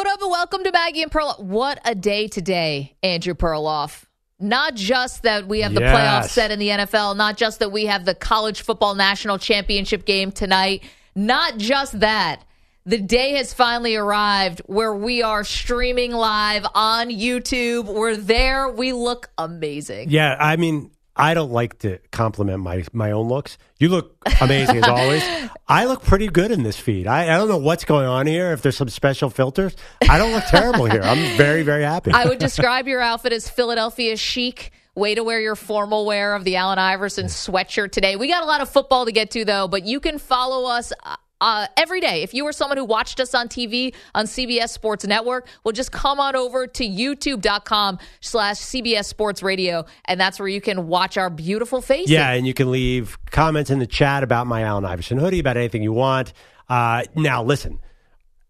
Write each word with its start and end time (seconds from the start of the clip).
What 0.00 0.08
up, 0.08 0.22
and 0.22 0.30
welcome 0.30 0.64
to 0.64 0.72
Maggie 0.72 1.02
and 1.02 1.12
Perloff. 1.12 1.40
What 1.40 1.78
a 1.84 1.94
day 1.94 2.26
today, 2.26 2.96
Andrew 3.02 3.34
Perloff. 3.34 4.04
Not 4.38 4.74
just 4.74 5.24
that 5.24 5.46
we 5.46 5.60
have 5.60 5.74
the 5.74 5.82
Yes. 5.82 5.94
playoffs 5.94 6.30
set 6.30 6.50
in 6.50 6.58
the 6.58 6.70
NFL, 6.70 7.12
not 7.14 7.36
just 7.36 7.58
that 7.58 7.70
we 7.70 7.84
have 7.84 8.06
the 8.06 8.14
college 8.14 8.62
football 8.62 8.94
national 8.94 9.36
championship 9.36 10.06
game 10.06 10.32
tonight, 10.32 10.84
not 11.14 11.58
just 11.58 12.00
that. 12.00 12.46
The 12.86 12.96
day 12.96 13.32
has 13.34 13.52
finally 13.52 13.94
arrived 13.94 14.62
where 14.64 14.94
we 14.94 15.22
are 15.22 15.44
streaming 15.44 16.12
live 16.12 16.64
on 16.74 17.10
YouTube. 17.10 17.84
We're 17.84 18.16
there. 18.16 18.70
We 18.70 18.94
look 18.94 19.28
amazing. 19.36 20.08
Yeah, 20.08 20.34
I 20.40 20.56
mean, 20.56 20.92
I 21.16 21.34
don't 21.34 21.50
like 21.50 21.80
to 21.80 21.98
compliment 22.12 22.62
my 22.62 22.84
my 22.92 23.10
own 23.12 23.28
looks. 23.28 23.58
You 23.78 23.88
look 23.88 24.16
amazing 24.40 24.78
as 24.78 24.88
always. 24.88 25.22
I 25.68 25.84
look 25.84 26.02
pretty 26.02 26.28
good 26.28 26.50
in 26.50 26.62
this 26.62 26.78
feed. 26.78 27.06
I, 27.06 27.34
I 27.34 27.36
don't 27.36 27.48
know 27.48 27.58
what's 27.58 27.84
going 27.84 28.06
on 28.06 28.26
here. 28.26 28.52
If 28.52 28.62
there's 28.62 28.76
some 28.76 28.88
special 28.88 29.30
filters, 29.30 29.76
I 30.08 30.18
don't 30.18 30.32
look 30.32 30.44
terrible 30.44 30.86
here. 30.86 31.02
I'm 31.02 31.36
very 31.36 31.62
very 31.62 31.82
happy. 31.82 32.12
I 32.12 32.26
would 32.26 32.38
describe 32.38 32.86
your 32.88 33.00
outfit 33.00 33.32
as 33.32 33.48
Philadelphia 33.48 34.16
chic. 34.16 34.72
Way 34.96 35.14
to 35.14 35.22
wear 35.22 35.40
your 35.40 35.54
formal 35.54 36.04
wear 36.04 36.34
of 36.34 36.42
the 36.42 36.56
Allen 36.56 36.78
Iverson 36.78 37.26
sweatshirt 37.26 37.92
today. 37.92 38.16
We 38.16 38.26
got 38.26 38.42
a 38.42 38.46
lot 38.46 38.60
of 38.60 38.68
football 38.68 39.04
to 39.06 39.12
get 39.12 39.30
to, 39.30 39.44
though, 39.44 39.68
but 39.68 39.84
you 39.84 40.00
can 40.00 40.18
follow 40.18 40.68
us. 40.68 40.92
Uh, 41.04 41.14
Uh, 41.40 41.66
every 41.76 42.00
day. 42.00 42.22
If 42.22 42.34
you 42.34 42.44
were 42.44 42.52
someone 42.52 42.76
who 42.76 42.84
watched 42.84 43.18
us 43.18 43.34
on 43.34 43.48
TV 43.48 43.94
on 44.14 44.26
CBS 44.26 44.68
Sports 44.70 45.06
Network, 45.06 45.46
well, 45.64 45.72
just 45.72 45.90
come 45.90 46.20
on 46.20 46.36
over 46.36 46.66
to 46.66 46.84
youtube.com 46.86 47.98
slash 48.20 48.56
CBS 48.56 49.06
Sports 49.06 49.42
Radio, 49.42 49.86
and 50.04 50.20
that's 50.20 50.38
where 50.38 50.48
you 50.48 50.60
can 50.60 50.86
watch 50.86 51.16
our 51.16 51.30
beautiful 51.30 51.80
faces. 51.80 52.10
yeah, 52.10 52.32
and 52.32 52.46
you 52.46 52.54
can 52.54 52.70
leave 52.70 53.18
comments 53.30 53.70
in 53.70 53.78
the 53.78 53.86
chat 53.86 54.22
about 54.22 54.46
my 54.46 54.62
Allen 54.62 54.84
Iverson 54.84 55.18
hoodie, 55.18 55.38
about 55.38 55.56
anything 55.56 55.82
you 55.82 55.92
want. 55.92 56.32
Uh, 56.68 57.04
now, 57.16 57.42
listen. 57.42 57.78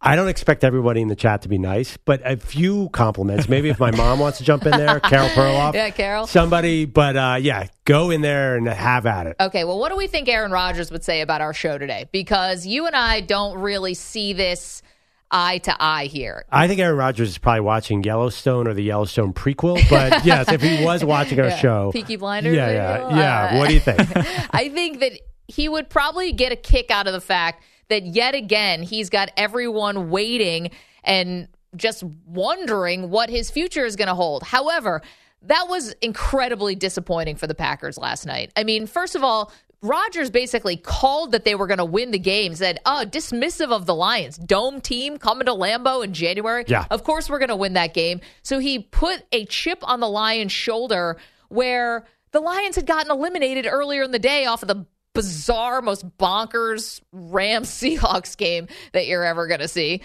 I 0.03 0.17
don't 0.17 0.29
expect 0.29 0.65
everybody 0.65 1.03
in 1.03 1.09
the 1.09 1.17
chat 1.17 1.43
to 1.43 1.49
be 1.49 1.59
nice, 1.59 1.99
but 1.99 2.23
a 2.25 2.39
few 2.39 2.89
compliments. 2.89 3.51
Maybe 3.51 3.69
if 3.69 3.79
my 3.79 3.91
mom 3.91 4.19
wants 4.19 4.39
to 4.39 4.45
jump 4.45 4.65
in 4.65 4.71
there, 4.73 4.99
Carol 4.99 5.29
Perloff. 5.35 5.75
Yeah, 5.75 5.91
Carol. 5.91 6.27
Somebody, 6.27 6.87
but 6.87 7.17
uh, 7.17 7.37
yeah, 7.39 7.67
go 7.85 8.09
in 8.09 8.23
there 8.23 8.57
and 8.57 8.67
have 8.67 9.05
at 9.05 9.27
it. 9.27 9.37
Okay, 9.39 9.65
well, 9.65 9.79
what 9.79 9.91
do 9.91 9.97
we 9.97 10.07
think 10.07 10.27
Aaron 10.29 10.53
Rodgers 10.53 10.91
would 10.91 11.05
say 11.05 11.21
about 11.21 11.43
our 11.43 11.53
show 11.53 11.77
today? 11.77 12.09
Because 12.13 12.67
you 12.67 12.87
and 12.87 12.97
I 12.97 13.21
don't 13.21 13.59
really 13.59 13.93
see 13.93 14.33
this 14.33 14.83
eye 15.31 15.59
to 15.59 15.77
eye 15.79 16.07
here. 16.07 16.47
I 16.51 16.67
think 16.67 16.81
Aaron 16.81 16.97
Rodgers 16.97 17.29
is 17.29 17.39
probably 17.39 17.61
watching 17.61 18.03
Yellowstone 18.03 18.67
or 18.67 18.73
the 18.75 18.83
Yellowstone 18.83 19.35
prequel. 19.35 19.87
But 19.91 20.25
yes, 20.25 20.51
if 20.51 20.63
he 20.63 20.83
was 20.83 21.05
watching 21.05 21.39
our 21.41 21.49
Yeah. 21.49 21.57
show, 21.59 21.91
Peaky 21.93 22.17
Blinders, 22.17 22.57
Yeah, 22.57 22.71
yeah, 22.71 23.17
yeah. 23.17 23.45
Uh, 23.55 23.59
What 23.59 23.69
do 23.69 23.75
you 23.75 23.81
think? 23.81 24.01
I 24.51 24.71
think 24.71 25.01
that 25.01 25.13
he 25.47 25.69
would 25.69 25.91
probably 25.91 26.33
get 26.33 26.53
a 26.53 26.57
kick 26.57 26.91
out 26.91 27.07
of 27.07 27.13
the 27.13 27.21
fact 27.21 27.63
that 27.91 28.07
yet 28.07 28.35
again 28.35 28.83
he's 28.83 29.11
got 29.11 29.31
everyone 29.37 30.11
waiting 30.11 30.71
and 31.05 31.49
just 31.77 32.03
wondering 32.27 33.11
what 33.11 33.31
his 33.31 33.51
future 33.51 33.85
is 33.85 33.97
going 33.97 34.09
to 34.09 34.15
hold. 34.15 34.43
However, 34.43 35.03
that 35.43 35.69
was 35.69 35.93
incredibly 36.03 36.75
disappointing 36.75 37.37
for 37.37 37.47
the 37.47 37.55
Packers 37.55 37.97
last 37.97 38.27
night. 38.27 38.53
I 38.57 38.65
mean, 38.65 38.87
first 38.87 39.15
of 39.15 39.23
all, 39.23 39.53
Rodgers 39.83 40.31
basically 40.31 40.77
called 40.77 41.33
that 41.33 41.45
they 41.45 41.55
were 41.55 41.67
going 41.67 41.79
to 41.79 41.87
win 41.87 42.11
the 42.11 42.19
game, 42.19 42.55
said, 42.55 42.79
oh, 42.85 43.05
dismissive 43.07 43.73
of 43.73 43.87
the 43.87 43.95
Lions. 43.95 44.37
Dome 44.37 44.81
team 44.81 45.17
coming 45.17 45.47
to 45.47 45.53
Lambeau 45.53 46.05
in 46.05 46.13
January. 46.13 46.65
Yeah. 46.67 46.85
Of 46.91 47.05
course, 47.05 47.31
we're 47.31 47.39
going 47.39 47.49
to 47.49 47.57
win 47.57 47.73
that 47.75 47.95
game. 47.95 48.21
So 48.43 48.59
he 48.59 48.81
put 48.81 49.23
a 49.33 49.47
chip 49.47 49.79
on 49.83 50.01
the 50.01 50.09
Lions' 50.09 50.53
shoulder 50.53 51.17
where 51.49 52.05
the 52.33 52.41
Lions 52.41 52.77
had 52.77 52.85
gotten 52.85 53.11
eliminated 53.11 53.67
earlier 53.67 54.03
in 54.03 54.11
the 54.11 54.19
day 54.19 54.45
off 54.45 54.63
of 54.63 54.69
the 54.69 54.85
bizarre, 55.15 55.83
most 55.83 56.07
bonkers 56.19 57.01
Rams 57.13 57.69
Seahawks 57.71 58.37
game 58.37 58.69
that 58.93 59.07
you're 59.07 59.25
ever 59.25 59.47
going 59.47 59.61
to 59.61 59.69
see. 59.69 60.03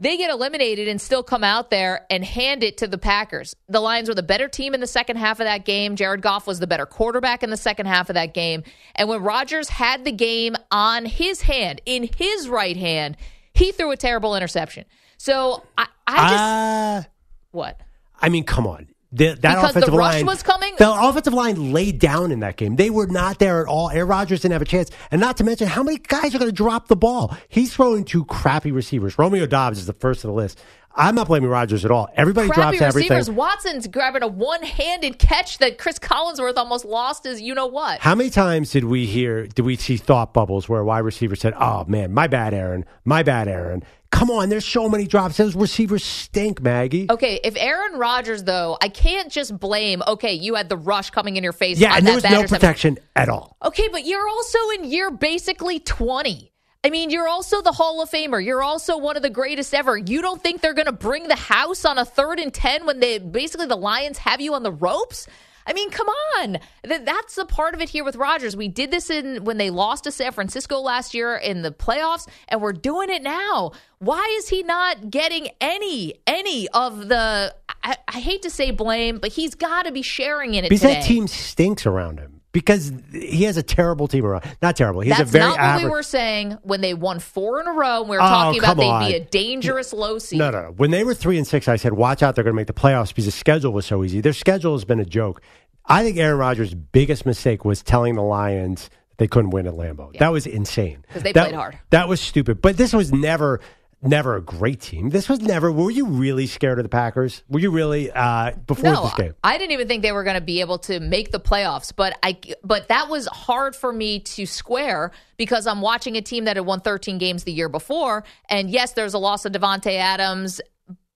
They 0.00 0.16
get 0.16 0.30
eliminated 0.30 0.88
and 0.88 1.00
still 1.00 1.22
come 1.22 1.44
out 1.44 1.70
there 1.70 2.04
and 2.10 2.24
hand 2.24 2.64
it 2.64 2.78
to 2.78 2.88
the 2.88 2.98
Packers. 2.98 3.54
The 3.68 3.80
Lions 3.80 4.08
were 4.08 4.14
the 4.14 4.24
better 4.24 4.48
team 4.48 4.74
in 4.74 4.80
the 4.80 4.88
second 4.88 5.16
half 5.16 5.38
of 5.38 5.44
that 5.44 5.64
game. 5.64 5.94
Jared 5.94 6.20
Goff 6.20 6.48
was 6.48 6.58
the 6.58 6.66
better 6.66 6.84
quarterback 6.84 7.44
in 7.44 7.50
the 7.50 7.56
second 7.56 7.86
half 7.86 8.10
of 8.10 8.14
that 8.14 8.34
game. 8.34 8.64
And 8.96 9.08
when 9.08 9.22
Rodgers 9.22 9.68
had 9.68 10.04
the 10.04 10.10
game 10.10 10.56
on 10.72 11.06
his 11.06 11.42
hand, 11.42 11.80
in 11.86 12.08
his 12.16 12.48
right 12.48 12.76
hand, 12.76 13.16
he 13.52 13.70
threw 13.70 13.92
a 13.92 13.96
terrible 13.96 14.34
interception. 14.34 14.84
So 15.16 15.62
I, 15.78 15.86
I 16.08 16.28
just. 16.28 17.06
Uh, 17.06 17.10
what? 17.52 17.80
I 18.20 18.28
mean, 18.30 18.44
come 18.44 18.66
on. 18.66 18.88
The, 19.14 19.26
that 19.26 19.40
Because 19.40 19.62
the 19.62 19.68
offensive 19.68 19.94
rush 19.94 20.14
line 20.14 20.26
was 20.26 20.42
coming? 20.42 20.74
The 20.76 20.92
offensive 20.92 21.32
line 21.32 21.72
laid 21.72 22.00
down 22.00 22.32
in 22.32 22.40
that 22.40 22.56
game. 22.56 22.74
They 22.74 22.90
were 22.90 23.06
not 23.06 23.38
there 23.38 23.60
at 23.60 23.68
all. 23.68 23.88
Aaron 23.88 24.08
Rodgers 24.08 24.40
didn't 24.40 24.54
have 24.54 24.62
a 24.62 24.64
chance. 24.64 24.90
And 25.12 25.20
not 25.20 25.36
to 25.36 25.44
mention, 25.44 25.68
how 25.68 25.84
many 25.84 25.98
guys 25.98 26.34
are 26.34 26.38
going 26.38 26.50
to 26.50 26.54
drop 26.54 26.88
the 26.88 26.96
ball? 26.96 27.36
He's 27.48 27.72
throwing 27.72 28.04
two 28.04 28.24
crappy 28.24 28.72
receivers. 28.72 29.16
Romeo 29.16 29.46
Doubs 29.46 29.78
is 29.78 29.86
the 29.86 29.92
first 29.92 30.24
of 30.24 30.28
the 30.28 30.34
list. 30.34 30.60
I'm 30.96 31.14
not 31.14 31.26
blaming 31.26 31.50
Rodgers 31.50 31.84
at 31.84 31.90
all. 31.90 32.08
Everybody 32.14 32.48
crappy 32.48 32.78
drops 32.78 32.82
everything. 32.82 33.16
receivers. 33.16 33.34
Watson's 33.34 33.88
grabbing 33.88 34.22
a 34.22 34.28
one-handed 34.28 35.18
catch 35.18 35.58
that 35.58 35.78
Chris 35.78 35.98
Collinsworth 35.98 36.56
almost 36.56 36.84
lost 36.84 37.24
his 37.24 37.40
you 37.40 37.54
know 37.54 37.66
what. 37.66 38.00
How 38.00 38.14
many 38.14 38.30
times 38.30 38.70
did 38.70 38.84
we 38.84 39.06
hear, 39.06 39.46
did 39.46 39.62
we 39.62 39.76
see 39.76 39.96
thought 39.96 40.32
bubbles 40.32 40.68
where 40.68 40.80
a 40.80 40.84
wide 40.84 41.00
receiver 41.00 41.36
said, 41.36 41.54
oh 41.58 41.84
man, 41.86 42.12
my 42.12 42.26
bad, 42.26 42.54
Aaron, 42.54 42.84
my 43.04 43.22
bad, 43.22 43.48
Aaron. 43.48 43.82
Come 44.10 44.30
on, 44.30 44.48
there's 44.48 44.64
so 44.64 44.88
many 44.88 45.08
drops. 45.08 45.38
Those 45.38 45.56
receivers 45.56 46.04
stink, 46.04 46.62
Maggie. 46.62 47.08
Okay, 47.10 47.40
if 47.42 47.56
Aaron 47.56 47.98
Rodgers 47.98 48.44
though, 48.44 48.78
I 48.80 48.88
can't 48.88 49.30
just 49.32 49.58
blame. 49.58 50.04
Okay, 50.06 50.34
you 50.34 50.54
had 50.54 50.68
the 50.68 50.76
rush 50.76 51.10
coming 51.10 51.36
in 51.36 51.42
your 51.42 51.52
face. 51.52 51.80
yeah, 51.80 51.90
on 51.90 51.98
and 51.98 52.06
that 52.06 52.22
there 52.22 52.40
was 52.40 52.50
no 52.50 52.56
protection 52.56 52.98
at 53.16 53.28
all. 53.28 53.56
Okay, 53.64 53.88
but 53.90 54.06
you're 54.06 54.28
also 54.28 54.58
in 54.76 54.84
year 54.84 55.10
basically 55.10 55.80
20. 55.80 56.52
I 56.84 56.90
mean, 56.90 57.08
you're 57.08 57.28
also 57.28 57.62
the 57.62 57.72
Hall 57.72 58.02
of 58.02 58.10
Famer. 58.10 58.44
You're 58.44 58.62
also 58.62 58.98
one 58.98 59.16
of 59.16 59.22
the 59.22 59.30
greatest 59.30 59.72
ever. 59.74 59.96
You 59.96 60.20
don't 60.20 60.42
think 60.42 60.60
they're 60.60 60.74
going 60.74 60.84
to 60.86 60.92
bring 60.92 61.28
the 61.28 61.34
house 61.34 61.86
on 61.86 61.96
a 61.96 62.04
third 62.04 62.38
and 62.38 62.52
10 62.52 62.84
when 62.84 63.00
they 63.00 63.18
basically 63.18 63.66
the 63.66 63.76
Lions 63.76 64.18
have 64.18 64.40
you 64.42 64.52
on 64.52 64.62
the 64.62 64.72
ropes? 64.72 65.26
I 65.66 65.72
mean, 65.72 65.88
come 65.90 66.08
on. 66.38 66.58
That's 66.82 67.36
the 67.36 67.46
part 67.46 67.74
of 67.74 67.80
it 67.80 67.88
here 67.88 68.04
with 68.04 68.16
Rodgers. 68.16 68.54
We 68.54 68.68
did 68.68 68.90
this 68.90 69.08
in 69.08 69.44
when 69.44 69.56
they 69.56 69.70
lost 69.70 70.04
to 70.04 70.10
San 70.10 70.32
Francisco 70.32 70.78
last 70.80 71.14
year 71.14 71.36
in 71.36 71.62
the 71.62 71.70
playoffs, 71.70 72.28
and 72.48 72.60
we're 72.60 72.74
doing 72.74 73.08
it 73.08 73.22
now. 73.22 73.72
Why 73.98 74.34
is 74.38 74.48
he 74.50 74.62
not 74.62 75.10
getting 75.10 75.48
any 75.62 76.16
any 76.26 76.68
of 76.68 77.08
the? 77.08 77.54
I, 77.82 77.96
I 78.08 78.20
hate 78.20 78.42
to 78.42 78.50
say 78.50 78.72
blame, 78.72 79.18
but 79.20 79.32
he's 79.32 79.54
got 79.54 79.84
to 79.84 79.92
be 79.92 80.02
sharing 80.02 80.52
in 80.54 80.66
it 80.66 80.68
Because 80.68 80.82
today. 80.82 80.94
that 81.00 81.06
team 81.06 81.26
stinks 81.28 81.86
around 81.86 82.18
him. 82.20 82.33
Because 82.54 82.90
he 83.12 83.42
has 83.44 83.58
a 83.58 83.62
terrible 83.62 84.08
team 84.08 84.24
around. 84.24 84.44
Not 84.62 84.76
terrible. 84.76 85.00
He's 85.02 85.10
That's 85.18 85.28
a 85.28 85.32
very 85.32 85.44
not 85.44 85.58
average. 85.58 85.82
what 85.84 85.90
we 85.90 85.96
were 85.98 86.02
saying 86.02 86.56
when 86.62 86.80
they 86.80 86.94
won 86.94 87.18
four 87.18 87.60
in 87.60 87.66
a 87.66 87.72
row. 87.72 88.00
and 88.00 88.08
We 88.08 88.16
were 88.16 88.22
Oh, 88.22 88.26
talking 88.26 88.60
about 88.62 88.76
they'd 88.76 89.08
be 89.08 89.14
a 89.16 89.24
dangerous 89.24 89.92
low 89.92 90.18
seed. 90.18 90.38
No, 90.38 90.50
no, 90.50 90.62
no. 90.62 90.68
When 90.70 90.90
they 90.90 91.04
were 91.04 91.12
three 91.14 91.36
and 91.36 91.46
six, 91.46 91.68
I 91.68 91.76
said, 91.76 91.92
"Watch 91.94 92.22
out! 92.22 92.36
They're 92.36 92.44
going 92.44 92.54
to 92.54 92.56
make 92.56 92.68
the 92.68 92.72
playoffs 92.72 93.08
because 93.08 93.26
the 93.26 93.30
schedule 93.32 93.72
was 93.72 93.84
so 93.84 94.02
easy." 94.04 94.20
Their 94.22 94.32
schedule 94.32 94.72
has 94.72 94.84
been 94.86 95.00
a 95.00 95.04
joke. 95.04 95.42
I 95.84 96.02
think 96.04 96.16
Aaron 96.16 96.38
Rodgers' 96.38 96.72
biggest 96.74 97.26
mistake 97.26 97.64
was 97.64 97.82
telling 97.82 98.14
the 98.14 98.22
Lions 98.22 98.88
they 99.18 99.26
couldn't 99.26 99.50
win 99.50 99.66
at 99.66 99.74
Lambeau. 99.74 100.16
That 100.18 100.32
was 100.32 100.46
insane 100.46 101.04
'Cause 101.12 101.22
they 101.22 101.32
That- 101.32 101.48
played 101.48 101.54
hard. 101.56 101.78
That 101.90 102.08
was 102.08 102.20
stupid. 102.20 102.62
But 102.62 102.76
this 102.78 102.92
was 102.92 103.12
never, 103.12 103.60
never 104.04 104.36
a 104.36 104.40
great 104.40 104.80
team. 104.80 105.10
This 105.10 105.28
was 105.28 105.40
never. 105.40 105.72
Were 105.72 105.90
you 105.90 106.06
really 106.06 106.46
scared 106.46 106.78
of 106.78 106.84
the 106.84 106.88
Packers? 106.88 107.42
Were 107.48 107.58
you 107.60 107.70
really 107.70 108.10
uh, 108.10 108.52
before 108.66 108.92
No, 108.92 109.04
this 109.04 109.14
game? 109.14 109.34
I 109.42 109.58
didn't 109.58 109.72
even 109.72 109.88
think 109.88 110.02
they 110.02 110.12
were 110.12 110.24
going 110.24 110.34
to 110.34 110.40
be 110.40 110.60
able 110.60 110.78
to 110.80 111.00
make 111.00 111.30
the 111.32 111.40
playoffs. 111.40 111.92
But 111.94 112.18
I, 112.22 112.38
but 112.62 112.88
that 112.88 113.08
was 113.08 113.26
hard 113.26 113.74
for 113.74 113.92
me 113.92 114.20
to 114.20 114.46
square 114.46 115.10
because 115.36 115.66
I'm 115.66 115.80
watching 115.80 116.16
a 116.16 116.22
team 116.22 116.44
that 116.44 116.56
had 116.56 116.66
won 116.66 116.80
13 116.80 117.18
games 117.18 117.44
the 117.44 117.52
year 117.52 117.68
before, 117.68 118.24
and 118.48 118.70
yes, 118.70 118.92
there's 118.92 119.14
a 119.14 119.18
loss 119.18 119.44
of 119.44 119.52
Davante 119.52 119.96
Adams, 119.96 120.60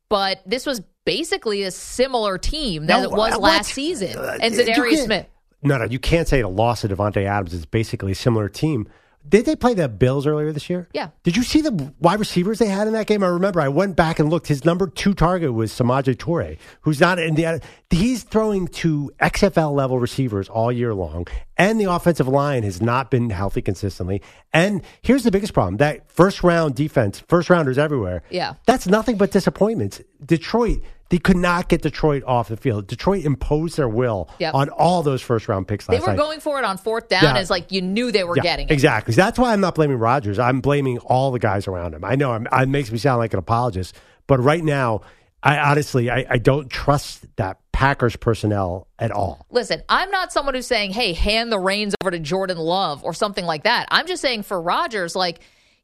but 0.08 0.40
this 0.46 0.66
was 0.66 0.80
basically 1.04 1.62
a 1.62 1.70
similar 1.70 2.36
team 2.38 2.86
that 2.86 2.98
No, 3.00 3.04
it 3.04 3.10
was 3.10 3.32
what? 3.32 3.40
last 3.40 3.72
season. 3.72 4.16
Uh, 4.18 4.36
And 4.40 4.54
Za'Darius 4.54 5.04
Smith. 5.04 5.26
No, 5.62 5.76
no, 5.78 5.84
you 5.86 5.98
can't 5.98 6.28
say 6.28 6.40
the 6.40 6.48
loss 6.48 6.84
of 6.84 6.90
Davante 6.90 7.24
Adams 7.24 7.52
is 7.52 7.66
basically 7.66 8.12
a 8.12 8.14
similar 8.14 8.48
team. 8.48 8.88
Did 9.28 9.44
they 9.44 9.56
play 9.56 9.74
the 9.74 9.88
Bills 9.88 10.26
earlier 10.26 10.52
this 10.52 10.70
year? 10.70 10.88
Yeah. 10.92 11.10
Did 11.22 11.36
you 11.36 11.42
see 11.42 11.60
the 11.60 11.92
wide 12.00 12.18
receivers 12.18 12.58
they 12.58 12.66
had 12.66 12.86
in 12.86 12.92
that 12.94 13.06
game? 13.06 13.22
I 13.22 13.28
remember 13.28 13.60
I 13.60 13.68
went 13.68 13.96
back 13.96 14.18
and 14.18 14.30
looked. 14.30 14.46
His 14.46 14.64
number 14.64 14.86
two 14.86 15.14
target 15.14 15.52
was 15.52 15.72
Samori 15.72 16.14
Toure, 16.16 16.58
who's 16.82 17.00
not 17.00 17.18
in 17.18 17.34
the. 17.34 17.60
He's 17.90 18.22
throwing 18.22 18.68
to 18.68 19.10
XFL 19.20 19.74
level 19.74 19.98
receivers 19.98 20.48
all 20.48 20.70
year 20.72 20.94
long, 20.94 21.26
and 21.56 21.80
the 21.80 21.84
offensive 21.84 22.28
line 22.28 22.62
has 22.62 22.80
not 22.80 23.10
been 23.10 23.30
healthy 23.30 23.62
consistently. 23.62 24.22
And 24.52 24.82
here's 25.02 25.24
the 25.24 25.30
biggest 25.30 25.52
problem: 25.52 25.78
that 25.78 26.10
first 26.10 26.42
round 26.42 26.74
defense, 26.74 27.20
first 27.28 27.50
rounders 27.50 27.78
everywhere. 27.78 28.22
Yeah. 28.30 28.54
that's 28.66 28.86
nothing 28.86 29.16
but 29.16 29.30
disappointments. 29.30 30.00
Detroit. 30.24 30.82
They 31.10 31.18
could 31.18 31.36
not 31.38 31.68
get 31.68 31.80
Detroit 31.82 32.22
off 32.26 32.48
the 32.48 32.56
field. 32.58 32.86
Detroit 32.86 33.24
imposed 33.24 33.78
their 33.78 33.88
will 33.88 34.28
Yep. 34.40 34.54
on 34.54 34.68
all 34.68 35.02
those 35.02 35.22
first 35.22 35.48
round 35.48 35.66
picks 35.66 35.86
They 35.86 35.98
were 36.00 36.08
night. 36.08 36.18
going 36.18 36.40
for 36.40 36.58
it 36.58 36.64
on 36.66 36.76
fourth 36.76 37.08
down 37.08 37.22
Yeah. 37.22 37.36
as 37.38 37.48
like 37.48 37.72
you 37.72 37.80
knew 37.80 38.12
they 38.12 38.24
were 38.24 38.36
Yeah, 38.36 38.42
getting 38.42 38.68
it. 38.68 38.72
Exactly. 38.72 39.14
So 39.14 39.22
that's 39.22 39.38
why 39.38 39.52
I'm 39.52 39.60
not 39.60 39.74
blaming 39.74 39.98
Rodgers. 39.98 40.38
I'm 40.38 40.60
blaming 40.60 40.98
all 40.98 41.30
the 41.30 41.38
guys 41.38 41.66
around 41.66 41.94
him. 41.94 42.04
I 42.04 42.14
know 42.14 42.32
I'm, 42.32 42.46
it 42.52 42.68
makes 42.68 42.92
me 42.92 42.98
sound 42.98 43.18
like 43.18 43.32
an 43.32 43.38
apologist, 43.38 43.94
but 44.26 44.38
right 44.40 44.62
now, 44.62 45.00
I 45.42 45.56
honestly 45.58 46.10
I, 46.10 46.26
I 46.28 46.38
don't 46.38 46.68
trust 46.68 47.24
that 47.36 47.58
Packers 47.72 48.16
personnel 48.16 48.88
at 48.98 49.10
all. 49.12 49.46
Listen, 49.50 49.82
I'm 49.88 50.10
not 50.10 50.32
someone 50.32 50.54
who's 50.54 50.66
saying, 50.66 50.90
hey, 50.90 51.12
hand 51.12 51.50
the 51.52 51.60
reins 51.60 51.94
over 52.02 52.10
to 52.10 52.18
Jordan 52.18 52.58
Love 52.58 53.04
or 53.04 53.14
something 53.14 53.46
like 53.46 53.62
that. 53.62 53.86
I'm 53.90 54.06
just 54.08 54.20
saying 54.20 54.42
for 54.42 54.60
Rodgers, 54.60 55.14
like, 55.14 55.38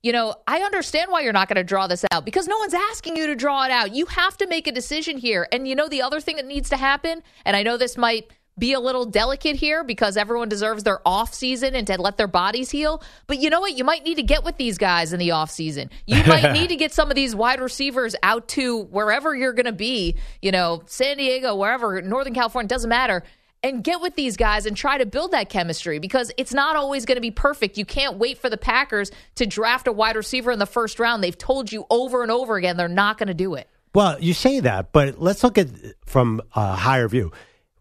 you 0.05 0.13
know, 0.13 0.35
I 0.47 0.59
understand 0.61 1.11
why 1.11 1.23
you're 1.23 1.33
not 1.33 1.49
going 1.49 1.57
to 1.57 1.65
draw 1.65 1.87
this 1.87 2.05
out 2.13 2.27
because 2.27 2.47
no 2.47 2.59
one's 2.59 2.75
asking 2.75 3.17
you 3.17 3.27
to 3.27 3.35
draw 3.35 3.65
it 3.65 3.71
out. 3.71 3.95
You 3.95 4.05
have 4.05 4.37
to 4.37 4.47
make 4.47 4.67
a 4.67 4.73
decision 4.73 5.17
here. 5.17 5.49
And 5.51 5.67
you 5.67 5.75
know, 5.75 5.89
the 5.89 6.03
other 6.03 6.21
thing 6.21 6.37
that 6.37 6.45
needs 6.45 6.69
to 6.69 6.77
happen, 6.77 7.23
and 7.47 7.57
I 7.57 7.63
know 7.63 7.79
this 7.79 7.97
might 7.97 8.31
be 8.59 8.75
a 8.75 8.81
little 8.81 9.07
delicate 9.07 9.57
here 9.57 9.83
because 9.83 10.19
everyone 10.19 10.51
deserves 10.51 10.83
their 10.83 11.01
off 11.09 11.33
season 11.33 11.75
and 11.75 11.87
to 11.87 11.99
let 11.99 12.19
their 12.19 12.29
bodies 12.29 12.71
heal. 12.71 13.03
But 13.27 13.39
you 13.39 13.49
know 13.49 13.61
what? 13.61 13.79
You 13.79 13.85
might 13.85 14.05
need 14.05 14.17
to 14.17 14.23
get 14.23 14.45
with 14.45 14.59
these 14.59 14.77
guys 14.77 15.15
in 15.15 15.19
the 15.19 15.31
off 15.31 15.51
season. 15.51 15.89
You 16.07 16.23
might 16.27 16.53
need 16.53 16.69
to 16.69 16.77
get 16.77 16.93
some 16.93 17.09
of 17.09 17.15
these 17.15 17.35
wide 17.35 17.63
receivers 17.63 18.15
out 18.23 18.47
to 18.49 18.83
wherever 18.83 19.35
you're 19.35 19.55
going 19.55 19.65
to 19.65 19.73
be, 19.73 20.17
you 20.43 20.53
know, 20.53 20.83
San 20.85 21.17
Diego, 21.17 21.57
wherever, 21.57 22.03
Northern 22.03 22.35
California, 22.35 22.69
doesn't 22.69 22.91
matter. 22.91 23.25
And 23.65 23.83
get 23.83 24.03
with 24.03 24.15
these 24.15 24.37
guys 24.37 24.67
and 24.67 24.77
try 24.77 24.99
to 24.99 25.07
build 25.07 25.33
that 25.33 25.49
chemistry 25.49 25.99
because 25.99 26.31
it's 26.37 26.53
not 26.53 26.77
always 26.77 27.07
going 27.07 27.17
to 27.17 27.23
be 27.23 27.31
perfect. 27.31 27.79
You 27.79 27.87
can't 27.87 28.19
wait 28.19 28.37
for 28.37 28.51
the 28.51 28.59
Packers 28.59 29.11
to 29.37 29.47
draft 29.47 29.89
a 29.89 29.93
wide 29.93 30.17
receiver 30.17 30.53
in 30.53 30.59
the 30.59 30.67
first 30.67 31.01
round. 31.01 31.25
They've 31.25 31.37
told 31.37 31.73
you 31.73 31.87
over 31.89 32.23
and 32.23 32.31
over 32.31 32.57
again 32.57 32.77
they're 32.77 32.89
not 32.89 33.17
going 33.17 33.29
to 33.29 33.35
do 33.35 33.55
it. 33.55 33.69
Well, 33.95 34.21
you 34.21 34.35
say 34.35 34.61
that, 34.61 34.93
but 34.93 35.19
let's 35.19 35.43
look 35.43 35.57
at 35.57 35.69
from 36.05 36.43
a 36.55 36.75
higher 36.75 37.09
view. 37.09 37.33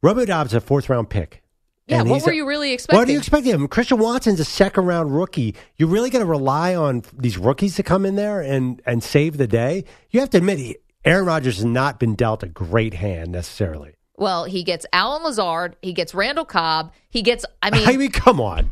Romeo 0.01 0.23
Doubs 0.23 0.51
is 0.51 0.55
a 0.55 0.61
fourth 0.61 0.87
round 0.87 1.09
pick. 1.09 1.43
Yeah, 1.87 1.99
And 1.99 2.09
what 2.09 2.25
were 2.25 2.31
you 2.31 2.47
really 2.47 2.71
expecting? 2.71 2.97
What 2.97 3.07
do 3.07 3.11
you 3.11 3.17
expect 3.17 3.45
of 3.45 3.53
him? 3.53 3.67
Christian 3.67 3.99
Watson's 3.99 4.39
a 4.39 4.45
second 4.45 4.85
round 4.85 5.13
rookie. 5.13 5.53
You're 5.75 5.89
really 5.89 6.09
going 6.09 6.23
to 6.23 6.29
rely 6.29 6.75
on 6.75 7.03
these 7.11 7.37
rookies 7.37 7.75
to 7.75 7.83
come 7.83 8.05
in 8.05 8.15
there 8.15 8.39
and, 8.39 8.81
and 8.85 9.03
save 9.03 9.35
the 9.35 9.47
day? 9.47 9.83
You 10.11 10.21
have 10.21 10.29
to 10.29 10.37
admit, 10.37 10.59
he, 10.59 10.77
Aaron 11.03 11.25
Rodgers 11.25 11.57
has 11.57 11.65
not 11.65 11.99
been 11.99 12.15
dealt 12.15 12.41
a 12.41 12.47
great 12.47 12.93
hand 12.93 13.33
necessarily. 13.33 13.95
Well, 14.17 14.45
he 14.45 14.63
gets 14.63 14.85
Allen 14.93 15.23
Lazard, 15.23 15.75
he 15.81 15.93
gets 15.93 16.13
Randall 16.13 16.45
Cobb, 16.45 16.93
he 17.09 17.21
gets 17.21 17.45
I 17.61 17.71
mean, 17.71 17.87
I 17.87 17.97
mean, 17.97 18.11
come 18.11 18.39
on. 18.39 18.69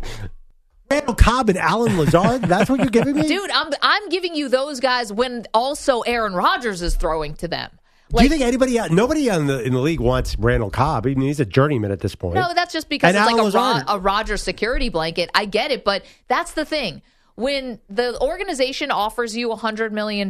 Randall 0.91 1.15
Cobb 1.15 1.49
and 1.49 1.57
Allen 1.57 1.97
Lazard? 1.97 2.43
That's 2.43 2.69
what 2.69 2.79
you're 2.79 2.89
giving 2.89 3.15
me? 3.15 3.21
dude, 3.27 3.49
I'm 3.49 3.71
I'm 3.81 4.09
giving 4.09 4.35
you 4.35 4.49
those 4.49 4.79
guys 4.79 5.11
when 5.11 5.45
also 5.53 6.01
Aaron 6.01 6.33
Rodgers 6.33 6.81
is 6.81 6.95
throwing 6.95 7.33
to 7.35 7.47
them. 7.47 7.71
do 8.15 8.23
you 8.23 8.29
think 8.29 8.41
anybody, 8.41 8.77
uh, 8.77 8.87
nobody 8.89 9.29
in 9.29 9.47
the, 9.47 9.63
in 9.63 9.73
the 9.73 9.79
league 9.79 10.01
wants 10.01 10.37
Randall 10.37 10.69
Cobb? 10.69 11.05
I 11.07 11.09
mean, 11.09 11.21
he's 11.21 11.39
a 11.39 11.45
journeyman 11.45 11.91
at 11.91 12.01
this 12.01 12.13
point. 12.13 12.35
No, 12.35 12.53
that's 12.53 12.73
just 12.73 12.89
because 12.89 13.07
And 13.07 13.17
it's 13.17 13.25
like 13.25 13.39
Alan 13.39 13.83
a, 13.83 13.85
Ro- 13.85 13.95
a 13.95 13.99
Rodgers 13.99 14.43
security 14.43 14.89
blanket. 14.89 15.29
I 15.33 15.45
get 15.45 15.71
it, 15.71 15.85
but 15.85 16.03
that's 16.27 16.51
the 16.51 16.65
thing. 16.65 17.01
When 17.35 17.79
the 17.89 18.19
organization 18.19 18.91
offers 18.91 19.35
you 19.35 19.51
a 19.53 19.57
$100 19.57 19.91
million 19.91 20.29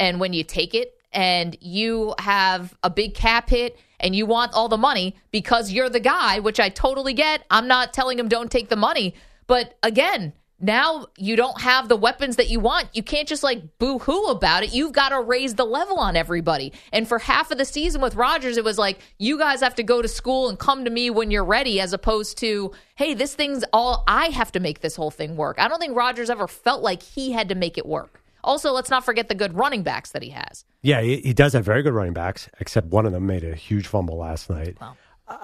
and 0.00 0.18
when 0.18 0.32
you 0.32 0.42
take 0.42 0.74
it 0.74 0.98
and 1.12 1.56
you 1.60 2.14
have 2.18 2.74
a 2.82 2.88
big 2.88 3.14
cap 3.14 3.50
hit 3.50 3.78
and 4.00 4.14
you 4.14 4.26
want 4.26 4.52
all 4.54 4.68
the 4.68 4.76
money 4.76 5.16
because 5.30 5.70
you're 5.70 5.90
the 5.90 6.00
guy, 6.00 6.40
which 6.40 6.60
I 6.60 6.68
totally 6.68 7.14
get. 7.14 7.44
I'm 7.50 7.68
not 7.68 7.92
telling 7.92 8.18
him 8.18 8.28
don't 8.28 8.50
take 8.50 8.68
the 8.68 8.76
money. 8.76 9.14
But 9.46 9.76
again, 9.82 10.32
now 10.60 11.06
you 11.16 11.36
don't 11.36 11.60
have 11.60 11.88
the 11.88 11.96
weapons 11.96 12.36
that 12.36 12.50
you 12.50 12.60
want. 12.60 12.88
You 12.92 13.02
can't 13.02 13.26
just 13.26 13.42
like 13.42 13.78
boo 13.78 13.98
hoo 13.98 14.26
about 14.26 14.62
it. 14.62 14.74
You've 14.74 14.92
got 14.92 15.08
to 15.08 15.20
raise 15.20 15.54
the 15.54 15.64
level 15.64 15.98
on 15.98 16.16
everybody. 16.16 16.72
And 16.92 17.08
for 17.08 17.18
half 17.18 17.50
of 17.50 17.58
the 17.58 17.64
season 17.64 18.02
with 18.02 18.14
Rodgers, 18.14 18.58
it 18.58 18.64
was 18.64 18.76
like, 18.76 19.00
you 19.18 19.38
guys 19.38 19.60
have 19.60 19.74
to 19.76 19.82
go 19.82 20.02
to 20.02 20.08
school 20.08 20.50
and 20.50 20.58
come 20.58 20.84
to 20.84 20.90
me 20.90 21.08
when 21.08 21.30
you're 21.30 21.44
ready, 21.44 21.80
as 21.80 21.94
opposed 21.94 22.36
to, 22.38 22.72
hey, 22.94 23.14
this 23.14 23.34
thing's 23.34 23.64
all, 23.72 24.04
I 24.06 24.26
have 24.26 24.52
to 24.52 24.60
make 24.60 24.80
this 24.80 24.96
whole 24.96 25.10
thing 25.10 25.36
work. 25.36 25.58
I 25.58 25.66
don't 25.66 25.80
think 25.80 25.96
Rodgers 25.96 26.28
ever 26.28 26.46
felt 26.46 26.82
like 26.82 27.02
he 27.02 27.32
had 27.32 27.48
to 27.48 27.54
make 27.54 27.78
it 27.78 27.86
work. 27.86 28.19
Also, 28.44 28.72
let's 28.72 28.90
not 28.90 29.04
forget 29.04 29.28
the 29.28 29.34
good 29.34 29.54
running 29.54 29.82
backs 29.82 30.10
that 30.12 30.22
he 30.22 30.30
has. 30.30 30.64
Yeah, 30.82 31.00
he, 31.02 31.16
he 31.20 31.32
does 31.34 31.52
have 31.52 31.64
very 31.64 31.82
good 31.82 31.92
running 31.92 32.12
backs, 32.14 32.48
except 32.60 32.86
one 32.88 33.06
of 33.06 33.12
them 33.12 33.26
made 33.26 33.44
a 33.44 33.54
huge 33.54 33.86
fumble 33.86 34.16
last 34.16 34.48
night. 34.50 34.76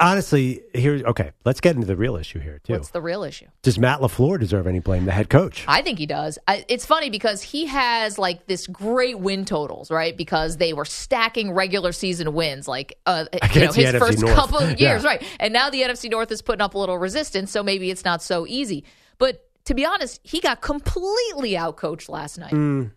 Honestly, 0.00 0.62
here, 0.74 1.00
okay, 1.06 1.30
let's 1.44 1.60
get 1.60 1.76
into 1.76 1.86
the 1.86 1.94
real 1.94 2.16
issue 2.16 2.40
here, 2.40 2.58
too. 2.64 2.72
What's 2.72 2.90
the 2.90 3.00
real 3.00 3.22
issue? 3.22 3.46
Does 3.62 3.78
Matt 3.78 4.00
LaFleur 4.00 4.40
deserve 4.40 4.66
any 4.66 4.80
blame, 4.80 5.04
the 5.04 5.12
head 5.12 5.30
coach? 5.30 5.64
I 5.68 5.80
think 5.80 6.00
he 6.00 6.06
does. 6.06 6.40
I, 6.48 6.64
it's 6.66 6.84
funny 6.84 7.08
because 7.08 7.40
he 7.40 7.66
has 7.66 8.18
like 8.18 8.46
this 8.48 8.66
great 8.66 9.20
win 9.20 9.44
totals, 9.44 9.88
right? 9.92 10.16
Because 10.16 10.56
they 10.56 10.72
were 10.72 10.84
stacking 10.84 11.52
regular 11.52 11.92
season 11.92 12.34
wins, 12.34 12.66
like 12.66 12.98
uh, 13.06 13.26
you 13.54 13.60
know 13.60 13.72
his 13.72 13.92
first 13.92 14.18
North. 14.18 14.34
couple 14.34 14.58
of 14.58 14.80
years, 14.80 15.04
Yeah. 15.04 15.08
right? 15.08 15.22
And 15.38 15.52
now 15.52 15.70
the 15.70 15.82
NFC 15.82 16.10
North 16.10 16.32
is 16.32 16.42
putting 16.42 16.62
up 16.62 16.74
a 16.74 16.78
little 16.78 16.98
resistance, 16.98 17.52
so 17.52 17.62
maybe 17.62 17.88
it's 17.88 18.04
not 18.04 18.24
so 18.24 18.44
easy. 18.48 18.84
But 19.18 19.45
to 19.66 19.74
be 19.74 19.84
honest, 19.84 20.20
he 20.24 20.40
got 20.40 20.60
completely 20.60 21.52
outcoached 21.52 22.08
last 22.08 22.38
night. 22.38 22.52
Mm. 22.52 22.92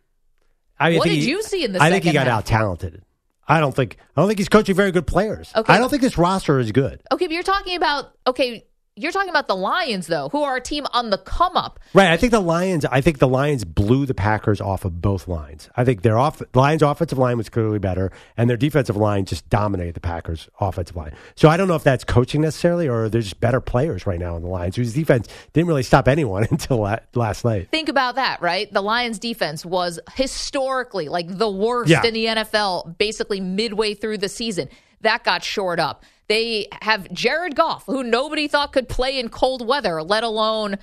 I 0.80 0.96
What 0.96 1.04
think 1.04 1.16
did 1.16 1.24
he- 1.24 1.30
you 1.30 1.44
see 1.44 1.64
in 1.66 1.74
the 1.74 1.82
I 1.84 1.90
think 1.90 2.06
he 2.06 2.14
got 2.14 2.28
out 2.28 2.46
talented. 2.46 3.04
I 3.48 3.60
don't 3.60 3.76
think 3.76 3.98
I 4.16 4.22
don't 4.22 4.28
think 4.28 4.40
he's 4.40 4.48
coaching 4.50 4.76
very 4.76 4.92
good 4.92 5.08
players. 5.08 5.52
Okay. 5.56 5.74
I 5.74 5.78
don't 5.80 5.90
think 5.90 6.02
this 6.04 6.18
roster 6.18 6.60
is 6.60 6.72
good. 6.72 7.02
Okay, 7.12 7.26
but 7.28 7.34
you're 7.34 7.44
talking 7.44 7.76
about 7.76 8.12
okay. 8.28 8.66
You're 9.00 9.12
talking 9.14 9.30
about 9.30 9.48
the 9.48 9.56
Lions, 9.56 10.08
though, 10.08 10.30
who 10.30 10.44
are 10.44 10.58
a 10.58 10.62
team 10.62 10.86
on 10.94 11.10
the 11.10 11.18
come 11.18 11.56
up. 11.56 11.80
Right. 11.94 12.10
I 12.12 12.18
think 12.18 12.32
the 12.32 12.40
Lions. 12.42 12.84
I 12.86 13.00
think 13.02 13.20
the 13.20 13.28
Lions 13.28 13.64
blew 13.64 14.06
the 14.06 14.14
Packers 14.14 14.60
off 14.60 14.84
of 14.84 15.02
both 15.02 15.28
lines. 15.28 15.70
I 15.78 15.86
think 15.86 16.02
their 16.02 16.18
off 16.18 16.40
the 16.40 16.48
Lions' 16.54 16.82
offensive 16.82 17.18
line 17.18 17.38
was 17.38 17.48
clearly 17.50 17.80
better, 17.80 18.12
and 18.36 18.50
their 18.50 18.58
defensive 18.58 18.98
line 18.98 19.26
just 19.26 19.50
dominated 19.50 19.94
the 19.96 20.02
Packers' 20.02 20.50
offensive 20.60 20.96
line. 20.96 21.14
So 21.36 21.48
I 21.48 21.56
don't 21.58 21.68
know 21.70 21.76
if 21.76 21.84
that's 21.84 22.04
coaching 22.04 22.42
necessarily, 22.42 22.88
or 22.90 23.08
they're 23.10 23.22
just 23.22 23.40
better 23.40 23.62
players 23.62 24.06
right 24.06 24.20
now 24.20 24.36
in 24.36 24.42
the 24.44 24.50
Lions, 24.50 24.76
whose 24.76 24.94
defense 24.94 25.28
didn't 25.54 25.68
really 25.68 25.84
stop 25.84 26.08
anyone 26.08 26.46
until 26.52 26.78
la- 26.80 26.98
last 27.16 27.46
night. 27.46 27.70
Think 27.72 27.88
about 27.90 28.16
that, 28.16 28.42
right? 28.42 28.72
The 28.74 28.82
Lions 28.82 29.18
defense 29.20 29.66
was 29.66 30.00
historically 30.16 31.10
like 31.10 31.38
the 31.38 31.50
worst 31.50 31.90
Yeah. 31.90 32.04
in 32.06 32.14
the 32.14 32.26
NFL 32.26 32.98
basically 32.98 33.40
midway 33.40 33.94
through 33.94 34.18
the 34.18 34.30
season. 34.30 34.70
That 35.02 35.24
got 35.24 35.44
shored 35.44 35.80
up. 35.80 36.04
They 36.30 36.68
have 36.84 37.12
Jared 37.12 37.56
Goff, 37.56 37.86
who 37.88 38.04
nobody 38.04 38.48
thought 38.48 38.72
could 38.72 38.88
play 38.88 39.20
in 39.20 39.30
cold 39.30 39.68
weather, 39.68 40.02
let 40.02 40.24
alone 40.24 40.78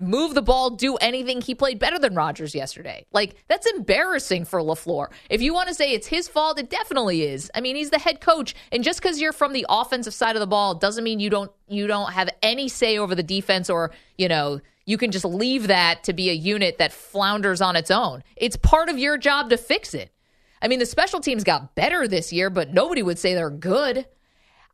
move 0.00 0.34
the 0.34 0.42
ball, 0.42 0.70
do 0.70 0.96
anything. 0.96 1.40
He 1.40 1.54
played 1.54 1.78
better 1.78 2.00
than 2.00 2.14
Rodgers 2.14 2.52
yesterday. 2.52 3.06
Like 3.12 3.36
that's 3.46 3.66
embarrassing 3.66 4.44
for 4.44 4.60
LaFleur. 4.60 5.06
If 5.30 5.40
you 5.40 5.54
want 5.54 5.68
to 5.68 5.74
say 5.74 5.92
it's 5.92 6.08
his 6.08 6.26
fault, 6.26 6.58
it 6.58 6.68
definitely 6.68 7.22
is. 7.22 7.48
I 7.54 7.60
mean, 7.60 7.76
he's 7.76 7.90
the 7.90 7.98
head 7.98 8.20
coach, 8.20 8.56
and 8.72 8.82
just 8.82 9.00
because 9.00 9.20
you're 9.20 9.32
from 9.32 9.52
the 9.52 9.66
offensive 9.68 10.14
side 10.14 10.34
of 10.34 10.40
the 10.40 10.46
ball 10.48 10.74
doesn't 10.74 11.04
mean 11.04 11.20
you 11.20 11.30
don't 11.30 11.52
you 11.68 11.86
don't 11.86 12.12
have 12.12 12.28
any 12.42 12.68
say 12.68 12.98
over 12.98 13.14
the 13.14 13.22
defense 13.22 13.70
or, 13.70 13.92
you 14.16 14.28
know, 14.28 14.60
you 14.84 14.98
can 14.98 15.12
just 15.12 15.24
leave 15.24 15.68
that 15.68 16.02
to 16.04 16.12
be 16.12 16.28
a 16.30 16.34
unit 16.34 16.78
that 16.78 16.92
flounders 16.92 17.60
on 17.60 17.76
its 17.76 17.90
own. 17.90 18.24
It's 18.36 18.56
part 18.56 18.88
of 18.88 18.98
your 18.98 19.16
job 19.16 19.50
to 19.50 19.56
fix 19.58 19.94
it. 19.94 20.10
I 20.60 20.66
mean, 20.66 20.80
the 20.80 20.86
special 20.86 21.20
teams 21.20 21.44
got 21.44 21.76
better 21.76 22.08
this 22.08 22.32
year, 22.32 22.50
but 22.50 22.74
nobody 22.74 23.02
would 23.02 23.18
say 23.18 23.34
they're 23.34 23.48
good. 23.48 24.06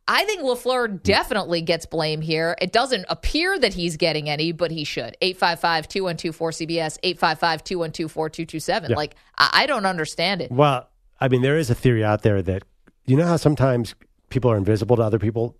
I 0.07 0.23
think 0.25 0.41
LaFleur 0.43 1.01
definitely 1.01 1.61
gets 1.61 1.87
blame 1.87 2.21
here. 2.21 2.55
It 2.61 2.71
doesn't 2.71 3.05
appear 3.09 3.57
that 3.57 3.73
he's 3.73 3.97
getting 3.97 4.29
any, 4.29 4.51
but 4.51 4.69
he 4.69 4.83
should. 4.83 5.17
855 5.21 5.87
212 5.87 6.37
4CBS, 6.37 6.99
855 7.01 7.63
212 7.63 8.11
4227. 8.11 8.91
Like, 8.91 9.15
I 9.37 9.65
don't 9.65 9.85
understand 9.85 10.41
it. 10.41 10.51
Well, 10.51 10.87
I 11.19 11.27
mean, 11.27 11.41
there 11.41 11.57
is 11.57 11.69
a 11.69 11.75
theory 11.75 12.03
out 12.03 12.21
there 12.21 12.41
that 12.43 12.63
you 13.05 13.17
know 13.17 13.25
how 13.25 13.37
sometimes 13.37 13.95
people 14.29 14.51
are 14.51 14.57
invisible 14.57 14.95
to 14.97 15.01
other 15.01 15.19
people. 15.19 15.55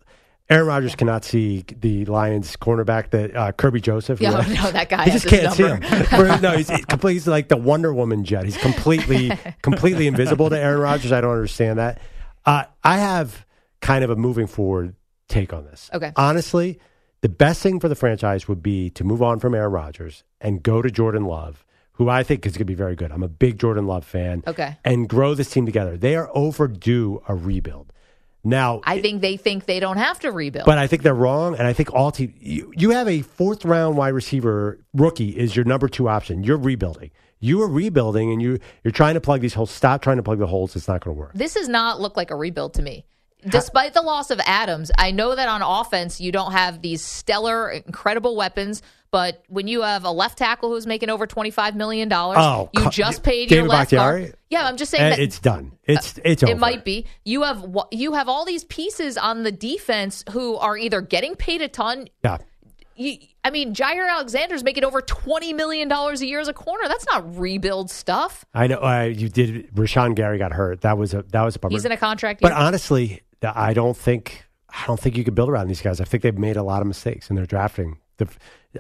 Aaron 0.48 0.68
Rodgers 0.68 0.96
cannot 0.96 1.26
see 1.26 1.64
the 1.80 2.06
Lions 2.06 2.56
cornerback, 2.56 3.10
that 3.10 3.36
uh, 3.36 3.52
Kerby 3.52 3.82
Joseph. 3.82 4.22
Yeah, 4.22 4.34
whatever. 4.34 4.54
no, 4.64 4.72
that 4.72 4.90
guy 4.90 5.06
He 5.06 5.10
has 5.10 5.24
just 5.24 5.34
can't 5.34 5.54
see 5.54 5.64
him. 5.64 5.82
Where- 6.20 6.40
no, 6.40 6.52
he's, 6.52 6.70
he's 6.70 6.86
completely 6.86 7.14
he's 7.16 7.28
like 7.28 7.48
the 7.48 7.58
Wonder 7.58 7.92
Woman 7.92 8.24
jet. 8.24 8.46
He's 8.46 8.58
completely, 8.58 9.32
completely 9.64 10.06
invisible 10.06 10.52
to 10.52 10.60
Aaron 10.60 10.82
Rodgers. 10.82 11.12
I 11.12 11.22
don't 11.22 11.32
understand 11.32 11.80
that. 11.80 12.00
Uh, 12.46 12.66
I 12.84 12.98
have 13.00 13.44
kind 13.86 14.04
of 14.04 14.10
a 14.10 14.16
moving 14.16 14.48
forward 14.48 14.96
take 15.28 15.54
on 15.54 15.66
this. 15.66 15.90
Okay. 15.94 16.12
Honestly, 16.16 16.80
the 17.22 17.30
best 17.30 17.62
thing 17.62 17.80
for 17.80 17.88
the 17.88 17.96
franchise 17.96 18.48
would 18.48 18.64
be 18.64 18.90
to 18.92 19.04
move 19.04 19.22
on 19.22 19.40
from 19.40 19.54
Aaron 19.54 19.72
Rodgers 19.72 20.24
and 20.42 20.64
go 20.64 20.82
to 20.82 20.90
Jordan 20.90 21.26
Love, 21.26 21.64
who 21.94 22.10
I 22.10 22.24
think 22.24 22.46
is 22.46 22.54
going 22.54 22.60
to 22.60 22.66
be 22.66 22.76
very 22.76 22.96
good. 22.96 23.12
I'm 23.12 23.24
a 23.24 23.28
big 23.28 23.60
Jordan 23.60 23.86
Love 23.86 24.04
fan. 24.04 24.44
Okay. 24.48 24.78
And 24.84 25.08
grow 25.08 25.36
this 25.36 25.50
team 25.52 25.66
together. 25.66 25.98
They 25.98 26.16
are 26.16 26.30
overdue 26.34 27.22
a 27.28 27.36
rebuild. 27.36 27.92
Now, 28.44 28.82
I 28.84 29.02
think 29.02 29.22
they 29.22 29.38
think 29.38 29.66
they 29.66 29.80
don't 29.80 29.98
have 29.98 30.20
to 30.20 30.32
rebuild. 30.32 30.68
but 30.68 30.78
I 30.78 30.86
think 30.86 31.02
they're 31.02 31.16
wrong, 31.16 31.56
and 31.58 31.66
I 31.68 31.74
think 31.74 31.92
all 31.94 32.12
teams. 32.12 32.34
You, 32.40 32.72
you 32.78 32.92
have 32.92 33.08
a 33.08 33.22
fourth 33.24 33.66
round 33.66 33.98
wide 33.98 34.10
receiver 34.10 34.80
rookie 34.94 35.30
is 35.36 35.56
your 35.56 35.66
number 35.66 35.88
two 35.88 36.08
option. 36.08 36.44
You're 36.44 36.58
rebuilding. 36.58 37.10
You 37.40 37.64
are 37.64 37.68
rebuilding, 37.68 38.32
and 38.32 38.40
you 38.42 38.60
you're 38.84 38.92
trying 38.92 39.16
to 39.16 39.22
plug 39.22 39.42
these 39.42 39.56
holes. 39.56 39.72
Stop 39.72 40.04
trying 40.04 40.18
to 40.18 40.24
plug 40.24 40.38
the 40.38 40.46
holes. 40.46 40.76
It's 40.76 40.88
not 40.88 41.04
going 41.04 41.16
to 41.16 41.20
work. 41.20 41.32
this 41.34 41.56
does 41.56 41.68
not 41.68 42.00
look 42.00 42.16
like 42.16 42.30
a 42.30 42.36
rebuild 42.36 42.76
to 42.76 42.84
me. 42.84 43.06
Despite 43.48 43.94
the 43.94 44.02
loss 44.02 44.32
of 44.32 44.40
Adams, 44.46 44.92
I 44.98 45.12
know 45.12 45.36
that 45.36 45.48
on 45.48 45.62
offense 45.62 46.20
you 46.20 46.32
don't 46.32 46.52
have 46.54 46.82
these 46.82 47.02
stellar, 47.02 47.70
incredible 47.70 48.36
weapons. 48.36 48.82
But 49.12 49.44
when 49.48 49.68
you 49.70 49.84
have 49.84 50.04
a 50.04 50.12
left 50.12 50.38
tackle 50.40 50.70
who's 50.70 50.86
making 50.86 51.10
over 51.10 51.26
twenty 51.26 51.52
five 51.52 51.74
million 51.76 52.10
dollars, 52.10 52.38
Oh, 52.40 52.70
you 52.74 52.90
just 52.90 53.24
paid 53.24 53.50
your 53.50 53.62
David 53.62 53.70
left 53.70 53.92
guard. 53.92 54.36
Yeah, 54.50 54.66
I'm 54.68 54.76
just 54.76 54.92
saying 54.92 55.04
Eh, 55.06 55.10
that 55.12 55.20
it's 55.20 55.40
done. 55.40 55.72
It's 55.86 56.20
it's 56.26 56.44
over. 56.44 56.52
it 56.52 56.58
might 56.58 56.84
be. 56.84 57.06
You 57.24 57.44
have 57.44 57.66
you 57.92 58.14
have 58.14 58.28
all 58.28 58.44
these 58.44 58.66
pieces 58.66 59.18
on 59.18 59.44
the 59.44 59.54
defense 59.54 60.24
who 60.32 60.58
are 60.58 60.76
either 60.76 61.00
getting 61.00 61.36
paid 61.36 61.62
a 61.62 61.70
ton. 61.70 62.10
Yeah. 62.26 62.40
You, 62.98 63.18
I 63.44 63.50
mean, 63.52 63.74
Jaire 63.76 64.10
Alexander's 64.10 64.64
making 64.64 64.84
over 64.84 65.02
twenty 65.02 65.54
million 65.54 65.88
dollars 65.88 66.22
a 66.22 66.26
year 66.26 66.40
as 66.42 66.48
a 66.50 66.54
corner. 66.54 66.88
That's 66.88 67.06
not 67.06 67.38
rebuild 67.38 67.92
stuff. 67.92 68.44
I 68.54 68.68
know. 68.68 68.78
Uh, 68.78 69.04
you 69.04 69.30
did. 69.30 69.74
Rashan 69.76 70.16
Gary 70.16 70.38
got 70.38 70.52
hurt. 70.54 70.82
That 70.82 70.98
was 70.98 71.14
a 71.14 71.24
that 71.32 71.44
was 71.44 71.56
a 71.56 71.60
bummer. 71.60 71.72
He's 71.72 71.86
in 71.86 71.92
a 71.92 71.98
contract. 71.98 72.42
But 72.42 72.52
year. 72.54 72.58
honestly, 72.58 73.22
I 73.44 73.74
don't 73.74 73.98
think 73.98 74.46
I 74.70 74.86
don't 74.88 75.00
think 75.00 75.18
you 75.18 75.24
could 75.24 75.36
build 75.36 75.50
around 75.50 75.68
these 75.68 75.82
guys. 75.82 76.02
I 76.02 76.04
think 76.06 76.24
they've 76.24 76.38
made 76.38 76.58
a 76.58 76.64
lot 76.64 76.82
of 76.82 76.88
mistakes 76.88 77.30
in 77.30 77.36
their 77.36 77.46
drafting 77.46 77.98
The, 78.18 78.28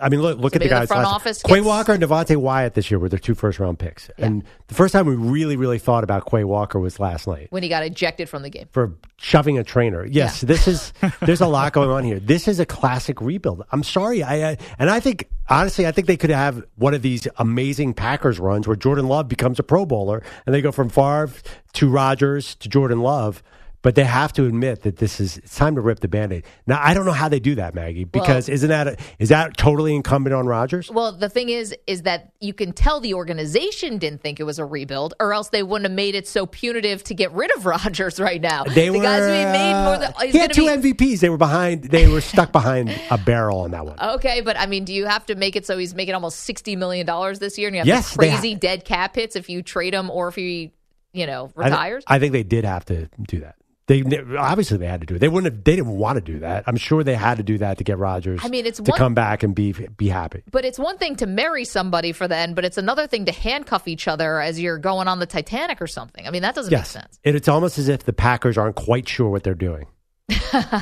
I 0.01 0.09
mean, 0.09 0.21
look, 0.21 0.37
look 0.39 0.53
at 0.55 0.59
the 0.59 0.65
maybe 0.65 0.69
the 0.75 0.79
guys. 0.81 0.87
front 0.89 1.03
last- 1.03 1.15
office 1.15 1.41
Quay 1.43 1.55
gets- 1.55 1.65
Walker 1.65 1.93
and 1.93 2.03
Devonte 2.03 2.35
Wyatt 2.35 2.73
this 2.73 2.91
year 2.91 2.99
were 2.99 3.07
their 3.07 3.19
two 3.19 3.33
first 3.33 3.59
round 3.61 3.79
picks, 3.79 4.09
and 4.17 4.43
the 4.67 4.73
first 4.75 4.91
time 4.91 5.05
we 5.05 5.15
really, 5.15 5.55
really 5.55 5.79
thought 5.79 6.03
about 6.03 6.29
Quay 6.29 6.43
Walker 6.43 6.79
was 6.81 6.99
last 6.99 7.27
night 7.27 7.47
when 7.49 7.63
he 7.63 7.69
got 7.69 7.81
ejected 7.83 8.27
from 8.27 8.43
the 8.43 8.49
game. 8.49 8.67
for 8.71 8.93
shoving 9.17 9.57
a 9.57 9.63
trainer. 9.63 10.05
Yes, 10.05 10.41
this 10.41 10.67
is 10.67 10.91
there's 11.21 11.39
a 11.39 11.47
lot 11.47 11.71
going 11.71 11.89
on 11.89 12.03
here. 12.03 12.19
This 12.19 12.49
is 12.49 12.59
a 12.59 12.65
classic 12.65 13.21
rebuild. 13.21 13.63
I'm 13.71 13.83
sorry, 13.83 14.21
I, 14.21 14.51
I 14.51 14.57
and 14.79 14.89
I 14.89 14.99
think 14.99 15.29
honestly, 15.49 15.87
I 15.87 15.93
think 15.93 16.07
they 16.07 16.17
could 16.17 16.29
have 16.29 16.61
one 16.75 16.93
of 16.93 17.01
these 17.01 17.25
amazing 17.37 17.93
Packers 17.93 18.37
runs 18.37 18.67
where 18.67 18.75
Jordan 18.75 19.07
Love 19.07 19.29
becomes 19.29 19.59
a 19.59 19.63
Pro 19.63 19.85
Bowler 19.85 20.21
and 20.45 20.53
they 20.53 20.61
go 20.61 20.73
from 20.73 20.89
Favre 20.89 21.29
to 21.73 21.89
Rodgers 21.89 22.55
to 22.55 22.67
Jordan 22.67 22.99
Love. 22.99 23.41
But 23.85 23.93
they 23.93 24.03
have 24.03 24.33
to 24.33 24.47
admit 24.47 24.81
that 24.81 24.97
this 24.97 25.19
is 25.19 25.37
it's 25.37 25.55
time 25.55 25.75
to 25.75 25.81
rip 25.81 25.99
the 25.99 26.07
band-aid. 26.07 26.43
Now 26.65 26.79
I 26.81 26.95
don't 26.95 27.05
know 27.05 27.11
how 27.11 27.29
they 27.29 27.39
do 27.39 27.53
that, 27.53 27.75
Maggie, 27.75 28.03
because 28.03 28.49
isn't 28.49 28.69
that 28.69 28.87
a, 28.87 28.97
is 29.19 29.29
that 29.29 29.57
totally 29.57 29.93
incumbent 29.93 30.33
on 30.33 30.47
Rodgers 30.47 30.89
Well, 30.89 31.11
the 31.11 31.29
thing 31.29 31.49
is, 31.49 31.75
is 31.85 32.01
that 32.01 32.31
you 32.39 32.51
can 32.51 32.71
tell 32.71 32.99
the 32.99 33.13
organization 33.13 33.99
didn't 33.99 34.23
think 34.23 34.39
it 34.39 34.43
was 34.43 34.57
a 34.57 34.65
rebuild, 34.65 35.13
or 35.19 35.33
else 35.35 35.49
they 35.49 35.61
wouldn't 35.61 35.87
have 35.87 35.95
made 35.95 36.15
it 36.15 36.27
so 36.27 36.47
punitive 36.47 37.03
to 37.03 37.13
get 37.13 37.31
rid 37.33 37.55
of 37.55 37.65
Rodgers 37.67 38.19
right 38.19 38.41
now. 38.41 38.63
They 38.63 38.89
the 38.89 38.97
were 38.97 39.03
guys 39.03 39.21
made 39.21 39.85
more 39.85 39.99
than 39.99 40.13
uh, 40.17 40.31
he 40.31 40.39
had 40.39 40.51
two 40.51 40.65
be- 40.65 40.93
MVPs. 40.93 41.19
They 41.19 41.29
were 41.29 41.37
behind. 41.37 41.83
They 41.83 42.07
were 42.07 42.21
stuck 42.21 42.51
behind 42.51 42.89
a 43.11 43.19
barrel 43.19 43.59
on 43.59 43.69
that 43.69 43.85
one. 43.85 43.99
Okay, 43.99 44.41
but 44.41 44.57
I 44.57 44.65
mean, 44.65 44.85
do 44.85 44.95
you 44.95 45.05
have 45.05 45.27
to 45.27 45.35
make 45.35 45.55
it 45.55 45.67
so 45.67 45.77
he's 45.77 45.93
making 45.93 46.15
almost 46.15 46.39
sixty 46.39 46.75
million 46.75 47.05
dollars 47.05 47.37
this 47.37 47.59
year, 47.59 47.67
and 47.67 47.75
you 47.75 47.81
have 47.81 47.87
Yes, 47.87 48.15
they 48.15 48.31
ha- 48.31 48.37
crazy 48.39 48.55
dead 48.55 48.83
cap 48.83 49.13
hits 49.13 49.35
if 49.35 49.47
you 49.47 49.61
trade 49.61 49.93
him 49.93 50.09
or 50.09 50.29
if 50.29 50.33
he, 50.33 50.73
you 51.13 51.27
know, 51.27 51.51
I 51.55 51.61
th- 51.61 51.71
retires? 51.71 52.03
I, 52.07 52.17
think 52.17 52.31
they 52.31 52.41
did 52.41 52.65
have 52.65 52.83
to 52.85 53.09
do 53.27 53.41
that. 53.41 53.57
They 53.87 54.01
obviously 54.37 54.77
they 54.77 54.87
had 54.87 55.01
to 55.01 55.05
do 55.05 55.15
it. 55.15 55.19
They 55.19 55.27
wouldn't 55.27 55.53
have. 55.53 55.63
They 55.63 55.75
didn't 55.75 55.91
want 55.95 56.15
to 56.15 56.21
do 56.21 56.39
that. 56.39 56.63
I'm 56.65 56.75
sure 56.75 57.03
they 57.03 57.13
had 57.13 57.37
to 57.37 57.43
do 57.43 57.59
that 57.59 57.77
to 57.77 57.83
get 57.83 57.99
Rodgers. 57.99 58.39
I 58.43 58.47
mean, 58.47 58.65
it's 58.65 58.79
to 58.79 58.89
one- 58.91 58.97
come 58.97 59.13
back 59.13 59.43
and 59.43 59.53
be 59.53 59.73
be 59.73 60.07
happy. 60.07 60.41
but 60.49 60.65
it's 60.65 60.79
one 60.79 60.97
thing 60.97 61.15
to 61.17 61.27
marry 61.27 61.65
somebody 61.65 62.11
for 62.11 62.27
then, 62.27 62.55
but 62.55 62.65
it's 62.65 62.79
another 62.79 63.05
thing 63.05 63.25
to 63.25 63.31
handcuff 63.31 63.87
each 63.87 64.07
other 64.07 64.41
as 64.41 64.59
you're 64.59 64.79
going 64.79 65.07
on 65.07 65.19
the 65.19 65.27
Titanic 65.27 65.81
or 65.83 65.87
something. 65.87 66.25
I 66.27 66.31
mean, 66.31 66.41
that 66.41 66.55
doesn't 66.55 66.71
Yes, 66.71 66.95
make 66.95 67.03
sense. 67.03 67.19
and 67.23 67.35
it's 67.35 67.47
almost 67.47 67.77
as 67.77 67.87
if 67.87 68.03
the 68.05 68.13
Packers 68.13 68.57
aren't 68.57 68.75
quite 68.75 69.07
sure 69.07 69.29
what 69.29 69.43
they're 69.43 69.53
doing. 69.53 69.85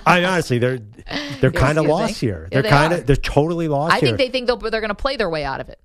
I 0.07 0.23
honestly, 0.23 0.57
they're 0.59 0.79
they're 1.41 1.51
kind 1.51 1.77
of 1.77 1.85
lost 1.85 2.21
here. 2.21 2.47
They're 2.51 2.61
they 2.61 2.69
kind 2.69 2.93
of 2.93 3.05
they're 3.05 3.17
totally 3.17 3.67
lost 3.67 3.93
I 3.95 3.99
here. 3.99 4.07
think 4.15 4.17
they 4.17 4.29
think 4.29 4.47
they're 4.47 4.55
going 4.79 4.87
to 4.87 4.95
play 4.95 5.17
their 5.17 5.29
way 5.29 5.43
out 5.43 5.59
of 5.59 5.67
it. 5.67 5.79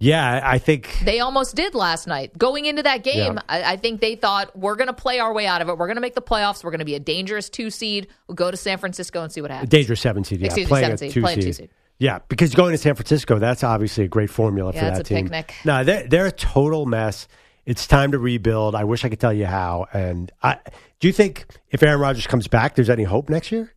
Yeah, 0.00 0.40
I 0.44 0.58
think 0.58 0.98
They 1.04 1.20
almost 1.20 1.56
did 1.56 1.74
last 1.74 2.06
night. 2.06 2.36
Going 2.38 2.66
into 2.66 2.82
that 2.84 3.02
game, 3.02 3.34
Yeah. 3.34 3.40
I, 3.48 3.72
I 3.72 3.76
think 3.76 4.00
they 4.00 4.14
thought 4.14 4.56
we're 4.56 4.76
going 4.76 4.86
to 4.88 4.92
play 4.92 5.18
our 5.18 5.32
way 5.34 5.46
out 5.46 5.60
of 5.62 5.68
it. 5.68 5.76
We're 5.78 5.86
going 5.86 5.96
to 5.96 6.00
make 6.00 6.14
the 6.14 6.22
playoffs. 6.22 6.62
We're 6.62 6.70
going 6.70 6.78
to 6.80 6.84
be 6.84 6.94
a 6.94 7.00
dangerous 7.00 7.48
two 7.50 7.70
seed. 7.70 8.08
We'll 8.28 8.34
go 8.36 8.50
to 8.50 8.56
San 8.56 8.78
Francisco 8.78 9.22
and 9.22 9.32
see 9.32 9.40
what 9.40 9.50
happens. 9.50 9.70
dangerous 9.70 10.00
seven 10.00 10.24
seed. 10.24 10.40
Yeah, 10.40 10.46
Excuse 10.46 10.66
me, 10.66 10.68
playing 10.68 10.84
seven 10.84 10.94
a 10.94 10.98
seed, 10.98 11.10
two 11.12 11.20
playing 11.22 11.36
seed. 11.42 11.44
two 11.46 11.52
seed. 11.52 11.70
Yeah, 12.00 12.20
because 12.28 12.54
going 12.54 12.70
to 12.72 12.78
San 12.78 12.94
Francisco, 12.94 13.40
that's 13.40 13.64
obviously 13.64 14.04
a 14.04 14.08
great 14.08 14.30
formula 14.30 14.72
Yeah, 14.72 14.90
for 14.92 14.96
that 14.98 15.04
team. 15.06 15.24
picnic. 15.24 15.52
No, 15.64 15.82
they're 15.82 16.06
they're 16.06 16.26
a 16.26 16.32
total 16.32 16.86
mess. 16.86 17.26
It's 17.66 17.86
time 17.88 18.12
to 18.12 18.18
rebuild. 18.20 18.74
I 18.76 18.84
wish 18.84 19.04
I 19.04 19.08
could 19.08 19.18
tell 19.20 19.32
you 19.32 19.46
how. 19.46 19.86
And 19.92 20.30
I, 20.42 20.58
do 21.00 21.08
you 21.08 21.12
think 21.12 21.44
if 21.70 21.82
Aaron 21.82 22.00
Rodgers 22.00 22.26
comes 22.26 22.46
back, 22.46 22.76
there's 22.76 22.88
any 22.88 23.02
hope 23.02 23.28
next 23.28 23.50
year? 23.52 23.74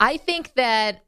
I 0.00 0.16
think 0.16 0.54
that 0.54 1.02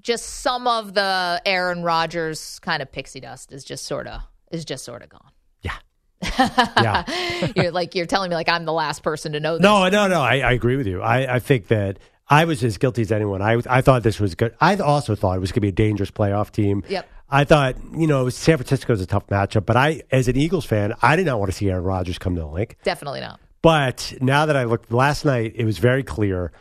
just 0.00 0.24
some 0.24 0.66
of 0.66 0.94
the 0.94 1.42
Aaron 1.44 1.82
Rodgers 1.82 2.58
kind 2.60 2.82
of 2.82 2.90
pixie 2.90 3.20
dust 3.20 3.52
is 3.52 3.64
just 3.64 3.86
sort 3.86 4.06
of 4.06 4.22
is 4.50 4.64
just 4.64 4.84
sort 4.84 5.02
of 5.02 5.08
gone. 5.08 5.30
Yeah. 5.62 5.76
yeah. 6.38 7.50
you're 7.56 7.70
like 7.70 7.94
you're 7.94 8.06
telling 8.06 8.30
me 8.30 8.36
like 8.36 8.48
I'm 8.48 8.64
the 8.64 8.72
last 8.72 9.02
person 9.02 9.32
to 9.32 9.40
know 9.40 9.54
this. 9.54 9.62
No, 9.62 9.88
no, 9.88 10.08
no. 10.08 10.20
I, 10.20 10.38
I 10.38 10.52
agree 10.52 10.76
with 10.76 10.86
you. 10.86 11.02
I, 11.02 11.36
I 11.36 11.38
think 11.38 11.68
that 11.68 11.98
I 12.28 12.44
was 12.44 12.62
as 12.64 12.78
guilty 12.78 13.02
as 13.02 13.12
anyone. 13.12 13.42
I 13.42 13.60
I 13.68 13.80
thought 13.80 14.02
this 14.02 14.20
was 14.20 14.34
good. 14.34 14.54
I 14.60 14.76
also 14.76 15.14
thought 15.14 15.36
it 15.36 15.40
was 15.40 15.50
going 15.50 15.56
to 15.56 15.60
be 15.62 15.68
a 15.68 15.72
dangerous 15.72 16.10
playoff 16.10 16.50
team. 16.50 16.82
Yep. 16.88 17.08
I 17.30 17.44
thought, 17.44 17.76
you 17.94 18.06
know, 18.06 18.30
San 18.30 18.56
Francisco 18.56 18.92
is 18.94 19.02
a 19.02 19.06
tough 19.06 19.26
matchup, 19.26 19.66
but 19.66 19.76
I, 19.76 20.02
as 20.10 20.28
an 20.28 20.36
Eagles 20.36 20.64
fan, 20.64 20.94
I 21.02 21.14
did 21.14 21.26
not 21.26 21.38
want 21.38 21.50
to 21.52 21.56
see 21.56 21.68
Aaron 21.68 21.84
Rodgers 21.84 22.18
come 22.18 22.34
to 22.36 22.40
the 22.40 22.46
Linc. 22.46 22.76
Definitely 22.84 23.20
not. 23.20 23.38
But 23.60 24.14
now 24.20 24.46
that 24.46 24.56
I 24.56 24.64
looked 24.64 24.92
last 24.92 25.24
night, 25.24 25.52
it 25.56 25.64
was 25.64 25.78
very 25.78 26.02
clear. 26.02 26.52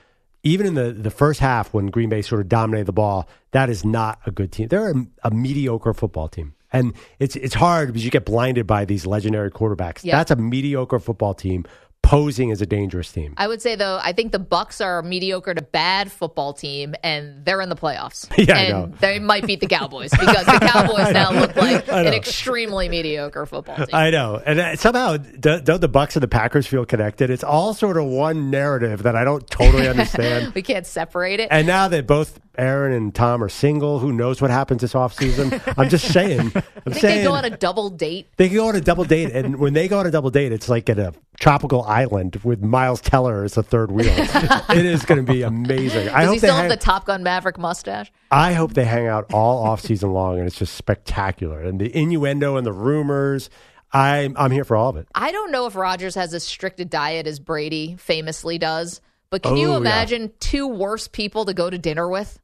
Even 0.48 0.66
in 0.66 0.74
the, 0.76 0.92
the 0.94 1.12
first 1.12 1.40
half, 1.40 1.74
when 1.74 1.88
Green 1.88 2.10
Bay 2.10 2.22
sort 2.22 2.42
of 2.42 2.48
dominated 2.48 2.86
the 2.86 2.94
ball, 2.94 3.28
that 3.52 3.70
is 3.70 3.84
not 3.84 4.20
a 4.26 4.32
good 4.32 4.52
team. 4.52 4.70
They're 4.70 4.92
a, 4.92 5.06
a 5.24 5.32
mediocre 5.32 5.94
football 5.94 6.30
team, 6.30 6.56
and 6.72 6.94
it's 7.20 7.36
it's 7.36 7.54
hard 7.54 7.90
because 7.90 8.06
you 8.06 8.12
get 8.12 8.26
blinded 8.26 8.66
by 8.66 8.86
these 8.86 9.06
legendary 9.06 9.52
quarterbacks. 9.52 10.04
Yeah. 10.04 10.18
That's 10.18 10.32
a 10.32 10.36
mediocre 10.38 11.00
football 11.00 11.34
team 11.34 11.66
posing 12.08 12.52
as 12.52 12.62
a 12.62 12.66
dangerous 12.66 13.12
team. 13.12 13.34
I 13.38 13.48
would 13.48 13.62
say 13.62 13.76
though, 13.76 14.00
I 14.02 14.14
think 14.14 14.32
the 14.32 14.40
Bucks 14.40 14.80
are 14.80 15.00
a 15.00 15.04
mediocre 15.04 15.54
to 15.54 15.62
bad 15.62 16.10
football 16.10 16.54
team, 16.54 16.96
and 17.04 17.44
they're 17.44 17.60
in 17.60 17.68
the 17.70 17.76
playoffs. 17.76 18.28
Yeah, 18.48 18.56
I 18.56 18.60
and 18.62 18.92
know. 18.92 18.98
they 19.02 19.20
might 19.20 19.46
beat 19.46 19.60
the 19.60 19.68
Cowboys 19.68 20.12
because 20.12 20.46
the 20.46 20.60
Cowboys 20.72 21.12
now 21.12 21.32
look 21.34 21.54
like 21.56 21.88
an 21.90 22.14
extremely 22.14 22.88
mediocre 22.88 23.46
football 23.46 23.76
team. 23.76 23.88
I 23.94 24.10
know, 24.10 24.42
and 24.46 24.60
uh, 24.60 24.76
somehow 24.78 25.18
do- 25.18 25.60
don't 25.60 25.82
the 25.82 25.88
Bucks 25.90 26.16
and 26.16 26.24
the 26.24 26.28
Packers 26.30 26.66
feel 26.66 26.86
connected? 26.86 27.30
It's 27.30 27.44
all 27.44 27.74
sort 27.74 27.98
of 27.98 28.06
one 28.06 28.50
narrative 28.50 29.04
that 29.04 29.16
I 29.18 29.26
don't 29.26 29.46
totally 29.50 29.88
understand. 29.90 30.54
we 30.54 30.62
can't 30.62 30.86
separate 30.86 31.40
it. 31.42 31.50
And 31.52 31.68
now 31.68 31.88
that 31.90 32.08
both 32.08 32.40
Aaron 32.58 32.94
and 32.94 33.14
Tom 33.14 33.44
are 33.44 33.50
single, 33.50 34.00
who 34.00 34.12
knows 34.12 34.42
what 34.42 34.50
happens 34.52 34.82
this 34.82 34.94
offseason? 34.94 35.62
I'm 35.78 35.90
just 35.90 36.12
saying. 36.12 36.40
I'm 36.56 36.58
I 36.58 36.62
think 36.90 36.96
saying 36.98 37.18
they 37.20 37.24
go 37.24 37.34
on 37.34 37.46
a 37.46 37.50
double 37.50 37.90
date. 37.90 38.28
They 38.38 38.48
can 38.48 38.58
go 38.58 38.68
on 38.68 38.76
a 38.76 38.82
double 38.82 39.04
date, 39.04 39.32
and 39.32 39.58
when 39.58 39.74
they 39.74 39.88
go 39.88 40.00
on 40.00 40.08
a 40.08 40.12
double 40.12 40.30
date, 40.30 40.52
it's 40.52 40.68
like 40.70 40.90
at 40.90 40.98
a 41.00 41.14
tropical 41.40 41.84
island 41.84 42.38
with 42.44 42.62
Miles 42.64 43.02
Teller 43.02 43.44
as 43.44 43.54
the 43.56 43.64
third 43.64 43.92
wheel. 43.92 44.08
it 44.18 44.86
is 44.86 45.06
going 45.06 45.24
to 45.26 45.32
be 45.32 45.44
amazing. 45.44 46.10
I 46.10 46.24
hope 46.26 46.34
he 46.36 46.40
they 46.40 46.48
still 46.48 46.56
hang, 46.56 46.70
have 46.70 46.80
the 46.80 46.84
Top 46.84 47.06
Gun 47.06 47.24
Maverick 47.24 47.58
mustache? 47.58 48.12
I 48.32 48.54
hope 48.54 48.74
they 48.74 48.86
hang 48.86 49.08
out 49.08 49.32
all 49.34 49.64
off 49.64 49.82
season 49.82 50.12
long, 50.14 50.38
and 50.40 50.48
it's 50.48 50.58
just 50.58 50.76
spectacular. 50.76 51.62
And 51.62 51.80
the 51.80 51.96
innuendo 51.96 52.56
and 52.58 52.66
the 52.66 52.74
rumors, 52.74 53.50
I'm 53.94 54.36
I'm 54.38 54.52
here 54.52 54.64
for 54.64 54.76
all 54.76 54.90
of 54.90 54.98
it. 54.98 55.08
I 55.16 55.32
don't 55.32 55.52
know 55.52 55.66
if 55.68 55.76
Rodgers 55.76 56.16
has 56.16 56.34
as 56.34 56.44
strict 56.44 56.80
a 56.80 56.86
diet 56.86 57.28
as 57.28 57.40
Brady 57.40 57.96
famously 58.00 58.58
does, 58.58 59.00
but 59.30 59.44
can 59.44 59.54
Oh, 59.54 59.56
you 59.56 59.72
yeah. 59.72 59.78
imagine 59.78 60.32
two 60.40 60.68
worse 60.68 61.08
people 61.08 61.46
to 61.46 61.54
go 61.54 61.70
to 61.70 61.78
dinner 61.78 62.08
with? 62.10 62.40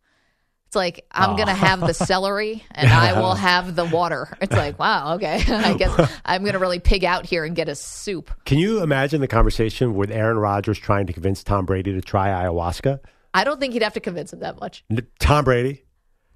It's 0.73 0.75
like 0.75 1.05
I'm 1.11 1.33
Oh. 1.33 1.35
to 1.49 1.53
have 1.53 1.81
the 1.81 1.93
celery 1.93 2.63
and 2.71 2.89
I 2.91 3.19
will 3.21 3.35
have 3.35 3.75
the 3.75 3.85
water. 3.85 4.35
It's 4.41 4.55
like, 4.55 4.79
wow, 4.79 5.13
okay. 5.17 5.35
I 5.47 5.75
guess 5.75 6.11
I'm 6.25 6.43
to 6.53 6.57
really 6.57 6.79
pig 6.79 7.05
out 7.05 7.27
here 7.27 7.45
and 7.45 7.55
get 7.55 7.69
a 7.69 7.75
soup. 7.75 8.31
Can 8.45 8.57
you 8.57 8.81
imagine 8.81 9.21
the 9.21 9.27
conversation 9.27 9.93
with 9.93 10.09
Aaron 10.09 10.39
Rodgers 10.39 10.79
trying 10.79 11.05
to 11.05 11.13
convince 11.13 11.43
Tom 11.43 11.67
Brady 11.67 11.93
to 11.93 12.01
try 12.01 12.29
ayahuasca? 12.29 13.01
I 13.35 13.43
don't 13.43 13.59
think 13.59 13.73
he'd 13.73 13.83
have 13.83 13.93
to 13.93 13.99
convince 13.99 14.33
him 14.33 14.39
that 14.39 14.59
much. 14.59 14.83
Tom 15.19 15.43
Brady, 15.45 15.83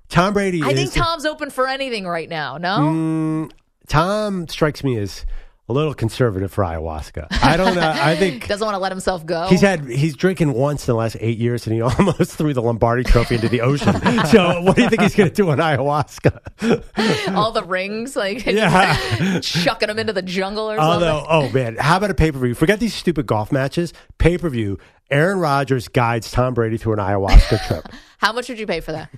Tom 0.08 0.34
Brady. 0.34 0.62
I 0.62 0.70
is, 0.70 0.92
think 0.94 1.04
Tom's 1.04 1.26
open 1.26 1.50
for 1.50 1.68
anything 1.68 2.06
right 2.08 2.30
now. 2.30 2.60
No, 2.60 2.78
Mm, 2.78 3.52
Tom 3.88 4.48
strikes 4.48 4.84
me 4.84 5.00
as 5.00 5.26
a 5.70 5.74
little 5.74 5.94
conservative 5.94 6.52
for 6.52 6.64
ayahuasca. 6.64 7.28
I 7.44 7.58
don't 7.58 7.76
know. 7.76 7.92
I 7.94 8.16
think 8.16 8.48
doesn't 8.48 8.66
want 8.66 8.76
to 8.76 8.80
let 8.80 8.92
himself 8.92 9.26
go. 9.26 9.48
He's 9.48 9.60
had 9.62 9.86
he's 9.86 10.16
drinking 10.16 10.54
once 10.54 10.88
in 10.88 10.94
the 10.94 10.98
last 10.98 11.18
eight 11.20 11.38
years, 11.38 11.68
and 11.68 11.74
he 11.76 11.82
almost 11.98 12.36
threw 12.36 12.54
the 12.54 12.62
Lombardi 12.62 13.04
Trophy 13.04 13.36
into 13.36 13.50
the 13.50 13.62
ocean. 13.62 13.94
So, 14.28 14.62
what 14.62 14.76
do 14.76 14.84
you 14.84 14.90
think 14.90 15.02
he's 15.02 15.16
going 15.16 15.30
to 15.30 15.36
do 15.36 15.50
on 15.50 15.58
ayahuasca? 15.58 17.36
all 17.36 17.52
the 17.52 17.64
rings, 17.64 18.16
like 18.16 18.46
Yeah. 18.46 19.40
chucking 19.42 19.88
them 19.88 20.00
into 20.00 20.14
the 20.14 20.22
jungle 20.22 20.70
or 20.72 20.78
something. 20.78 21.26
Oh 21.30 21.50
man, 21.52 21.76
how 21.78 21.98
about 21.98 22.12
a 22.12 22.16
pay 22.16 22.32
per 22.32 22.40
view? 22.40 22.54
Forget 22.56 22.80
these 22.80 22.94
stupid 22.94 23.26
golf 23.28 23.52
matches. 23.52 23.94
Pay 24.18 24.38
per 24.38 24.50
view. 24.50 24.78
Aaron 25.10 25.40
Rodgers 25.40 25.88
guides 25.88 26.32
Tom 26.32 26.54
Brady 26.54 26.78
through 26.78 26.94
an 26.94 27.00
ayahuasca 27.00 27.66
trip. 27.68 27.86
How 28.18 28.34
much 28.34 28.50
would 28.50 28.60
you 28.60 28.68
pay 28.68 28.80
for 28.82 28.92
that? 28.94 29.10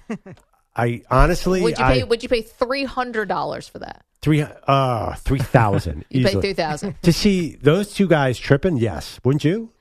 I 0.76 1.02
honestly, 1.10 1.62
Would 1.62 1.78
you 1.78 1.84
I, 1.86 1.94
pay? 2.00 2.04
Would 2.04 2.24
you 2.24 2.30
pay 2.30 2.42
three 2.42 2.84
hundred 2.86 3.28
dollars 3.28 3.68
for 3.68 3.80
that? 3.80 4.04
three 4.22 4.46
uh 4.68 5.16
three 5.16 5.40
thousand 5.40 6.04
You 6.10 6.26
pay 6.26 6.34
three 6.40 6.54
thousand. 6.54 6.96
to 7.04 7.14
see 7.14 7.56
those 7.56 7.94
two 7.94 8.08
guys 8.08 8.38
tripping. 8.38 8.78
Yes, 8.78 9.20
wouldn't 9.24 9.44
you? 9.44 9.72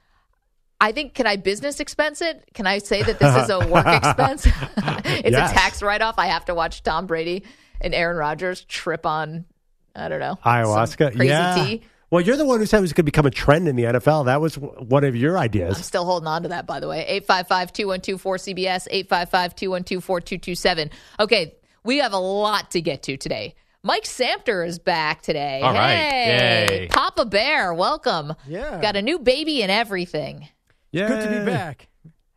I 0.80 0.92
think. 0.92 1.14
Can 1.14 1.26
I 1.26 1.36
business 1.36 1.80
expense 1.80 2.22
it? 2.22 2.44
Can 2.54 2.66
I 2.66 2.78
say 2.78 3.02
that 3.02 3.18
this 3.18 3.36
is 3.36 3.50
a 3.50 3.58
work 3.68 3.86
expense? 3.88 4.46
it's 4.46 5.30
Yes. 5.30 5.50
a 5.50 5.54
tax 5.54 5.82
write 5.82 6.02
off. 6.02 6.18
I 6.18 6.26
have 6.26 6.44
to 6.46 6.54
watch 6.54 6.82
Tom 6.82 7.06
Brady 7.06 7.44
and 7.80 7.94
Aaron 7.94 8.16
Rodgers 8.16 8.64
trip 8.64 9.04
on. 9.06 9.44
I 9.96 10.08
don't 10.08 10.20
know 10.20 10.38
Ayahuasca, 10.44 11.16
crazy 11.16 11.26
yeah. 11.30 11.54
tea. 11.64 11.82
Well, 12.10 12.22
you're 12.22 12.36
the 12.38 12.46
one 12.46 12.58
who 12.58 12.66
said 12.66 12.78
it 12.78 12.80
was 12.80 12.92
going 12.92 13.04
to 13.04 13.10
become 13.10 13.26
a 13.26 13.30
trend 13.30 13.68
in 13.68 13.76
the 13.76 13.84
NFL. 13.84 14.26
That 14.26 14.40
was 14.40 14.56
one 14.56 15.04
of 15.04 15.14
your 15.14 15.36
ideas. 15.36 15.76
I'm 15.76 15.82
still 15.82 16.06
holding 16.06 16.26
on 16.26 16.42
to 16.44 16.48
that, 16.48 16.66
by 16.66 16.80
the 16.80 16.88
way. 16.88 17.00
855 17.06 17.72
212 17.72 18.22
4CBS, 18.22 18.88
855 18.90 19.54
212 19.54 20.04
4227. 20.04 20.90
Okay, 21.20 21.54
we 21.84 21.98
have 21.98 22.14
a 22.14 22.18
lot 22.18 22.70
to 22.70 22.80
get 22.80 23.02
to 23.04 23.16
today. 23.18 23.54
Mike 23.82 24.04
Samter 24.04 24.66
is 24.66 24.78
back 24.78 25.22
today. 25.22 25.60
All 25.60 25.72
right. 25.72 25.94
hey, 25.94 26.66
Yay. 26.80 26.88
Papa 26.88 27.26
Bear, 27.26 27.72
welcome. 27.74 28.34
Yeah. 28.46 28.80
Got 28.80 28.96
a 28.96 29.02
new 29.02 29.18
baby 29.18 29.62
and 29.62 29.70
everything. 29.70 30.48
Yeah, 30.90 31.08
Good 31.08 31.24
to 31.24 31.38
be 31.40 31.44
back. 31.44 31.88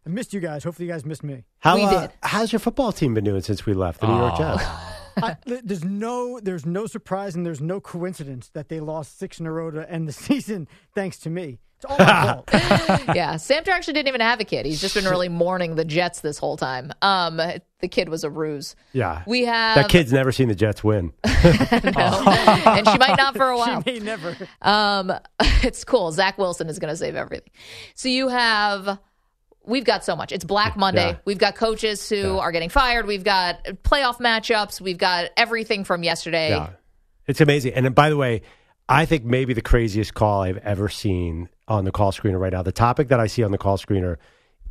I 0.06 0.10
missed 0.10 0.34
you 0.34 0.40
guys. 0.40 0.63
Hopefully, 0.63 0.88
you 0.88 0.94
guys 0.94 1.06
missed 1.06 1.24
me. 1.24 1.46
How, 1.60 1.75
We 1.75 1.84
uh, 1.84 2.01
did. 2.01 2.12
How's 2.22 2.51
your 2.51 2.60
football 2.60 2.92
team 2.92 3.13
been 3.13 3.24
doing 3.24 3.42
since 3.42 3.66
we 3.66 3.74
left 3.74 4.01
the 4.01 4.08
New 4.08 4.18
York 4.18 4.38
Jets? 4.38 4.63
I, 5.18 5.38
there's 5.46 5.84
no, 5.84 6.39
there's 6.39 6.65
no 6.65 6.86
surprise 6.88 7.36
and 7.36 7.46
there's 7.46 7.62
no 7.62 7.80
coincidence 7.80 8.50
that 8.53 8.70
they 8.70 8.80
lost 8.80 9.18
six 9.18 9.39
in 9.39 9.46
a 9.46 9.51
row 9.51 9.72
to 9.72 9.89
end 9.89 10.08
the 10.08 10.13
season, 10.27 10.68
thanks 10.94 11.18
to 11.20 11.30
me. 11.30 11.60
It's 11.77 11.86
all 11.86 11.98
my 11.98 12.24
fault. 12.34 12.50
yeah, 13.15 13.36
Samter 13.36 13.70
actually 13.70 13.94
didn't 13.94 14.10
even 14.10 14.22
have 14.22 14.39
a 14.39 14.44
kid. 14.44 14.68
He's 14.68 14.80
just 14.80 14.94
been 14.94 15.06
really 15.06 15.30
mourning 15.30 15.74
the 15.74 15.84
Jets 15.86 16.22
this 16.22 16.38
whole 16.38 16.56
time. 16.56 16.91
Um, 17.01 17.38
the 17.38 17.88
kid 17.88 18.08
was 18.08 18.24
a 18.24 18.30
ruse. 18.30 18.75
Yeah. 18.94 19.24
We 19.25 19.46
have 19.46 19.75
That 19.75 19.89
kid's 19.89 20.13
never 20.13 20.32
seen 20.32 20.48
the 20.48 20.53
Jets 20.53 20.84
win. 20.84 21.12
and 21.24 22.88
she 22.88 22.98
might 23.00 23.15
not 23.18 23.36
for 23.36 23.50
a 23.50 23.58
while. 23.58 23.82
She 23.82 23.94
may 23.94 24.00
never. 24.00 24.38
Um, 24.62 25.12
it's 25.63 25.84
cool. 25.84 26.12
Zach 26.12 26.38
Wilson 26.38 26.70
is 26.70 26.77
going 26.77 26.94
to 26.94 26.98
save 26.98 27.15
everything. 27.15 27.50
So 27.96 28.10
you 28.10 28.27
have, 28.27 29.00
we've 29.65 29.86
got 29.86 30.03
so 30.03 30.15
much. 30.15 30.32
It's 30.32 30.46
Black 30.46 30.75
Monday. 30.77 31.10
Yeah. 31.10 31.18
We've 31.25 31.38
got 31.38 31.56
coaches 31.56 32.08
who 32.10 32.39
are 32.39 32.51
getting 32.51 32.70
fired. 32.70 33.06
We've 33.06 33.24
got 33.24 33.63
playoff 33.84 34.18
matchups. 34.18 34.82
We've 34.82 34.98
got 34.98 35.30
everything 35.38 35.84
from 35.84 36.03
yesterday. 36.03 36.50
Yeah. 36.50 36.70
It's 37.27 37.41
amazing. 37.41 37.74
And 37.74 37.88
uh, 37.88 37.91
by 37.91 38.10
the 38.10 38.18
way, 38.18 38.41
I 38.89 39.06
think 39.06 39.24
maybe 39.24 39.53
the 39.53 39.62
craziest 39.62 40.13
call 40.13 40.41
I've 40.41 40.58
ever 40.58 40.89
seen 40.89 41.50
on 41.68 41.86
the 41.86 41.91
call 41.91 42.12
screener 42.12 42.39
right 42.39 42.51
now. 42.51 42.62
The 42.63 42.72
topic 42.72 43.08
that 43.10 43.20
I 43.20 43.27
see 43.27 43.44
on 43.44 43.51
the 43.51 43.58
call 43.58 43.77
screener 43.77 44.18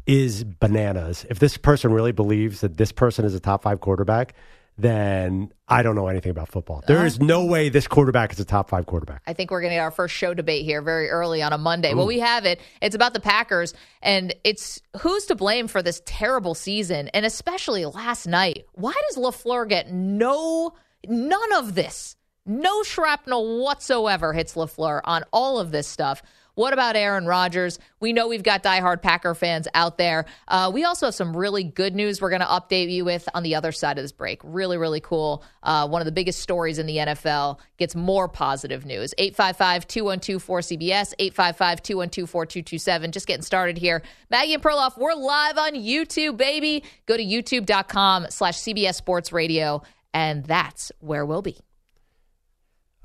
is 0.07 0.45
bananas. 0.45 1.25
If 1.31 1.39
this 1.39 1.57
person 1.57 1.93
really 1.93 2.13
believes 2.13 2.61
that 2.61 2.77
this 2.77 2.93
person 2.93 3.25
is 3.25 3.35
a 3.35 3.41
top 3.41 3.63
five 3.63 3.81
quarterback, 3.81 4.35
then 4.83 5.53
I 5.69 5.83
don't 5.83 5.95
know 5.95 6.09
anything 6.09 6.31
about 6.31 6.49
football. 6.49 6.83
There 6.87 7.07
is 7.07 7.17
uh-huh. 7.17 7.27
no 7.27 7.45
way 7.45 7.69
this 7.69 7.87
quarterback 7.87 8.33
is 8.33 8.41
a 8.41 8.45
top 8.45 8.69
five 8.71 8.87
quarterback. 8.87 9.23
I 9.27 9.33
think 9.33 9.51
we're 9.51 9.61
going 9.61 9.71
to 9.71 9.77
get 9.77 9.83
our 9.83 9.91
first 9.91 10.15
show 10.15 10.35
debate 10.35 10.65
here 10.65 10.83
very 10.83 11.09
early 11.09 11.43
on 11.43 11.53
a 11.53 11.59
Monday. 11.59 11.95
Well, 11.95 12.07
we 12.07 12.19
have 12.21 12.45
it. 12.45 12.61
It's 12.81 12.95
about 12.95 13.15
the 13.15 13.21
Packers, 13.21 13.75
and 14.03 14.35
it's 14.45 14.81
who's 15.01 15.27
to 15.27 15.35
blame 15.35 15.69
for 15.69 15.83
this 15.83 16.03
terrible 16.05 16.55
season, 16.55 17.09
and 17.09 17.25
especially 17.25 17.85
last 17.87 18.27
night. 18.27 18.65
Why 18.75 18.95
does 19.09 19.17
LaFleur 19.17 19.69
get 19.69 19.93
no, 19.93 20.75
none 21.07 21.53
of 21.55 21.75
this? 21.75 22.17
No 22.47 22.83
shrapnel 22.83 23.63
whatsoever 23.63 24.33
hits 24.33 24.55
LaFleur 24.55 25.03
on 25.05 25.25
all 25.33 25.59
of 25.59 25.71
this 25.71 25.87
stuff. 25.87 26.23
What 26.55 26.73
about 26.73 26.97
Aaron 26.97 27.27
Rodgers? 27.27 27.79
We 28.01 28.13
know 28.13 28.29
we've 28.29 28.43
got 28.43 28.63
diehard 28.63 29.03
Packer 29.03 29.35
fans 29.35 29.69
out 29.75 29.99
there. 29.99 30.27
Uh, 30.49 30.71
we 30.73 30.85
also 30.85 31.07
have 31.07 31.15
some 31.15 31.37
really 31.37 31.65
good 31.65 31.95
news 31.95 32.21
we're 32.21 32.31
going 32.31 32.41
to 32.41 32.47
update 32.47 32.91
you 32.91 33.05
with 33.05 33.29
on 33.35 33.43
the 33.43 33.55
other 33.55 33.73
side 33.73 33.99
of 33.99 34.05
this 34.05 34.13
break. 34.13 34.41
Really, 34.45 34.77
really 34.77 35.01
cool. 35.01 35.45
Uh, 35.63 35.87
one 35.89 36.01
of 36.01 36.07
the 36.07 36.13
biggest 36.13 36.41
stories 36.41 36.79
in 36.79 36.87
the 36.87 36.97
NFL 36.97 37.59
gets 37.79 37.95
more 37.95 38.29
positive 38.29 38.85
news. 38.85 39.15
855 39.19 39.87
212 39.87 40.45
4CBS, 40.45 41.15
855 41.19 41.83
212 41.83 42.31
4227. 42.31 43.13
Just 43.13 43.27
getting 43.27 43.43
started 43.43 43.79
here. 43.79 44.03
Maggie 44.31 44.55
and 44.55 44.63
Perloff, 44.63 44.99
we're 44.99 45.15
live 45.15 45.59
on 45.59 45.75
YouTube, 45.75 46.37
baby. 46.37 46.85
Go 47.07 47.17
to 47.17 47.25
youtube.com 47.25 48.27
slash 48.31 48.59
CBS 48.59 48.95
Sports 48.95 49.33
Radio, 49.33 49.83
and 50.13 50.45
that's 50.45 50.93
where 51.01 51.25
we'll 51.25 51.43
be. 51.43 51.59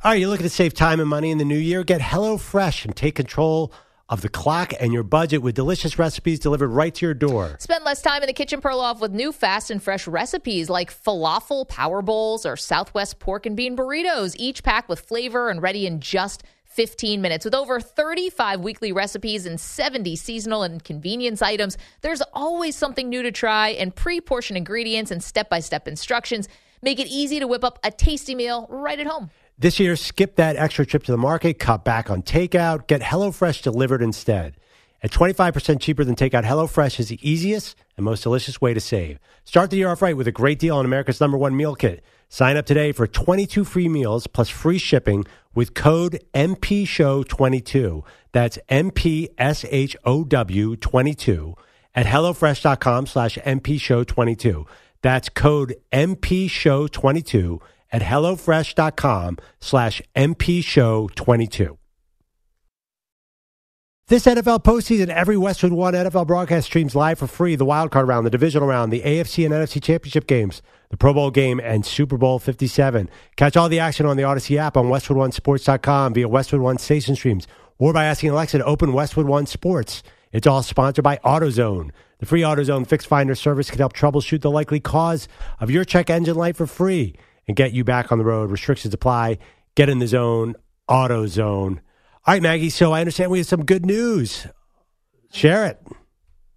All 0.04 0.12
right, 0.12 0.20
you're 0.20 0.30
looking 0.30 0.44
to 0.44 0.52
save 0.52 0.75
time 0.75 1.00
and 1.00 1.10
money 1.10 1.32
in 1.32 1.40
the 1.40 1.46
new 1.46 1.58
year? 1.58 1.84
Get 1.84 2.00
HelloFresh 2.00 2.86
and 2.86 2.96
take 2.96 3.16
control 3.16 3.74
of 4.08 4.22
the 4.22 4.30
clock 4.30 4.72
and 4.80 4.94
your 4.94 5.02
budget 5.02 5.42
with 5.42 5.56
delicious 5.56 5.98
recipes 5.98 6.40
delivered 6.40 6.68
right 6.68 6.94
to 6.94 7.06
your 7.08 7.16
door. 7.16 7.56
Spend 7.60 7.84
less 7.84 8.04
time 8.04 8.22
in 8.22 8.28
the 8.28 8.34
kitchen, 8.34 8.62
Perloff, 8.62 9.00
with 9.00 9.12
new 9.12 9.32
fast 9.32 9.72
and 9.72 9.82
fresh 9.82 10.08
recipes 10.08 10.70
like 10.70 10.94
falafel 10.94 11.68
power 11.68 12.04
bowls 12.04 12.46
or 12.46 12.56
Southwest 12.56 13.18
pork 13.18 13.48
and 13.48 13.58
bean 13.58 13.75
burritos, 13.75 14.36
each 14.38 14.62
packed 14.62 14.90
with 14.90 15.00
flavor 15.00 15.50
and 15.50 15.60
ready 15.64 15.88
in 15.88 16.00
just 16.02 16.44
15 16.66 17.20
minutes. 17.20 17.44
With 17.44 17.56
over 17.56 17.80
35 17.80 18.60
weekly 18.60 18.92
recipes 18.92 19.48
and 19.48 19.60
70 19.60 20.16
seasonal 20.18 20.62
and 20.62 20.84
convenience 20.84 21.42
items, 21.42 21.80
there's 22.02 22.22
always 22.32 22.75
something 22.75 23.10
new 23.10 23.24
to 23.24 23.32
try, 23.32 23.70
and 23.70 23.96
pre 23.96 24.22
portioned 24.22 24.58
ingredients 24.58 25.10
and 25.10 25.24
step 25.24 25.50
by 25.50 25.62
step 25.62 25.88
instructions 25.88 26.48
make 26.84 27.00
it 27.00 27.08
easy 27.08 27.40
to 27.40 27.48
whip 27.48 27.64
up 27.64 27.80
a 27.84 27.90
tasty 27.90 28.36
meal 28.36 28.68
right 28.70 29.00
at 29.00 29.08
home. 29.08 29.32
This 29.57 29.79
year, 29.79 29.95
skip 29.95 30.35
that 30.35 30.57
extra 30.57 30.85
trip 30.85 31.03
to 31.03 31.13
the 31.13 31.17
market, 31.17 31.59
cut 31.59 31.85
back 31.85 32.09
on 32.09 32.24
takeout, 32.24 32.88
get 32.88 33.00
HelloFresh 33.00 33.62
delivered 33.62 34.01
instead. 34.01 34.57
At 35.01 35.12
25% 35.12 35.79
cheaper 35.79 36.03
than 36.03 36.15
takeout, 36.15 36.43
HelloFresh 36.43 37.00
is 37.00 37.07
the 37.07 37.19
easiest 37.21 37.77
and 37.95 38.03
most 38.03 38.24
delicious 38.24 38.59
way 38.59 38.74
to 38.74 38.81
save. 38.81 39.17
Start 39.45 39.69
the 39.69 39.77
year 39.77 39.89
off 39.89 40.01
right 40.01 40.17
with 40.17 40.27
a 40.27 40.33
great 40.33 40.59
deal 40.59 40.75
on 40.75 40.83
America's 40.83 41.21
number 41.21 41.38
one 41.38 41.55
meal 41.55 41.74
kit. 41.74 42.03
Sign 42.27 42.57
up 42.57 42.65
today 42.65 42.91
for 42.91 43.07
22 43.07 43.63
free 43.63 43.88
meals 43.88 44.27
plus 44.27 44.50
free 44.50 44.77
shipping 44.77 45.24
with 45.53 45.74
code 45.74 46.20
MPSHOW22. 46.33 48.03
That's 48.33 48.59
MPSHOW22 48.70 51.53
at 51.96 52.05
HelloFresh.com 52.07 53.05
slash 53.05 53.37
MPSHOW22. 53.37 54.68
That's 55.01 55.29
code 55.29 55.75
MPSHOW22 55.94 57.61
at 57.96 58.01
HelloFresh.com 58.01 59.38
slash 59.62 60.01
MPShow22. 60.16 61.77
This 64.08 64.25
NFL 64.25 64.64
postseason, 64.64 65.08
every 65.08 65.36
Westwood 65.36 65.72
One 65.72 65.94
NFL 65.96 66.27
broadcast 66.27 66.68
streams 66.68 66.94
live 66.94 67.18
for 67.18 67.25
free 67.25 67.55
the 67.55 67.66
wild 67.66 67.90
card 67.90 68.08
round, 68.08 68.25
the 68.25 68.29
divisional 68.29 68.68
round, 68.68 68.94
the 68.94 69.01
AFC 69.01 69.46
and 69.46 69.53
NFC 69.53 69.81
championship 69.81 70.27
games, 70.27 70.62
the 70.90 70.98
Pro 70.98 71.14
Bowl 71.14 71.31
game, 71.31 71.60
and 71.60 71.86
Super 71.86 72.18
Bowl 72.18 72.38
57. 72.38 73.10
Catch 73.36 73.58
all 73.58 73.70
the 73.70 73.79
action 73.79 74.05
on 74.05 74.16
the 74.16 74.24
Odyssey 74.24 74.60
app 74.60 74.77
on 74.77 74.88
WestwoodOneSports.com 74.88 76.14
via 76.14 76.27
Westwood 76.27 76.62
One 76.62 76.77
station 76.77 77.16
streams 77.16 77.48
or 77.79 77.94
by 77.94 78.05
asking 78.05 78.29
Alexa 78.29 78.60
to 78.60 78.66
open 78.66 78.94
Westwood 78.94 79.25
One 79.25 79.48
Sports. 79.48 80.03
It's 80.31 80.46
all 80.46 80.62
sponsored 80.62 81.03
by 81.03 81.18
AutoZone. 81.24 81.92
The 82.20 82.25
free 82.25 82.42
AutoZone 82.42 82.86
Fix 82.86 83.05
Finder 83.05 83.36
service 83.36 83.70
can 83.70 83.79
help 83.79 83.94
troubleshoot 83.94 84.42
the 84.42 84.51
likely 84.51 84.81
cause 84.81 85.27
of 85.60 85.72
your 85.72 85.84
check 85.84 86.12
engine 86.12 86.36
light 86.36 86.58
for 86.58 86.68
free 86.68 87.16
and 87.48 87.55
get 87.55 87.74
you 87.74 87.84
back 87.84 88.12
on 88.12 88.18
the 88.18 88.25
road. 88.25 88.51
Restrictions 88.51 88.94
apply. 88.94 89.38
Get 89.75 89.90
in 89.90 90.00
the 90.00 90.08
zone. 90.08 90.55
AutoZone. 90.90 91.79
All 92.27 92.34
right, 92.34 92.42
Maggie. 92.42 92.70
So 92.70 92.92
I 92.92 93.00
understand 93.01 93.31
we 93.31 93.40
have 93.40 93.48
some 93.48 93.66
good 93.66 93.86
news. 93.86 94.48
Share 95.31 95.66
it. 95.66 95.81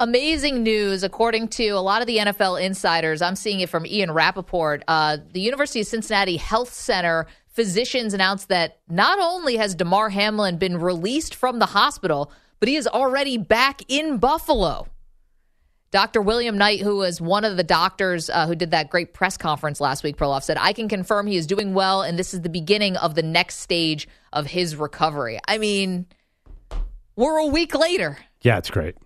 Amazing 0.01 0.62
news, 0.62 1.03
according 1.03 1.48
to 1.48 1.70
a 1.70 1.81
lot 1.81 2.01
of 2.01 2.07
the 2.07 2.18
NFL 2.18 2.62
insiders. 2.62 3.20
I'm 3.20 3.35
seeing 3.35 3.61
it 3.61 3.68
from 3.68 3.85
Ian 3.85 4.12
Rapoport. 4.12 4.85
Uh, 4.87 5.16
the 5.33 5.40
University 5.40 5.81
of 5.81 5.88
Cincinnati 5.88 6.37
Health 6.37 6.72
Center 6.72 7.27
physicians 7.48 8.14
announced 8.14 8.48
that 8.48 8.79
not 8.88 9.18
only 9.18 9.57
has 9.57 9.74
Damar 9.74 10.11
Hamlin 10.11 10.57
been 10.59 10.79
released 10.79 11.35
from 11.35 11.59
the 11.59 11.66
hospital, 11.66 12.31
but 12.61 12.68
he 12.68 12.77
is 12.77 12.87
already 12.87 13.37
back 13.38 13.83
in 13.88 14.18
Buffalo. 14.18 14.87
Dr. 15.90 16.20
William 16.20 16.59
Knight, 16.59 16.81
who 16.81 16.96
was 16.96 17.20
one 17.20 17.44
of 17.44 17.57
the 17.57 17.64
doctors 17.64 18.29
uh, 18.29 18.46
who 18.46 18.55
did 18.55 18.72
that 18.72 18.90
great 18.90 19.14
press 19.14 19.37
conference 19.38 19.81
last 19.81 20.05
week, 20.05 20.16
Perloff 20.18 20.42
said, 20.42 20.59
I 20.61 20.74
can 20.74 20.88
confirm 20.88 21.27
he 21.27 21.37
is 21.37 21.46
doing 21.46 21.72
well, 21.72 22.03
and 22.03 22.18
this 22.18 22.35
is 22.35 22.42
the 22.42 22.51
beginning 22.51 22.96
of 22.96 23.14
the 23.14 23.22
next 23.22 23.61
stage 23.61 24.07
of 24.33 24.46
his 24.46 24.77
recovery. 24.77 25.38
I 25.48 25.57
mean, 25.57 26.07
we're 27.16 27.38
a 27.38 27.46
week 27.46 27.74
later. 27.74 28.18
Yeah, 28.42 28.59
it's 28.59 28.70
great. 28.70 28.96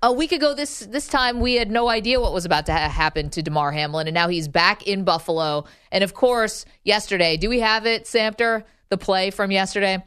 A 0.00 0.12
week 0.12 0.30
ago, 0.30 0.54
this 0.54 0.78
this 0.78 1.08
time 1.08 1.40
we 1.40 1.54
had 1.54 1.72
no 1.72 1.88
idea 1.88 2.20
what 2.20 2.32
was 2.32 2.44
about 2.44 2.66
to 2.66 2.72
ha- 2.72 2.88
happen 2.88 3.30
to 3.30 3.42
Damar 3.42 3.72
Hamlin, 3.72 4.06
and 4.06 4.14
now 4.14 4.28
he's 4.28 4.46
back 4.46 4.86
in 4.86 5.02
Buffalo. 5.02 5.64
And 5.90 6.04
of 6.04 6.14
course, 6.14 6.64
yesterday, 6.84 7.36
do 7.36 7.48
we 7.48 7.58
have 7.60 7.84
it, 7.84 8.04
Samter? 8.04 8.62
The 8.90 8.96
play 8.96 9.30
from 9.30 9.50
yesterday. 9.50 10.02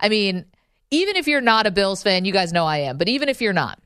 I 0.00 0.08
mean, 0.08 0.46
even 0.90 1.14
if 1.14 1.28
you're 1.28 1.40
not 1.40 1.66
a 1.66 1.70
Bills 1.70 2.02
fan, 2.02 2.24
you 2.24 2.32
guys 2.32 2.52
know 2.52 2.66
I 2.66 2.78
am, 2.78 2.98
but 2.98 3.08
even 3.08 3.28
if 3.28 3.40
you're 3.40 3.52
not, 3.52 3.78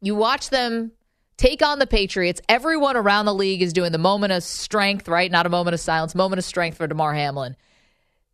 you 0.00 0.14
watch 0.14 0.50
them 0.50 0.92
take 1.36 1.62
on 1.62 1.78
the 1.78 1.86
Patriots. 1.86 2.40
Everyone 2.48 2.96
around 2.96 3.26
the 3.26 3.34
league 3.34 3.62
is 3.62 3.72
doing 3.72 3.92
the 3.92 3.98
moment 3.98 4.32
of 4.32 4.42
strength, 4.42 5.08
right? 5.08 5.30
Not 5.30 5.46
a 5.46 5.48
moment 5.48 5.74
of 5.74 5.80
silence, 5.80 6.14
moment 6.14 6.38
of 6.38 6.44
strength 6.44 6.76
for 6.76 6.86
Damar 6.86 7.14
Hamlin. 7.14 7.56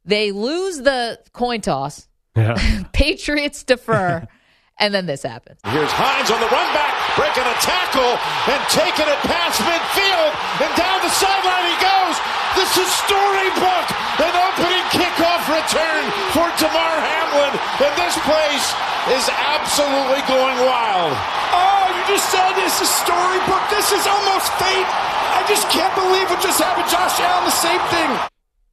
They 0.05 0.33
lose 0.33 0.79
the 0.79 1.21
coin 1.33 1.61
toss. 1.61 2.09
Yeah. 2.37 2.83
Patriots 2.93 3.63
defer, 3.63 4.27
and 4.79 4.93
then 4.93 5.07
this 5.07 5.23
happens. 5.23 5.61
Here's 5.65 5.91
Hines 5.91 6.31
on 6.31 6.41
the 6.41 6.47
run 6.47 6.75
back, 6.75 6.94
breaking 7.15 7.47
a 7.47 7.57
tackle 7.63 8.19
and 8.51 8.61
taking 8.71 9.07
it 9.07 9.21
past 9.27 9.63
midfield 9.63 10.31
and 10.63 10.71
down 10.75 10.99
the 11.03 11.13
sideline 11.15 11.67
he 11.71 11.77
goes. 11.79 12.17
This 12.59 12.71
is 12.79 12.89
storybook, 13.07 13.87
an 14.23 14.35
opening 14.35 14.87
kickoff 14.95 15.43
return 15.51 16.03
for 16.31 16.47
Damar 16.59 16.97
Hamlin, 17.03 17.55
and 17.83 17.93
this 17.99 18.15
place 18.23 18.67
is 19.11 19.27
absolutely 19.31 20.23
going 20.31 20.59
wild. 20.67 21.15
Oh, 21.55 21.85
you 21.95 22.03
just 22.15 22.31
said 22.31 22.55
this 22.55 22.81
is 22.81 22.91
storybook. 22.91 23.63
This 23.71 23.91
is 23.91 24.07
almost 24.07 24.51
fate. 24.59 24.89
I 25.35 25.45
just 25.49 25.69
can't 25.71 25.95
believe 25.95 26.31
what 26.31 26.41
just 26.43 26.63
happened. 26.63 26.89
Josh 26.91 27.19
Allen, 27.21 27.45
the 27.45 27.51
same 27.51 27.83
thing. 27.91 28.11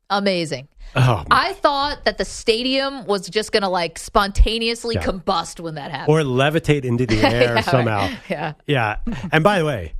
Amazing. 0.09 0.67
Oh, 0.95 1.23
I 1.31 1.53
thought 1.53 2.03
that 2.05 2.17
the 2.17 2.25
stadium 2.25 3.05
was 3.05 3.29
just 3.29 3.51
going 3.51 3.63
to 3.63 3.69
like 3.69 3.97
spontaneously 3.97 4.95
Yeah. 4.95 5.03
combust 5.03 5.59
when 5.59 5.75
that 5.75 5.91
happened. 5.91 6.09
or 6.17 6.21
levitate 6.21 6.83
into 6.85 7.05
the 7.05 7.17
air 7.25 7.55
Yeah, 7.55 7.61
somehow. 7.61 7.99
right. 8.01 8.17
Yeah. 8.29 8.53
Yeah. 8.67 8.95
And 9.31 9.43
by 9.43 9.59
the 9.59 9.65
way, 9.65 9.93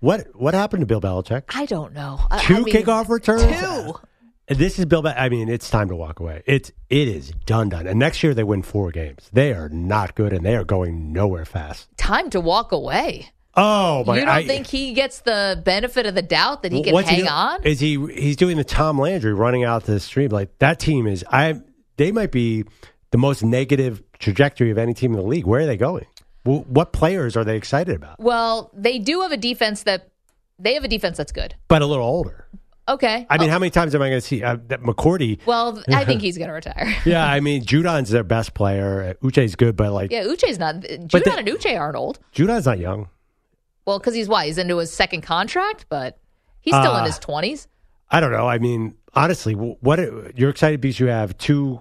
what 0.00 0.26
what 0.34 0.54
happened 0.54 0.80
to 0.80 0.86
Bill 0.86 1.00
Belichick? 1.00 1.44
I 1.54 1.64
don't 1.66 1.92
know. 1.94 2.20
I- 2.30 2.42
Two 2.44 2.56
I 2.56 2.60
mean, 2.60 2.74
kickoff 2.74 3.08
returns. 3.08 3.44
Two. 3.44 3.94
This 4.48 4.78
is 4.78 4.84
Bill. 4.84 5.02
Be- 5.02 5.08
I 5.08 5.28
mean, 5.28 5.48
it's 5.48 5.68
time 5.70 5.88
to 5.88 5.96
walk 5.96 6.20
away. 6.20 6.42
It's 6.46 6.70
it 6.88 7.08
is 7.08 7.32
done 7.46 7.68
done. 7.70 7.86
And 7.88 7.98
next 7.98 8.22
year 8.22 8.32
they 8.32 8.44
win 8.44 8.62
four 8.62 8.92
games. 8.92 9.28
They 9.32 9.52
are 9.52 9.68
not 9.70 10.14
good, 10.14 10.32
and 10.32 10.44
they 10.46 10.54
are 10.54 10.62
going 10.64 11.12
nowhere 11.12 11.44
fast. 11.44 11.88
Time 11.96 12.30
to 12.30 12.40
walk 12.40 12.70
away. 12.70 13.30
Oh 13.56 14.04
my! 14.04 14.14
you 14.16 14.20
don't 14.20 14.28
I- 14.28 14.46
think 14.46 14.66
he 14.66 14.92
gets 14.92 15.20
the 15.20 15.60
benefit 15.64 16.06
of 16.06 16.14
the 16.14 16.22
doubt 16.22 16.62
that 16.62 16.72
he 16.72 16.82
can 16.82 16.94
hang 17.04 17.16
doing? 17.20 17.28
on? 17.28 17.62
Is 17.64 17.80
he? 17.80 17.96
He's 18.14 18.36
doing 18.36 18.56
the 18.56 18.64
Tom 18.64 18.98
Landry 19.00 19.32
running 19.32 19.64
out 19.64 19.84
to 19.86 19.92
the 19.92 20.00
stream. 20.00 20.30
Like 20.30 20.58
that 20.58 20.78
team 20.78 21.06
is. 21.06 21.24
I. 21.30 21.60
They 21.96 22.12
might 22.12 22.30
be 22.30 22.64
the 23.12 23.18
most 23.18 23.42
negative 23.42 24.02
trajectory 24.18 24.70
of 24.70 24.76
any 24.76 24.92
team 24.92 25.12
in 25.12 25.18
the 25.18 25.26
league. 25.26 25.46
Where 25.46 25.62
are 25.62 25.66
they 25.66 25.78
going? 25.78 26.04
What 26.44 26.92
players 26.92 27.36
are 27.36 27.44
they 27.44 27.56
excited 27.56 27.96
about? 27.96 28.20
Well, 28.20 28.70
they 28.74 28.98
do 28.98 29.22
have 29.22 29.32
a 29.32 29.36
defense 29.36 29.82
that 29.84 30.10
they 30.58 30.74
have 30.74 30.84
a 30.84 30.88
defense 30.88 31.16
that's 31.16 31.32
good. 31.32 31.54
But 31.68 31.82
a 31.82 31.86
little 31.86 32.04
older. 32.04 32.46
Okay. 32.88 33.26
I 33.28 33.38
mean, 33.38 33.48
how 33.48 33.58
many 33.58 33.70
times 33.70 33.94
am 33.96 34.02
I 34.02 34.10
going 34.10 34.20
to 34.20 34.26
see 34.26 34.44
uh, 34.44 34.58
that 34.68 34.80
McCourty? 34.82 35.40
well, 35.44 35.82
I 35.88 36.04
think 36.04 36.20
he's 36.26 36.38
going 36.38 36.48
to 36.48 36.54
retire. 36.54 36.94
Yeah, 37.04 37.26
I 37.26 37.40
mean, 37.40 37.64
Judon's 37.64 38.10
their 38.10 38.22
best 38.22 38.54
player. 38.54 39.16
Uche's 39.22 39.56
good, 39.56 39.74
but 39.74 39.90
like 39.92 40.12
yeah, 40.12 40.22
Uche's 40.24 40.58
not. 40.58 40.76
Judon 40.76 41.38
and 41.38 41.48
Uche 41.48 41.78
aren't 41.78 41.96
old. 41.96 42.20
Judon's 42.32 42.66
not 42.66 42.78
young. 42.78 43.08
Well, 43.86 43.98
because 43.98 44.14
he's 44.14 44.28
why 44.28 44.46
he's 44.46 44.58
into 44.58 44.76
his 44.78 44.92
second 44.92 45.22
contract, 45.22 45.86
but 45.88 46.18
he's 46.60 46.74
still 46.74 46.96
in 46.96 47.02
Uh, 47.02 47.06
his 47.06 47.18
twenties. 47.18 47.68
I 48.10 48.20
don't 48.20 48.32
know. 48.32 48.46
I 48.48 48.58
mean, 48.58 48.94
honestly, 49.14 49.54
wh- 49.54 49.82
what 49.82 49.98
you're 50.38 50.50
excited 50.50 50.80
because 50.80 51.00
you 51.00 51.06
have 51.06 51.36
two 51.38 51.80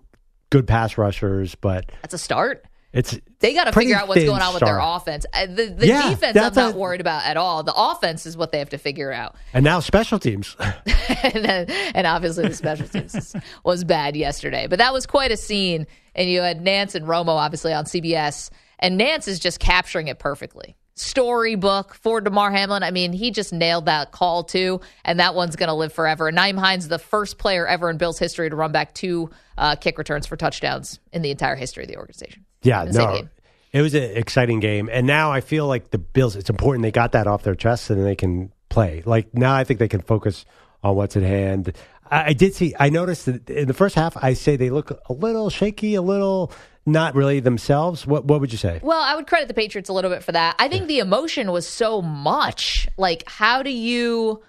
good 0.50 0.68
pass 0.68 0.98
rushers, 0.98 1.56
but 1.56 1.92
That's 2.02 2.14
a 2.14 2.18
start. 2.18 2.66
it's 2.94 3.20
They 3.40 3.54
got 3.54 3.66
to 3.66 3.72
figure 3.74 3.96
out 3.96 4.08
what's 4.08 4.24
going 4.24 4.42
on 4.42 4.54
with 4.54 4.64
their 4.64 4.80
offense. 4.80 5.26
Uh, 5.34 5.48
The, 5.48 5.66
the 5.78 5.88
Yeah, 5.88 6.10
defense, 6.10 6.38
I'm 6.38 6.54
not 6.54 6.76
a- 6.76 6.78
worried 6.78 7.02
about 7.02 7.26
at 7.26 7.38
all. 7.38 7.62
The 7.64 7.74
offense 7.76 8.26
is 8.26 8.38
what 8.38 8.52
they 8.52 8.60
have 8.60 8.70
to 8.70 8.78
figure 8.78 9.12
out. 9.12 9.36
and 9.54 9.64
now 9.64 9.80
special 9.82 10.18
teams. 10.18 10.56
and, 11.24 11.44
then, 11.46 11.70
and 11.94 12.08
obviously 12.08 12.48
the 12.48 12.54
special 12.56 12.88
teams 12.88 13.36
was 13.64 13.84
bad 13.84 14.16
yesterday. 14.16 14.68
But 14.68 14.80
that 14.80 14.94
was 14.94 15.06
quite 15.06 15.32
a 15.32 15.38
scene. 15.38 15.86
And 16.16 16.30
you 16.30 16.42
had 16.42 16.62
Nance 16.62 16.96
and 16.96 17.06
Romo 17.06 17.30
obviously 17.30 17.74
on 17.74 17.86
CBS, 17.86 18.50
and 18.80 18.98
Nance 18.98 19.28
is 19.28 19.40
just 19.40 19.60
capturing 19.60 20.08
it 20.08 20.18
perfectly. 20.20 20.76
Storybook 20.96 21.94
for 21.94 22.22
Damar 22.22 22.52
Hamlin. 22.52 22.82
I 22.82 22.92
mean, 22.92 23.12
he 23.12 23.32
just 23.32 23.52
nailed 23.52 23.86
that 23.86 24.12
call 24.12 24.44
too, 24.44 24.80
and 25.04 25.20
that 25.20 25.36
one's 25.36 25.56
going 25.56 25.68
to 25.68 25.74
live 25.74 25.92
forever. 25.92 26.28
And 26.30 26.38
Nyheim 26.38 26.58
Hines, 26.58 26.88
the 26.88 27.00
first 27.00 27.38
player 27.38 27.68
ever 27.68 27.90
in 27.90 27.98
Bills 27.98 28.18
history 28.18 28.50
to 28.50 28.56
run 28.56 28.72
back 28.72 28.94
two 28.94 29.30
uh, 29.58 29.76
kick 29.76 29.98
returns 29.98 30.26
for 30.26 30.38
touchdowns 30.38 31.00
in 31.12 31.22
the 31.22 31.32
entire 31.32 31.56
history 31.56 31.84
of 31.84 31.90
the 31.90 31.98
organization. 31.98 32.46
Yeah, 32.62 32.86
no. 32.86 33.28
It 33.74 33.82
was 33.82 33.94
an 33.94 34.04
exciting 34.04 34.62
game. 34.62 34.90
And 34.90 35.06
now 35.06 35.34
I 35.34 35.42
feel 35.42 35.68
like 35.68 35.92
the 35.92 35.98
Bills, 35.98 36.38
it's 36.38 36.50
important 36.50 36.84
they 36.84 36.92
got 36.92 37.12
that 37.12 37.28
off 37.28 37.44
their 37.44 37.56
chest 37.56 37.90
and 37.90 38.06
they 38.06 38.16
can 38.16 38.54
play. 38.70 39.04
Like 39.06 39.34
now 39.34 39.54
I 39.54 39.66
think 39.66 39.80
they 39.80 39.90
can 39.90 40.00
focus 40.00 40.46
on 40.82 40.96
what's 40.96 41.18
at 41.18 41.24
hand. 41.24 41.74
I, 42.10 42.28
I 42.28 42.34
did 42.34 42.56
see, 42.56 42.74
I 42.80 42.90
noticed 42.90 43.26
that 43.26 43.50
in 43.50 43.68
the 43.68 43.74
first 43.74 43.96
half, 43.96 44.16
I 44.24 44.34
say 44.34 44.56
they 44.56 44.70
look 44.70 44.92
a 45.10 45.14
little 45.14 45.50
shaky, 45.50 45.96
a 45.96 46.02
little 46.02 46.54
not 46.86 47.16
really 47.16 47.40
themselves. 47.40 48.06
What, 48.06 48.26
what 48.26 48.42
would 48.42 48.52
you 48.52 48.58
say? 48.58 48.80
Well, 48.84 49.02
I 49.02 49.16
would 49.16 49.28
credit 49.28 49.48
the 49.48 49.54
Patriots 49.54 49.90
a 49.90 49.94
little 49.94 50.12
bit 50.12 50.24
for 50.24 50.32
that. 50.32 50.56
I 50.60 50.68
think 50.68 50.88
the 50.88 51.00
emotion 51.00 51.52
was 51.52 51.68
so 51.68 52.02
much. 52.02 52.88
Like, 52.98 53.24
how 53.28 53.64
do 53.64 53.72
you 53.72 54.44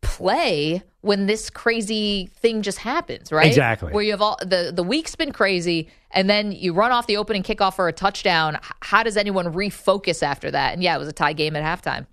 play 0.00 0.82
when 1.02 1.26
this 1.26 1.50
crazy 1.50 2.28
thing 2.36 2.62
just 2.62 2.78
happens, 2.78 3.32
right? 3.32 3.46
Exactly. 3.46 3.92
Where 3.92 4.02
you 4.02 4.12
have 4.12 4.22
all 4.22 4.38
the 4.40 4.72
the 4.74 4.82
week's 4.82 5.14
been 5.14 5.32
crazy, 5.32 5.88
and 6.10 6.28
then 6.30 6.52
you 6.52 6.72
run 6.72 6.92
off 6.92 7.06
the 7.06 7.16
opening 7.16 7.42
kickoff 7.42 7.74
for 7.74 7.88
a 7.88 7.92
touchdown. 7.92 8.58
How 8.80 9.02
does 9.02 9.16
anyone 9.16 9.52
refocus 9.52 10.22
after 10.22 10.50
that? 10.50 10.72
And 10.74 10.82
yeah, 10.82 10.94
it 10.94 10.98
was 10.98 11.08
a 11.08 11.12
tie 11.12 11.32
game 11.32 11.56
at 11.56 11.62
halftime, 11.62 12.06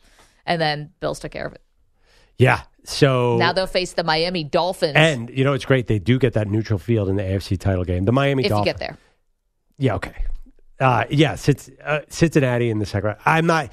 and 0.46 0.62
then 0.62 0.92
Bills 1.00 1.20
took 1.20 1.32
care 1.32 1.46
of 1.46 1.54
it. 1.54 1.62
Yeah. 2.38 2.62
So 2.86 3.38
Now 3.38 3.54
they'll 3.54 3.68
face 3.68 3.94
the 3.94 4.04
Miami 4.04 4.44
Dolphins 4.44 4.94
and 4.96 5.30
you 5.30 5.44
know 5.44 5.54
it's 5.54 5.66
great 5.66 5.88
they 5.88 6.00
do 6.00 6.18
get 6.18 6.34
that 6.34 6.48
neutral 6.48 6.80
field 6.80 7.10
in 7.10 7.18
the 7.18 7.24
AFC 7.24 7.60
title 7.60 7.84
game. 7.84 8.06
The 8.06 8.12
Miami 8.12 8.44
if 8.44 8.46
you 8.46 8.50
Dolphins. 8.50 8.66
get 8.66 8.80
there. 8.80 8.98
Yeah. 9.80 9.96
Okay. 9.96 10.14
Uh, 10.80 11.06
yeah. 11.10 11.36
Cincinnati, 11.36 11.82
uh, 11.84 12.02
Cincinnati 12.10 12.70
in 12.70 12.78
the 12.78 12.86
second. 12.86 13.08
round. 13.08 13.20
I'm 13.26 13.48
not. 13.48 13.72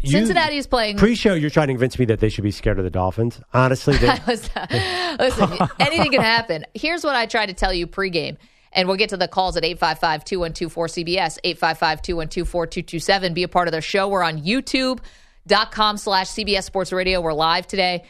You, 0.00 0.12
Cincinnati 0.12 0.56
is 0.56 0.66
playing. 0.66 0.96
Pre-show, 0.96 1.34
you're 1.34 1.50
trying 1.50 1.68
to 1.68 1.74
convince 1.74 1.98
me 1.98 2.06
that 2.06 2.20
they 2.20 2.30
should 2.30 2.44
be 2.44 2.50
scared 2.50 2.78
of 2.78 2.84
the 2.84 2.90
Dolphins. 2.90 3.38
Honestly, 3.52 3.98
they, 3.98 4.08
I 4.56 5.16
Listen, 5.18 5.58
anything 5.78 6.12
can 6.12 6.22
happen. 6.22 6.64
Here's 6.72 7.04
what 7.04 7.16
I 7.16 7.26
tried 7.26 7.46
to 7.46 7.52
tell 7.52 7.74
you 7.74 7.86
pregame. 7.86 8.38
And 8.72 8.88
we'll 8.88 8.96
get 8.96 9.10
to 9.10 9.16
the 9.18 9.28
calls 9.28 9.56
at 9.58 9.64
855 9.64 10.24
212 10.24 10.74
4CBS, 10.74 11.38
855 11.44 12.02
212 12.02 12.48
4227. 12.48 13.34
Be 13.34 13.42
a 13.42 13.48
part 13.48 13.68
of 13.68 13.72
their 13.72 13.82
show. 13.82 14.08
We're 14.08 14.22
on 14.22 14.40
youtube.com 14.40 15.96
slash 15.98 16.28
CBS 16.28 16.62
Sports 16.62 16.92
Radio. 16.92 17.20
We're 17.20 17.32
live 17.34 17.66
today. 17.66 18.04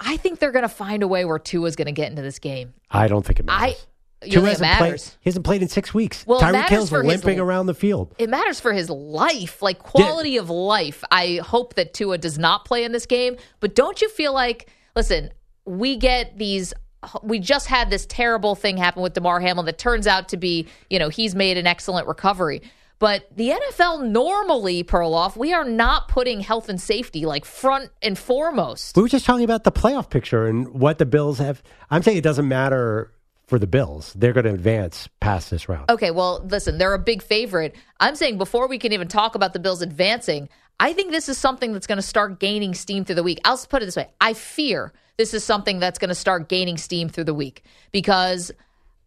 I 0.00 0.16
think 0.16 0.38
they're 0.38 0.50
going 0.50 0.62
to 0.62 0.68
find 0.68 1.02
a 1.02 1.08
way 1.08 1.24
where 1.24 1.38
Tua's 1.38 1.76
going 1.76 1.86
to 1.86 1.92
get 1.92 2.10
into 2.10 2.22
this 2.22 2.38
game. 2.38 2.74
I 2.90 3.06
don't 3.06 3.24
think 3.24 3.38
it 3.38 3.46
I 3.48 3.60
matters. 3.60 3.76
you 3.80 3.93
Tua 4.30 4.42
don't 4.42 4.44
think 4.44 4.60
it 4.60 4.64
hasn't 4.64 4.78
played. 4.78 5.00
He 5.20 5.30
hasn't 5.30 5.44
played 5.44 5.62
in 5.62 5.68
six 5.68 5.94
weeks. 5.94 6.26
Well, 6.26 6.40
Tyreek 6.40 6.68
Hill's 6.68 6.90
for 6.90 7.02
his 7.02 7.06
limping 7.06 7.40
around 7.40 7.66
the 7.66 7.74
field. 7.74 8.14
It 8.18 8.28
matters 8.30 8.60
for 8.60 8.72
his 8.72 8.90
life, 8.90 9.62
like 9.62 9.78
quality 9.78 10.36
of 10.36 10.50
life. 10.50 11.04
I 11.10 11.40
hope 11.44 11.74
that 11.74 11.94
Tua 11.94 12.18
does 12.18 12.38
not 12.38 12.64
play 12.64 12.84
in 12.84 12.92
this 12.92 13.06
game, 13.06 13.36
but 13.60 13.74
don't 13.74 14.00
you 14.00 14.08
feel 14.08 14.32
like, 14.32 14.68
listen, 14.96 15.30
we 15.64 15.96
get 15.96 16.38
these. 16.38 16.74
We 17.22 17.38
just 17.38 17.66
had 17.66 17.90
this 17.90 18.06
terrible 18.06 18.54
thing 18.54 18.78
happen 18.78 19.02
with 19.02 19.12
Damar 19.12 19.38
Hamlin 19.40 19.66
that 19.66 19.76
turns 19.76 20.06
out 20.06 20.28
to 20.30 20.38
be, 20.38 20.66
you 20.88 20.98
know, 20.98 21.10
he's 21.10 21.34
made 21.34 21.58
an 21.58 21.66
excellent 21.66 22.06
recovery. 22.06 22.62
But 22.98 23.26
the 23.36 23.50
NFL 23.50 24.08
normally, 24.08 24.84
Perloff, 24.84 25.36
we 25.36 25.52
are 25.52 25.64
not 25.64 26.08
putting 26.08 26.40
health 26.40 26.68
and 26.68 26.80
safety 26.80 27.26
like 27.26 27.44
front 27.44 27.90
and 28.00 28.16
foremost. 28.16 28.96
We 28.96 29.02
were 29.02 29.08
just 29.08 29.26
talking 29.26 29.44
about 29.44 29.64
the 29.64 29.72
playoff 29.72 30.08
picture 30.08 30.46
and 30.46 30.68
what 30.68 30.98
the 30.98 31.04
Bills 31.04 31.38
have. 31.38 31.62
I'm 31.90 32.02
saying 32.02 32.16
it 32.16 32.24
doesn't 32.24 32.48
matter 32.48 33.12
for 33.46 33.58
the 33.58 33.66
Bills. 33.66 34.12
They're 34.14 34.32
going 34.32 34.46
to 34.46 34.54
advance 34.54 35.08
past 35.20 35.50
this 35.50 35.68
round. 35.68 35.90
Okay, 35.90 36.10
well, 36.10 36.44
listen, 36.48 36.78
they're 36.78 36.94
a 36.94 36.98
big 36.98 37.22
favorite. 37.22 37.74
I'm 38.00 38.16
saying 38.16 38.38
before 38.38 38.68
we 38.68 38.78
can 38.78 38.92
even 38.92 39.08
talk 39.08 39.34
about 39.34 39.52
the 39.52 39.58
Bills 39.58 39.82
advancing, 39.82 40.48
I 40.80 40.92
think 40.92 41.12
this 41.12 41.28
is 41.28 41.38
something 41.38 41.72
that's 41.72 41.86
going 41.86 41.96
to 41.96 42.02
start 42.02 42.40
gaining 42.40 42.74
steam 42.74 43.04
through 43.04 43.16
the 43.16 43.22
week. 43.22 43.40
I'll 43.44 43.58
put 43.58 43.82
it 43.82 43.86
this 43.86 43.96
way 43.96 44.08
I 44.20 44.32
fear 44.32 44.92
this 45.16 45.34
is 45.34 45.44
something 45.44 45.78
that's 45.78 45.98
going 45.98 46.08
to 46.08 46.14
start 46.14 46.48
gaining 46.48 46.76
steam 46.76 47.08
through 47.08 47.24
the 47.24 47.34
week 47.34 47.64
because 47.92 48.50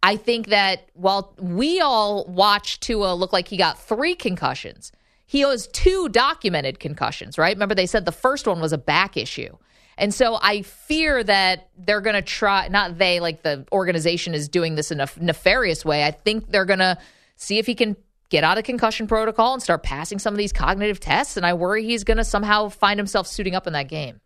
I 0.02 0.16
think 0.16 0.48
that 0.48 0.90
while 0.94 1.34
we 1.38 1.82
all 1.82 2.26
watched 2.26 2.82
Tua 2.82 3.14
look 3.14 3.34
like 3.34 3.48
he 3.48 3.58
got 3.58 3.80
three 3.80 4.16
concussions, 4.16 4.92
he 5.26 5.42
has 5.42 5.68
two 5.68 6.08
documented 6.10 6.80
concussions, 6.80 7.38
right? 7.38 7.56
Remember, 7.56 7.76
they 7.76 7.88
said 7.88 8.06
the 8.06 8.12
first 8.14 8.48
one 8.48 8.62
was 8.62 8.72
a 8.72 8.78
back 8.78 9.18
issue. 9.18 9.58
And 9.98 10.14
so 10.14 10.38
I 10.42 10.62
fear 10.62 11.24
that 11.24 11.70
they're 11.78 12.02
going 12.02 12.16
to 12.16 12.22
try, 12.22 12.68
not 12.68 12.98
they, 12.98 13.20
like 13.20 13.42
the 13.42 13.66
organization 13.72 14.34
is 14.34 14.48
doing 14.48 14.76
this 14.76 14.92
in 14.92 15.00
a 15.00 15.08
nefarious 15.20 15.84
way. 15.84 16.04
I 16.04 16.12
think 16.12 16.52
they're 16.52 16.66
going 16.66 16.80
to 16.80 16.98
see 17.36 17.58
if 17.58 17.66
he 17.66 17.76
can 17.76 17.96
get 18.30 18.44
out 18.44 18.58
of 18.58 18.64
concussion 18.64 19.08
protocol 19.08 19.54
and 19.54 19.64
start 19.64 19.84
passing 19.84 20.20
some 20.20 20.34
of 20.34 20.38
these 20.38 20.54
cognitive 20.54 21.00
tests. 21.00 21.38
And 21.38 21.46
I 21.46 21.54
worry 21.54 21.84
he's 21.84 22.04
going 22.04 22.18
to 22.18 22.24
somehow 22.24 22.70
find 22.70 23.00
himself 23.00 23.28
suiting 23.28 23.56
up 23.56 23.68
in 23.68 23.74
that 23.74 23.88
game. 23.88 24.20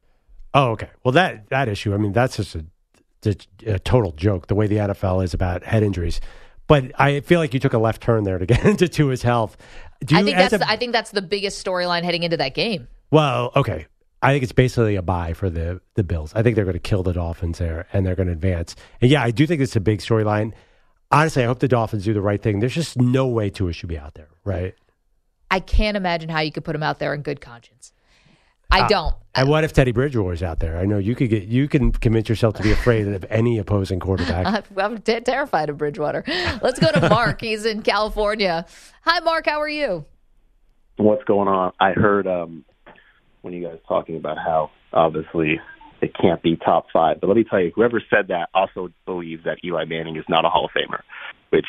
Oh, 0.53 0.71
okay. 0.71 0.89
Well, 1.03 1.13
that 1.13 1.49
that 1.49 1.69
issue. 1.69 1.93
I 1.93 1.97
mean, 1.97 2.11
that's 2.11 2.37
just 2.37 2.55
a, 2.55 2.65
a, 3.65 3.79
total 3.79 4.11
joke. 4.11 4.47
The 4.47 4.55
way 4.55 4.67
the 4.67 4.77
NFL 4.77 5.23
is 5.23 5.33
about 5.33 5.63
head 5.63 5.83
injuries. 5.83 6.19
But 6.67 6.91
I 6.99 7.21
feel 7.21 7.39
like 7.39 7.53
you 7.53 7.59
took 7.59 7.73
a 7.73 7.77
left 7.77 8.01
turn 8.01 8.23
there 8.23 8.37
to 8.37 8.45
get 8.45 8.65
into 8.65 8.89
Tua's 8.89 9.21
health. 9.21 9.55
Do 10.03 10.15
you, 10.15 10.21
I 10.21 10.23
think 10.23 10.37
that's 10.37 10.53
a- 10.53 10.69
I 10.69 10.75
think 10.75 10.91
that's 10.91 11.11
the 11.11 11.21
biggest 11.21 11.63
storyline 11.63 12.03
heading 12.03 12.23
into 12.23 12.37
that 12.37 12.53
game. 12.53 12.87
Well, 13.11 13.51
okay. 13.55 13.87
I 14.21 14.31
think 14.31 14.43
it's 14.43 14.51
basically 14.51 14.95
a 14.95 15.01
bye 15.01 15.33
for 15.33 15.49
the 15.49 15.81
the 15.95 16.03
Bills. 16.03 16.33
I 16.35 16.43
think 16.43 16.55
they're 16.55 16.65
going 16.65 16.73
to 16.73 16.79
kill 16.79 17.03
the 17.03 17.13
Dolphins 17.13 17.57
there, 17.57 17.87
and 17.91 18.05
they're 18.05 18.15
going 18.15 18.27
to 18.27 18.33
advance. 18.33 18.75
And 19.01 19.09
yeah, 19.09 19.23
I 19.23 19.31
do 19.31 19.47
think 19.47 19.61
it's 19.61 19.75
a 19.75 19.81
big 19.81 19.99
storyline. 19.99 20.53
Honestly, 21.11 21.43
I 21.43 21.47
hope 21.47 21.59
the 21.59 21.67
Dolphins 21.67 22.05
do 22.05 22.13
the 22.13 22.21
right 22.21 22.41
thing. 22.41 22.59
There's 22.59 22.75
just 22.75 22.97
no 22.97 23.27
way 23.27 23.49
Tua 23.49 23.73
should 23.73 23.89
be 23.89 23.97
out 23.97 24.13
there, 24.13 24.29
right? 24.45 24.75
I 25.49 25.59
can't 25.59 25.97
imagine 25.97 26.29
how 26.29 26.39
you 26.39 26.51
could 26.51 26.63
put 26.63 26.75
him 26.75 26.83
out 26.83 26.99
there 26.99 27.13
in 27.13 27.21
good 27.21 27.41
conscience. 27.41 27.91
I 28.71 28.87
don't. 28.87 29.13
And 29.35 29.49
what 29.49 29.65
if 29.65 29.73
Teddy 29.73 29.91
Bridgewater's 29.91 30.41
out 30.41 30.59
there? 30.59 30.77
I 30.77 30.85
know 30.85 30.97
you 30.97 31.13
could 31.13 31.29
get 31.29 31.43
you 31.43 31.67
can 31.67 31.91
convince 31.91 32.29
yourself 32.29 32.55
to 32.55 32.63
be 32.63 32.71
afraid 32.71 33.07
of 33.07 33.25
any 33.29 33.57
opposing 33.57 33.99
quarterback. 33.99 34.65
I'm 34.77 34.99
t- 34.99 35.19
terrified 35.19 35.69
of 35.69 35.77
Bridgewater. 35.77 36.23
Let's 36.61 36.79
go 36.79 36.91
to 36.91 37.09
Mark. 37.09 37.41
He's 37.41 37.65
in 37.65 37.81
California. 37.81 38.65
Hi, 39.03 39.19
Mark. 39.19 39.45
How 39.47 39.59
are 39.59 39.69
you? 39.69 40.05
what's 40.97 41.23
going 41.23 41.47
on. 41.47 41.71
I 41.79 41.93
heard 41.93 42.27
um, 42.27 42.63
when 43.41 43.53
you 43.53 43.63
guys 43.63 43.77
talking 43.87 44.15
about 44.15 44.37
how 44.37 44.71
obviously 44.93 45.59
it 46.01 46.13
can't 46.19 46.41
be 46.41 46.55
top 46.57 46.87
five. 46.91 47.21
But 47.21 47.27
let 47.27 47.37
me 47.37 47.43
tell 47.43 47.59
you, 47.59 47.71
whoever 47.75 48.01
said 48.09 48.27
that 48.29 48.49
also 48.53 48.89
believes 49.05 49.43
that 49.45 49.57
Eli 49.63 49.85
Manning 49.85 50.15
is 50.15 50.25
not 50.27 50.45
a 50.45 50.49
Hall 50.49 50.65
of 50.65 50.71
Famer, 50.71 51.01
which 51.49 51.67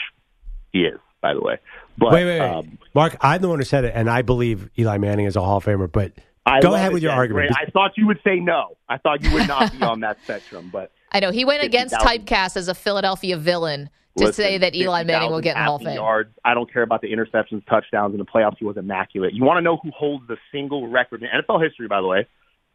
he 0.72 0.80
is, 0.80 0.98
by 1.20 1.34
the 1.34 1.40
way. 1.40 1.58
But 1.98 2.12
wait, 2.12 2.24
wait, 2.24 2.40
wait. 2.40 2.48
Um, 2.48 2.78
Mark, 2.94 3.16
I'm 3.20 3.42
the 3.42 3.48
one 3.48 3.58
who 3.58 3.64
said 3.64 3.84
it, 3.84 3.92
and 3.94 4.08
I 4.08 4.22
believe 4.22 4.70
Eli 4.78 4.98
Manning 4.98 5.26
is 5.26 5.36
a 5.36 5.42
Hall 5.42 5.58
of 5.58 5.64
Famer. 5.64 5.90
But 5.90 6.12
I 6.46 6.60
go 6.60 6.74
ahead 6.74 6.92
with 6.92 7.02
your 7.02 7.12
argument. 7.12 7.50
Great. 7.50 7.68
I 7.68 7.70
thought 7.70 7.92
you 7.96 8.06
would 8.06 8.20
say 8.24 8.40
no. 8.40 8.76
I 8.88 8.98
thought 8.98 9.22
you 9.22 9.32
would 9.32 9.46
not 9.48 9.72
be 9.72 9.82
on 9.82 10.00
that 10.00 10.18
spectrum, 10.22 10.70
but 10.72 10.90
I 11.12 11.20
know 11.20 11.30
he 11.30 11.44
went 11.44 11.62
against 11.62 11.94
50,000. 11.94 12.24
typecast 12.26 12.56
as 12.56 12.68
a 12.68 12.74
Philadelphia 12.74 13.36
villain 13.36 13.90
to 14.18 14.24
Listen, 14.26 14.44
say 14.44 14.58
that 14.58 14.74
Eli 14.74 15.04
Manning 15.04 15.30
will 15.30 15.40
get 15.40 15.56
in 15.56 15.62
the 15.62 15.64
Hall 15.64 15.76
of 15.76 15.82
Fame. 15.82 15.94
Yards. 15.94 16.30
I 16.44 16.54
don't 16.54 16.70
care 16.70 16.82
about 16.82 17.00
the 17.00 17.08
interceptions, 17.12 17.64
touchdowns 17.66 18.12
in 18.14 18.18
the 18.18 18.26
playoffs. 18.26 18.56
He 18.58 18.64
was 18.64 18.76
immaculate. 18.76 19.32
You 19.32 19.44
want 19.44 19.56
to 19.58 19.62
know 19.62 19.78
who 19.82 19.90
holds 19.90 20.26
the 20.28 20.36
single 20.50 20.88
record 20.88 21.22
in 21.22 21.28
NFL 21.28 21.62
history, 21.64 21.88
by 21.88 22.00
the 22.00 22.06
way, 22.06 22.26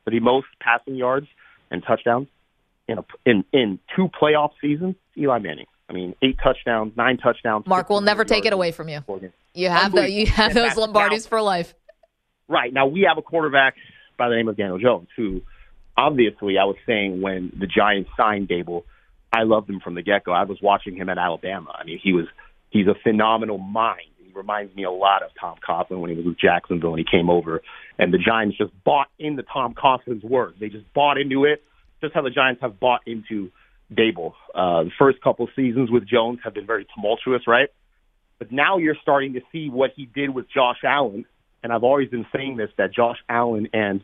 for 0.03 0.11
the 0.11 0.19
most 0.19 0.47
passing 0.59 0.95
yards 0.95 1.27
and 1.69 1.83
touchdowns 1.83 2.27
in 2.87 2.97
a, 2.97 3.05
in 3.25 3.43
in 3.53 3.79
two 3.95 4.09
playoff 4.19 4.51
seasons? 4.61 4.95
Eli 5.17 5.39
Manning. 5.39 5.67
I 5.89 5.93
mean, 5.93 6.15
eight 6.21 6.37
touchdowns, 6.43 6.93
nine 6.97 7.17
touchdowns. 7.17 7.65
Mark, 7.67 7.89
we'll 7.89 8.01
never 8.01 8.25
take 8.25 8.45
it 8.45 8.51
away 8.53 8.71
from 8.71 8.89
you. 8.89 9.01
You 9.53 9.69
have 9.69 9.91
the 9.91 10.09
you 10.09 10.25
have 10.27 10.53
those. 10.53 10.73
Lombardis 10.73 11.11
Now- 11.11 11.29
for 11.29 11.41
life. 11.41 11.73
Right. 12.49 12.73
Now 12.73 12.87
we 12.87 13.01
have 13.07 13.17
a 13.17 13.21
quarterback 13.21 13.75
by 14.17 14.29
the 14.29 14.35
name 14.35 14.47
of 14.47 14.55
Daniel 14.57 14.79
Jones, 14.79 15.09
who 15.15 15.41
obviously 15.97 16.57
I 16.57 16.63
was 16.63 16.77
saying 16.85 17.21
when 17.21 17.51
the 17.57 17.67
Giants 17.67 18.09
signed 18.15 18.47
Daboll, 18.47 18.83
I 19.33 19.43
loved 19.43 19.69
him 19.69 19.79
from 19.79 19.95
the 19.95 20.01
get 20.01 20.23
go. 20.23 20.31
I 20.31 20.43
was 20.43 20.57
watching 20.61 20.95
him 20.95 21.09
at 21.09 21.17
Alabama. 21.17 21.75
I 21.77 21.83
mean, 21.83 21.99
he 22.01 22.13
was 22.13 22.25
He's 22.69 22.87
a 22.87 22.95
phenomenal 23.03 23.57
mind. 23.57 24.09
He 24.17 24.31
reminds 24.33 24.75
me 24.75 24.83
a 24.83 24.91
lot 24.91 25.23
of 25.23 25.29
Tom 25.39 25.57
Coughlin 25.67 25.99
when 25.99 26.09
he 26.09 26.15
was 26.15 26.25
with 26.25 26.39
Jacksonville 26.39 26.93
and 26.93 26.99
he 26.99 27.05
came 27.09 27.29
over. 27.29 27.61
And 27.97 28.13
the 28.13 28.17
Giants 28.17 28.57
just 28.57 28.71
bought 28.83 29.07
into 29.17 29.43
Tom 29.43 29.73
Coughlin's 29.73 30.23
words. 30.23 30.57
They 30.59 30.69
just 30.69 30.91
bought 30.93 31.17
into 31.17 31.45
it, 31.45 31.63
just 32.01 32.13
how 32.13 32.21
the 32.21 32.29
Giants 32.29 32.61
have 32.61 32.79
bought 32.79 33.01
into 33.05 33.51
Daboll. 33.91 34.33
Uh, 34.53 34.83
the 34.83 34.91
first 34.99 35.21
couple 35.21 35.47
seasons 35.55 35.89
with 35.89 36.07
Jones 36.07 36.39
have 36.43 36.53
been 36.53 36.67
very 36.67 36.85
tumultuous, 36.93 37.47
right? 37.47 37.69
But 38.37 38.51
now 38.51 38.77
you're 38.77 38.97
starting 39.01 39.33
to 39.33 39.41
see 39.51 39.69
what 39.69 39.91
he 39.95 40.05
did 40.05 40.29
with 40.29 40.45
Josh 40.53 40.79
Allen. 40.83 41.25
And 41.63 41.73
I've 41.73 41.83
always 41.83 42.09
been 42.09 42.27
saying 42.35 42.57
this 42.57 42.69
that 42.77 42.93
Josh 42.93 43.17
Allen 43.29 43.69
and 43.73 44.01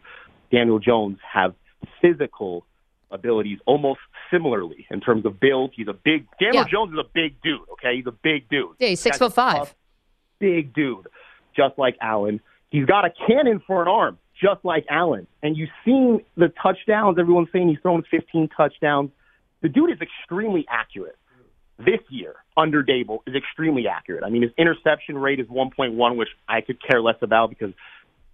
Daniel 0.52 0.80
Jones 0.80 1.20
have 1.32 1.54
physical 2.02 2.66
abilities 3.14 3.60
almost 3.66 4.00
similarly 4.32 4.86
in 4.92 5.00
terms 5.00 5.26
of 5.26 5.40
build. 5.40 5.72
He's 5.76 5.88
a 5.88 5.94
big 5.94 6.26
Daniel 6.40 6.64
Yeah. 6.64 6.70
Jones 6.70 6.92
is 6.94 7.00
a 7.00 7.08
big 7.14 7.42
dude, 7.42 7.62
okay? 7.74 7.96
He's 7.96 8.08
a 8.08 8.12
big 8.12 8.50
dude. 8.50 8.70
Yeah, 8.80 8.90
he's 8.90 9.00
six 9.00 9.18
foot 9.18 9.34
five. 9.34 9.58
tough, 9.60 9.76
Big 10.40 10.74
dude. 10.74 11.08
Just 11.56 11.78
like 11.78 11.96
Allen. 12.02 12.42
He's 12.72 12.86
got 12.86 13.06
a 13.06 13.12
cannon 13.28 13.62
for 13.66 13.82
an 13.84 13.88
arm, 13.88 14.18
just 14.42 14.66
like 14.66 14.86
Allen. 14.90 15.28
And 15.44 15.56
you've 15.56 15.70
seen 15.86 16.22
the 16.36 16.52
touchdowns, 16.62 17.18
everyone's 17.20 17.50
saying 17.54 17.70
he's 17.70 17.80
thrown 17.80 18.04
15 18.10 18.50
touchdowns. 18.58 19.12
The 19.62 19.70
dude 19.70 19.92
is 19.92 20.00
extremely 20.02 20.66
accurate. 20.70 21.16
This 21.78 22.00
year, 22.10 22.36
under 22.58 22.84
Daboll, 22.84 23.20
is 23.28 23.36
extremely 23.36 23.88
accurate. 23.88 24.24
I 24.24 24.30
mean, 24.30 24.42
his 24.42 24.52
interception 24.58 25.18
rate 25.18 25.40
is 25.40 25.48
1.1, 25.48 26.16
which 26.18 26.30
I 26.48 26.62
could 26.62 26.82
care 26.82 27.02
less 27.02 27.16
about 27.22 27.50
because 27.50 27.74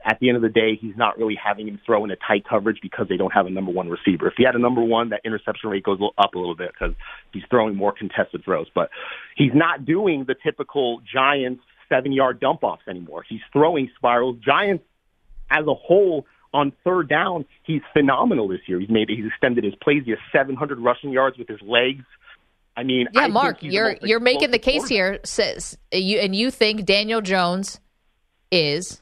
at 0.05 0.17
the 0.19 0.29
end 0.29 0.37
of 0.37 0.41
the 0.41 0.49
day, 0.49 0.77
he's 0.79 0.95
not 0.95 1.17
really 1.17 1.35
having 1.35 1.67
him 1.67 1.79
throw 1.85 2.05
in 2.05 2.11
a 2.11 2.15
tight 2.15 2.45
coverage 2.49 2.79
because 2.81 3.07
they 3.09 3.17
don't 3.17 3.33
have 3.33 3.45
a 3.45 3.49
number 3.49 3.71
one 3.71 3.89
receiver. 3.89 4.27
If 4.27 4.35
he 4.37 4.45
had 4.45 4.55
a 4.55 4.59
number 4.59 4.81
one, 4.81 5.09
that 5.09 5.21
interception 5.25 5.69
rate 5.69 5.83
goes 5.83 5.99
up 6.17 6.35
a 6.35 6.37
little 6.37 6.55
bit 6.55 6.71
because 6.71 6.95
he's 7.33 7.43
throwing 7.49 7.75
more 7.75 7.91
contested 7.91 8.43
throws. 8.45 8.67
But 8.73 8.89
he's 9.35 9.51
not 9.53 9.85
doing 9.85 10.25
the 10.25 10.35
typical 10.41 11.01
Giants 11.11 11.61
seven 11.89 12.11
yard 12.11 12.39
dump 12.39 12.63
offs 12.63 12.83
anymore. 12.87 13.25
He's 13.27 13.41
throwing 13.51 13.89
spirals. 13.97 14.37
Giants 14.45 14.85
as 15.51 15.65
a 15.67 15.73
whole 15.73 16.25
on 16.53 16.71
third 16.83 17.09
down, 17.09 17.45
he's 17.63 17.81
phenomenal 17.93 18.47
this 18.47 18.61
year. 18.67 18.79
He's 18.79 18.89
made 18.89 19.09
he's 19.09 19.25
extended 19.25 19.63
his 19.63 19.75
plays. 19.75 20.03
He 20.05 20.11
has 20.11 20.19
700 20.31 20.79
rushing 20.79 21.11
yards 21.11 21.37
with 21.37 21.47
his 21.47 21.61
legs. 21.61 22.05
I 22.77 22.83
mean, 22.83 23.07
Yeah, 23.11 23.23
I 23.23 23.27
Mark, 23.27 23.57
you're 23.61 23.97
you're 24.01 24.19
making 24.19 24.51
the 24.51 24.59
case 24.59 24.87
here. 24.87 25.19
Says 25.25 25.77
you 25.91 26.19
and 26.19 26.35
you 26.35 26.51
think 26.51 26.85
Daniel 26.85 27.21
Jones 27.21 27.79
is. 28.51 29.01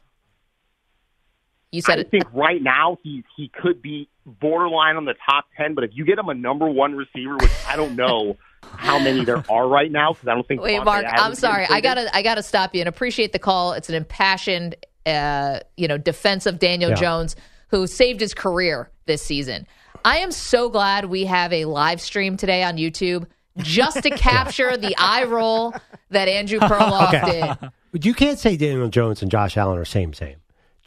You 1.71 1.81
said 1.81 1.97
I 1.97 2.01
it. 2.01 2.11
think 2.11 2.23
right 2.33 2.61
now 2.61 2.97
he 3.03 3.23
he 3.35 3.49
could 3.49 3.81
be 3.81 4.07
borderline 4.25 4.95
on 4.95 5.05
the 5.05 5.15
top 5.29 5.45
ten, 5.57 5.73
but 5.75 5.83
if 5.83 5.91
you 5.93 6.05
get 6.05 6.17
him 6.17 6.29
a 6.29 6.33
number 6.33 6.67
one 6.69 6.95
receiver, 6.95 7.35
which 7.35 7.51
I 7.67 7.75
don't 7.75 7.95
know 7.95 8.37
how 8.75 8.99
many 8.99 9.25
there 9.25 9.43
are 9.49 9.67
right 9.67 9.91
now, 9.91 10.13
because 10.13 10.27
I 10.29 10.33
don't 10.35 10.47
think. 10.47 10.61
Wait, 10.61 10.79
Davante 10.79 10.85
Mark, 10.85 11.05
Adams 11.05 11.21
I'm 11.21 11.35
sorry. 11.35 11.65
I 11.69 11.81
gotta 11.81 12.15
I 12.15 12.21
gotta 12.21 12.43
stop 12.43 12.73
you 12.73 12.81
and 12.81 12.87
appreciate 12.87 13.33
the 13.33 13.39
call. 13.39 13.73
It's 13.73 13.89
an 13.89 13.95
impassioned, 13.95 14.75
uh, 15.05 15.59
you 15.75 15.87
know, 15.87 15.97
defense 15.97 16.45
of 16.45 16.59
Daniel 16.59 16.91
Yeah. 16.91 16.95
Jones, 16.95 17.35
who 17.69 17.85
saved 17.87 18.21
his 18.21 18.33
career 18.33 18.89
this 19.05 19.21
season. 19.21 19.67
I 20.05 20.19
am 20.19 20.31
so 20.31 20.69
glad 20.69 21.05
we 21.05 21.25
have 21.25 21.51
a 21.51 21.65
live 21.65 21.99
stream 21.99 22.37
today 22.37 22.63
on 22.63 22.77
YouTube 22.77 23.25
just 23.57 24.03
to 24.03 24.09
capture 24.17 24.77
the 24.77 24.95
eye 24.97 25.25
roll 25.25 25.73
that 26.11 26.29
Andrew 26.29 26.59
Perloff 26.61 27.13
Okay. 27.23 27.41
did. 27.59 27.71
But 27.91 28.05
you 28.05 28.13
can't 28.13 28.39
say 28.39 28.55
Daniel 28.55 28.87
Jones 28.87 29.21
and 29.21 29.29
Josh 29.29 29.57
Allen 29.57 29.77
are 29.77 29.83
same 29.85 30.13
same. 30.13 30.37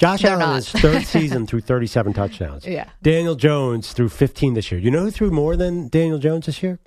Josh 0.01 0.23
They're 0.23 0.33
Allen 0.33 0.41
not. 0.49 0.59
is 0.59 0.71
third 0.73 1.05
season 1.05 1.47
through 1.47 1.61
37 1.61 2.13
touchdowns. 2.15 2.67
Yeah. 2.71 2.89
Daniel 3.03 3.35
Jones 3.35 3.93
threw 3.93 4.09
15 4.09 4.55
this 4.55 4.73
year. 4.73 4.81
You 4.81 4.91
know 4.91 5.03
who 5.03 5.11
threw 5.11 5.31
more 5.31 5.57
than 5.57 5.89
Daniel 5.89 6.19
Jones 6.19 6.47
this 6.47 6.63
year? 6.63 6.79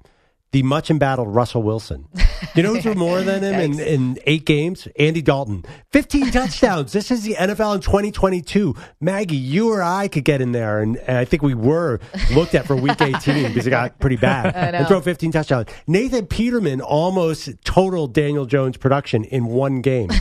The 0.53 0.61
much 0.61 0.91
embattled 0.91 1.33
Russell 1.33 1.63
Wilson. 1.63 2.07
You 2.53 2.61
know 2.61 2.75
who 2.75 2.81
threw 2.81 2.93
more 2.95 3.23
than 3.23 3.41
him 3.41 3.59
in, 3.59 3.79
in 3.79 4.19
eight 4.27 4.45
games? 4.45 4.87
Andy 4.99 5.23
Dalton. 5.23 5.65
15 5.89 6.29
touchdowns. 6.31 6.93
This 6.93 7.09
is 7.09 7.23
the 7.23 7.33
NFL 7.33 7.73
in 7.73 7.81
2022. 7.81 8.75
Maggie, 9.01 9.35
you 9.35 9.71
or 9.71 9.81
I 9.81 10.07
could 10.07 10.25
get 10.25 10.41
in 10.41 10.51
there, 10.51 10.79
and, 10.79 10.97
and 10.97 11.17
I 11.17 11.25
think 11.25 11.41
we 11.41 11.55
were 11.55 11.99
looked 12.35 12.53
at 12.53 12.67
for 12.67 12.75
week 12.75 13.01
18 13.01 13.47
because 13.47 13.65
it 13.65 13.71
got 13.71 13.97
pretty 13.97 14.15
bad. 14.15 14.75
And 14.75 14.87
throw 14.87 15.01
15 15.01 15.31
touchdowns. 15.31 15.69
Nathan 15.87 16.27
Peterman 16.27 16.81
almost 16.81 17.49
totaled 17.63 18.13
Daniel 18.13 18.45
Jones' 18.45 18.77
production 18.77 19.23
in 19.23 19.47
one 19.47 19.81
game 19.81 20.11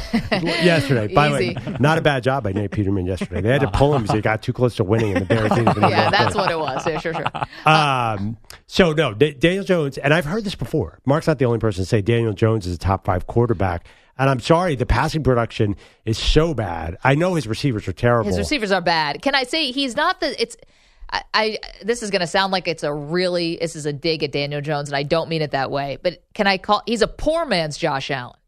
yesterday. 0.40 1.12
By 1.12 1.28
the 1.28 1.34
way, 1.34 1.76
not 1.78 1.98
a 1.98 2.00
bad 2.00 2.22
job 2.22 2.44
by 2.44 2.52
Nate 2.52 2.70
Peterman 2.70 3.04
yesterday. 3.04 3.42
They 3.42 3.50
had 3.50 3.60
to 3.60 3.70
pull 3.70 3.94
him 3.94 4.00
because 4.00 4.16
he 4.16 4.22
got 4.22 4.42
too 4.42 4.54
close 4.54 4.76
to 4.76 4.84
winning, 4.84 5.14
and 5.14 5.26
the 5.26 5.34
Bears 5.34 5.50
didn't 5.50 5.76
Yeah, 5.76 6.08
that's 6.08 6.34
what 6.34 6.50
it 6.50 6.58
was. 6.58 6.86
Yeah, 6.86 6.98
sure, 7.00 7.12
sure. 7.12 7.26
Um, 7.66 8.38
so 8.72 8.94
no, 8.94 9.12
D- 9.12 9.34
Daniel 9.34 9.64
Jones, 9.64 9.98
and 9.98 10.14
I've 10.14 10.24
heard 10.24 10.44
this 10.44 10.54
before. 10.54 10.98
Mark's 11.04 11.26
not 11.26 11.38
the 11.38 11.44
only 11.44 11.58
person 11.58 11.84
to 11.84 11.86
say 11.86 12.00
Daniel 12.00 12.32
Jones 12.32 12.66
is 12.66 12.74
a 12.74 12.78
top 12.78 13.04
five 13.04 13.26
quarterback. 13.26 13.86
And 14.16 14.30
I'm 14.30 14.40
sorry, 14.40 14.76
the 14.76 14.86
passing 14.86 15.22
production 15.22 15.76
is 16.06 16.16
so 16.16 16.54
bad. 16.54 16.96
I 17.04 17.14
know 17.14 17.34
his 17.34 17.46
receivers 17.46 17.86
are 17.86 17.92
terrible. 17.92 18.28
His 18.28 18.38
receivers 18.38 18.72
are 18.72 18.80
bad. 18.80 19.20
Can 19.20 19.34
I 19.34 19.42
say 19.42 19.72
he's 19.72 19.94
not 19.94 20.20
the? 20.20 20.40
It's. 20.40 20.56
I, 21.10 21.22
I 21.34 21.58
this 21.82 22.02
is 22.02 22.10
going 22.10 22.20
to 22.20 22.26
sound 22.26 22.50
like 22.50 22.66
it's 22.66 22.82
a 22.82 22.94
really 22.94 23.58
this 23.60 23.76
is 23.76 23.84
a 23.84 23.92
dig 23.92 24.22
at 24.22 24.32
Daniel 24.32 24.62
Jones, 24.62 24.88
and 24.88 24.96
I 24.96 25.02
don't 25.02 25.28
mean 25.28 25.42
it 25.42 25.50
that 25.50 25.70
way. 25.70 25.98
But 26.02 26.22
can 26.32 26.46
I 26.46 26.56
call? 26.56 26.82
He's 26.86 27.02
a 27.02 27.08
poor 27.08 27.44
man's 27.44 27.76
Josh 27.76 28.10
Allen. 28.10 28.38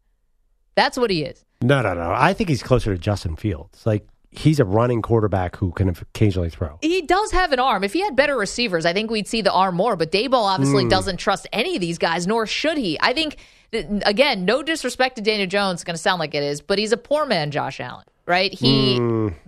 That's 0.73 0.97
what 0.97 1.11
he 1.11 1.21
is. 1.21 1.45
no, 1.61 1.83
no, 1.83 1.93
no. 1.93 2.11
I 2.11 2.33
think 2.33 2.49
he's 2.49 2.63
closer 2.63 2.95
to 2.95 2.99
Justin 2.99 3.35
Fields. 3.35 3.85
Like 3.85 4.07
he's 4.37 4.59
a 4.59 4.65
running 4.65 5.01
quarterback 5.01 5.55
who 5.55 5.71
can 5.71 5.89
occasionally 5.89 6.49
throw. 6.49 6.77
He 6.81 7.01
does 7.01 7.31
have 7.31 7.51
an 7.51 7.59
arm. 7.59 7.83
If 7.83 7.93
he 7.93 8.01
had 8.01 8.15
better 8.15 8.37
receivers, 8.37 8.85
I 8.85 8.93
think 8.93 9.09
we'd 9.11 9.27
see 9.27 9.41
the 9.41 9.51
arm 9.51 9.75
more. 9.75 9.95
But 9.95 10.11
Daboll 10.11 10.43
obviously 10.45 10.83
Hmm. 10.83 10.89
doesn't 10.89 11.17
trust 11.17 11.47
any 11.53 11.75
of 11.75 11.81
these 11.81 11.97
guys, 11.97 12.27
nor 12.27 12.45
should 12.45 12.77
he. 12.77 12.97
I 13.01 13.13
think 13.13 13.37
again, 13.73 14.45
no 14.45 14.63
disrespect 14.63 15.15
to 15.17 15.21
Daniel 15.21 15.47
Jones, 15.47 15.75
it's 15.77 15.83
going 15.83 15.95
to 15.95 16.01
sound 16.01 16.19
like 16.19 16.33
it 16.35 16.43
is, 16.43 16.61
but 16.61 16.77
he's 16.79 16.91
a 16.91 16.97
poor 16.97 17.25
man, 17.25 17.51
Josh 17.51 17.79
Allen, 17.79 18.05
right? 18.25 18.53
He 18.53 18.99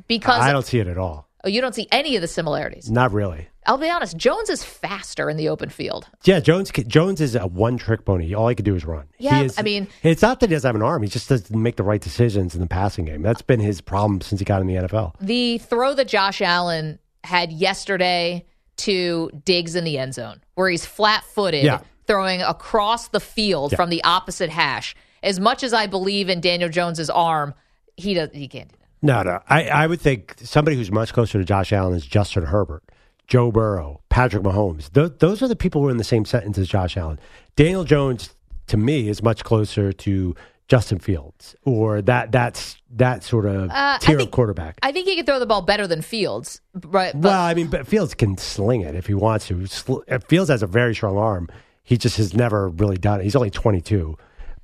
because 0.07 0.37
Hmm. 0.37 0.49
I 0.49 0.51
don't 0.51 0.65
see 0.65 0.79
it 0.79 0.87
at 0.87 0.97
all. 0.97 1.26
Oh, 1.47 1.49
you 1.49 1.61
don't 1.61 1.73
see 1.73 1.87
any 1.91 2.15
of 2.15 2.21
the 2.21 2.27
similarities. 2.27 2.91
Not 2.91 3.11
really. 3.11 3.47
I'll 3.65 3.77
be 3.77 3.89
honest, 3.89 4.15
Jones 4.17 4.49
is 4.49 4.63
faster 4.63 5.29
in 5.29 5.35
the 5.37 5.49
open 5.49 5.69
field. 5.69 6.07
Yeah, 6.23 6.39
Jones. 6.39 6.71
Jones 6.71 7.19
is 7.19 7.35
a 7.35 7.47
one-trick 7.47 8.05
pony. 8.05 8.33
All 8.33 8.47
he 8.47 8.55
can 8.55 8.63
do 8.65 8.75
is 8.75 8.85
run. 8.85 9.05
Yeah, 9.17 9.39
He 9.39 9.45
is- 9.45 9.57
I 9.57 9.61
mean- 9.61 9.87
it's 10.03 10.21
not 10.21 10.39
that 10.39 10.49
he 10.49 10.55
doesn't 10.55 10.67
have 10.67 10.75
an 10.75 10.81
arm. 10.81 11.03
He 11.03 11.09
just 11.09 11.27
doesn't 11.27 11.57
make 11.57 11.75
the 11.75 11.83
right 11.83 11.99
decisions 12.01 12.53
in 12.55 12.61
the 12.61 12.67
passing 12.67 13.05
game. 13.05 13.21
That's 13.21 13.41
been 13.41 13.59
his 13.59 13.81
problem 13.81 14.21
since 14.21 14.39
he 14.39 14.45
got 14.45 14.61
in 14.61 14.67
the 14.67 14.75
NFL. 14.75 15.15
The 15.19 15.57
throw 15.57 15.93
that 15.95 16.07
Josh 16.07 16.41
Allen 16.41 16.99
had 17.23 17.51
yesterday 17.51 18.45
to 18.77 19.29
Diggs 19.43 19.75
in 19.75 19.83
the 19.83 19.97
end 19.97 20.13
zone, 20.13 20.39
where 20.55 20.69
he's 20.69 20.85
flat 20.85 21.23
footed, 21.25 21.63
Yeah. 21.65 21.79
throwing 22.05 22.41
across 22.41 23.07
the 23.09 23.19
field 23.19 23.71
Yeah. 23.71 23.75
from 23.75 23.89
the 23.89 24.03
opposite 24.03 24.49
hash. 24.49 24.95
As 25.23 25.39
much 25.39 25.63
as 25.63 25.73
I 25.73 25.87
believe 25.87 26.29
in 26.29 26.39
Daniel 26.39 26.69
Jones's 26.69 27.09
arm, 27.09 27.53
he 27.97 28.13
does 28.13 28.29
he 28.33 28.47
can't. 28.47 28.69
No, 29.01 29.21
no. 29.23 29.39
I, 29.49 29.65
I 29.69 29.87
would 29.87 30.01
think 30.01 30.35
somebody 30.41 30.75
who's 30.77 30.91
much 30.91 31.13
closer 31.13 31.37
to 31.37 31.45
Josh 31.45 31.71
Allen 31.71 31.93
is 31.93 32.05
Justin 32.05 32.43
Herbert, 32.45 32.83
Joe 33.27 33.51
Burrow, 33.51 34.01
Patrick 34.09 34.43
Mahomes. 34.43 34.91
Th- 34.91 35.11
those 35.19 35.41
are 35.41 35.47
the 35.47 35.55
people 35.55 35.81
who 35.81 35.87
are 35.87 35.91
in 35.91 35.97
the 35.97 36.03
same 36.03 36.25
sentence 36.25 36.57
as 36.57 36.67
Josh 36.67 36.97
Allen. 36.97 37.19
Daniel 37.55 37.83
Jones, 37.83 38.33
to 38.67 38.77
me, 38.77 39.07
is 39.07 39.21
much 39.21 39.43
closer 39.43 39.91
to 39.93 40.35
Justin 40.67 40.99
Fields 40.99 41.55
or 41.63 42.01
that 42.01 42.31
that's 42.31 42.75
that 42.91 43.23
sort 43.23 43.45
of 43.45 43.69
Uh, 43.71 43.97
tier 43.99 44.17
think- 44.17 44.27
of 44.29 44.31
quarterback. 44.31 44.77
I 44.83 44.91
think 44.91 45.07
he 45.07 45.15
can 45.15 45.25
throw 45.25 45.39
the 45.39 45.45
ball 45.45 45.61
better 45.61 45.87
than 45.87 46.01
Fields, 46.01 46.59
right? 46.73 47.13
But 47.13 47.29
well, 47.29 47.41
I 47.41 47.53
mean, 47.53 47.67
but 47.67 47.87
Fields 47.87 48.13
can 48.13 48.37
sling 48.37 48.81
it 48.81 48.93
if 48.95 49.05
he 49.07 49.13
wants 49.13 49.47
to. 49.47 49.65
Fields 50.27 50.49
has 50.49 50.63
a 50.63 50.67
very 50.67 50.93
strong 50.95 51.17
arm. 51.17 51.47
He 51.83 51.97
just 51.97 52.17
has 52.17 52.33
never 52.33 52.67
really 52.67 52.97
done 52.97 53.21
it. 53.21 53.23
He's 53.23 53.35
only 53.35 53.49
22. 53.49 54.17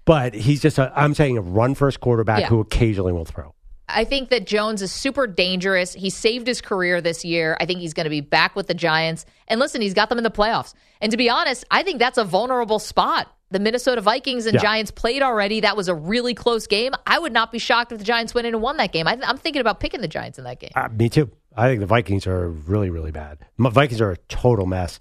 But 0.06 0.34
he's 0.34 0.62
just, 0.62 0.78
a, 0.78 0.92
I'm 0.94 1.14
saying, 1.14 1.38
a 1.38 1.42
run 1.42 1.74
first 1.76 2.02
quarterback 2.02 2.42
Yeah. 2.42 2.48
who 2.48 2.60
occasionally 2.60 3.14
will 3.14 3.24
throw. 3.24 3.54
I 3.90 4.06
think 4.06 4.30
that 4.30 4.48
Jones 4.48 4.82
is 4.82 4.92
super 4.92 5.28
dangerous. 5.28 5.94
He 5.94 6.10
saved 6.10 6.48
his 6.48 6.62
career 6.62 7.02
this 7.02 7.26
year. 7.26 7.58
I 7.60 7.66
think 7.66 7.80
he's 7.80 7.94
going 7.94 8.06
to 8.06 8.10
be 8.10 8.22
back 8.22 8.56
with 8.56 8.68
the 8.68 8.74
Giants. 8.74 9.26
And 9.48 9.60
listen, 9.60 9.82
he's 9.82 9.94
got 9.94 10.10
them 10.10 10.18
in 10.18 10.24
the 10.24 10.32
playoffs. 10.32 10.74
And 11.02 11.12
to 11.12 11.18
be 11.18 11.30
honest, 11.30 11.66
I 11.70 11.84
think 11.84 12.00
that's 12.00 12.18
a 12.18 12.24
vulnerable 12.24 12.80
spot. 12.80 13.30
The 13.52 13.60
Minnesota 13.60 14.02
Vikings 14.02 14.46
and 14.46 14.56
Yeah. 14.56 14.62
Giants 14.62 14.90
played 14.90 15.22
already. 15.22 15.60
That 15.60 15.78
was 15.78 15.88
a 15.88 15.94
really 15.94 16.34
close 16.34 16.66
game. 16.66 16.94
I 17.06 17.20
would 17.20 17.34
not 17.34 17.52
be 17.52 17.60
shocked 17.60 17.92
if 17.92 18.00
the 18.00 18.04
Giants 18.04 18.34
went 18.34 18.48
in 18.48 18.54
and 18.56 18.64
won 18.64 18.78
that 18.78 18.92
game. 18.92 19.08
I, 19.08 19.20
I'm 19.24 19.38
thinking 19.38 19.60
about 19.60 19.80
picking 19.80 20.02
the 20.02 20.08
Giants 20.08 20.38
in 20.40 20.46
that 20.46 20.60
game. 20.60 20.72
Uh, 20.76 20.88
me 20.90 21.10
too. 21.10 21.30
I 21.56 21.68
think 21.68 21.82
the 21.82 21.86
Vikings 21.86 22.26
are 22.26 22.50
really, 22.50 22.90
really 22.90 23.12
bad. 23.12 23.40
My 23.58 23.70
Vikings 23.70 24.02
are 24.02 24.12
a 24.12 24.18
total 24.28 24.66
mess. 24.66 25.00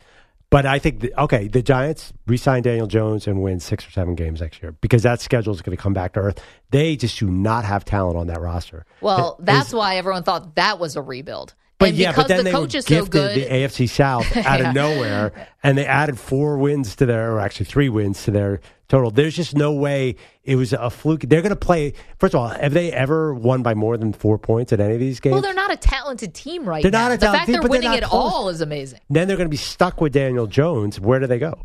But 0.52 0.66
I 0.66 0.78
think, 0.78 1.00
the, 1.00 1.20
okay, 1.22 1.48
the 1.48 1.62
Giants 1.62 2.12
re-sign 2.26 2.62
Daniel 2.62 2.86
Jones 2.86 3.26
and 3.26 3.42
win 3.42 3.58
six 3.58 3.86
or 3.86 3.90
seven 3.90 4.14
games 4.14 4.40
next 4.40 4.62
year 4.62 4.72
because 4.80 5.02
that 5.02 5.20
schedule 5.20 5.52
is 5.54 5.62
going 5.62 5.76
to 5.76 5.82
come 5.82 5.94
back 5.94 6.12
to 6.12 6.20
earth. 6.20 6.40
They 6.70 6.94
just 6.94 7.18
do 7.18 7.28
not 7.30 7.64
have 7.64 7.84
talent 7.84 8.16
on 8.18 8.26
that 8.28 8.40
roster. 8.40 8.84
Well, 9.00 9.36
It- 9.40 9.46
that's 9.46 9.72
why 9.72 9.96
everyone 9.96 10.22
thought 10.22 10.54
that 10.56 10.78
was 10.78 10.94
a 10.94 11.02
rebuild. 11.02 11.54
But 11.82 11.88
and 11.90 11.98
yeah, 11.98 12.12
but 12.14 12.28
then 12.28 12.38
the 12.38 12.42
they 12.44 12.50
coach 12.52 12.74
were 12.74 12.80
so 12.80 12.88
gifted 13.06 13.34
the 13.36 13.46
AFC 13.46 13.88
South 13.88 14.36
out 14.36 14.60
Yeah. 14.60 14.68
of 14.70 14.74
nowhere, 14.74 15.32
and 15.62 15.76
they 15.76 15.86
added 15.86 16.18
four 16.18 16.58
wins 16.58 16.96
to 16.96 17.06
their, 17.06 17.32
or 17.32 17.40
actually 17.40 17.66
three 17.66 17.88
wins 17.88 18.24
to 18.24 18.30
their 18.30 18.60
total. 18.88 19.10
There's 19.10 19.34
just 19.36 19.56
no 19.56 19.72
way 19.72 20.16
it 20.44 20.56
was 20.56 20.72
a 20.72 20.90
fluke. 20.90 21.22
They're 21.22 21.42
going 21.42 21.50
to 21.50 21.56
play. 21.56 21.94
First 22.18 22.34
of 22.34 22.40
all, 22.40 22.48
have 22.48 22.72
they 22.74 22.92
ever 22.92 23.34
won 23.34 23.62
by 23.62 23.74
more 23.74 23.96
than 23.96 24.12
four 24.12 24.38
points 24.38 24.72
at 24.72 24.80
any 24.80 24.94
of 24.94 25.00
these 25.00 25.20
games? 25.20 25.32
well, 25.32 25.42
they're 25.42 25.54
not 25.54 25.72
a 25.72 25.76
talented 25.76 26.34
team 26.34 26.64
right 26.68 26.82
They're 26.82 26.90
now. 26.90 27.08
not 27.08 27.12
a 27.12 27.16
the 27.16 27.26
talented 27.26 27.38
fact 27.38 27.46
team, 27.46 27.52
they're 27.54 27.62
they're 27.62 27.70
winning 27.70 27.90
not 27.90 27.98
it 27.98 28.04
close. 28.04 28.32
all 28.32 28.48
is 28.48 28.60
amazing. 28.60 29.00
then 29.10 29.28
they're 29.28 29.36
going 29.36 29.48
to 29.48 29.50
be 29.50 29.56
stuck 29.56 30.00
with 30.00 30.12
Daniel 30.12 30.46
Jones. 30.46 30.98
Where 31.00 31.20
do 31.20 31.26
they 31.26 31.38
go? 31.38 31.62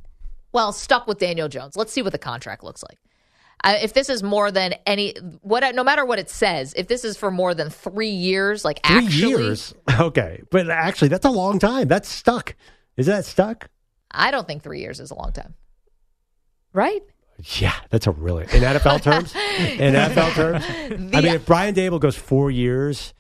Well, 0.54 0.72
stuck 0.72 1.08
with 1.08 1.20
Daniel 1.20 1.50
Jones. 1.50 1.76
Let's 1.76 1.92
see 1.92 2.02
what 2.02 2.14
the 2.14 2.18
contract 2.18 2.64
looks 2.64 2.82
like. 2.84 2.98
I, 3.64 3.78
if 3.78 3.94
this 3.94 4.10
is 4.10 4.22
more 4.22 4.52
than 4.52 4.76
any 4.86 5.16
what, 5.42 5.64
no 5.76 5.84
matter 5.84 6.06
what 6.06 6.20
it 6.20 6.30
says, 6.30 6.74
if 6.78 6.88
this 6.88 7.04
is 7.04 7.18
for 7.18 7.32
more 7.32 7.54
than 7.54 7.70
three 7.70 8.10
years, 8.10 8.64
like 8.64 8.86
Three 8.86 9.06
actually, 9.06 9.30
years. 9.30 9.74
Okay. 10.00 10.42
But 10.52 10.70
actually, 10.70 11.08
that's 11.08 11.26
a 11.26 11.32
long 11.32 11.60
time. 11.60 11.88
That's 11.88 12.08
stuck. 12.08 12.56
Is 12.98 13.08
that 13.08 13.26
stuck? 13.26 13.70
I 14.12 14.32
don't 14.32 14.48
think 14.48 14.64
three 14.64 14.80
years 14.80 15.00
is 15.00 15.12
a 15.12 15.16
long 15.16 15.32
time. 15.32 15.56
Right? 16.74 17.02
Yeah, 17.60 17.74
that's 17.90 18.08
a 18.08 18.12
really 18.12 18.44
in 18.44 18.64
NFL 18.64 19.02
terms. 19.04 19.36
In 19.36 19.94
NFL 19.94 20.34
terms, 20.34 20.66
I 21.14 21.22
mean, 21.22 21.34
if 21.34 21.46
Brian 21.46 21.76
Daboll 21.76 22.00
goes 22.00 22.16
four 22.16 22.50
years, 22.50 23.14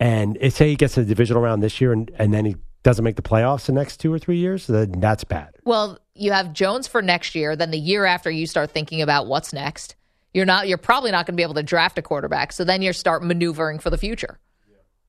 and 0.00 0.36
it, 0.40 0.52
say 0.52 0.68
he 0.68 0.76
gets 0.76 0.94
to 0.94 1.00
the 1.00 1.06
divisional 1.06 1.42
round 1.42 1.62
this 1.62 1.80
year, 1.80 1.92
and, 1.92 2.10
and 2.18 2.34
then 2.34 2.44
he 2.44 2.56
doesn't 2.82 3.04
make 3.04 3.16
the 3.16 3.22
playoffs 3.22 3.66
the 3.66 3.72
next 3.72 3.98
two 3.98 4.12
or 4.12 4.18
three 4.18 4.36
years, 4.36 4.66
then 4.66 5.00
that's 5.00 5.24
bad. 5.24 5.50
Well, 5.64 5.98
you 6.16 6.32
have 6.32 6.52
Jones 6.52 6.86
for 6.86 7.02
next 7.02 7.34
year. 7.34 7.56
Then 7.56 7.70
the 7.70 7.78
year 7.78 8.04
after, 8.04 8.30
you 8.30 8.46
start 8.46 8.70
thinking 8.70 9.02
about 9.02 9.26
what's 9.26 9.52
next. 9.52 9.94
You're 10.34 10.46
not. 10.46 10.68
You're 10.68 10.78
probably 10.78 11.10
not 11.10 11.26
going 11.26 11.34
to 11.34 11.36
be 11.36 11.42
able 11.42 11.54
to 11.54 11.62
draft 11.62 11.96
a 11.98 12.02
quarterback. 12.02 12.52
So 12.52 12.64
then 12.64 12.82
you 12.82 12.92
start 12.92 13.22
maneuvering 13.24 13.78
for 13.78 13.90
the 13.90 13.98
future. 13.98 14.38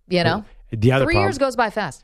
You 0.10 0.24
know, 0.24 0.46
The 0.72 0.92
other 0.94 1.06
three 1.06 1.16
problem, 1.16 1.28
years 1.30 1.38
goes 1.38 1.56
by 1.58 1.70
fast. 1.70 2.04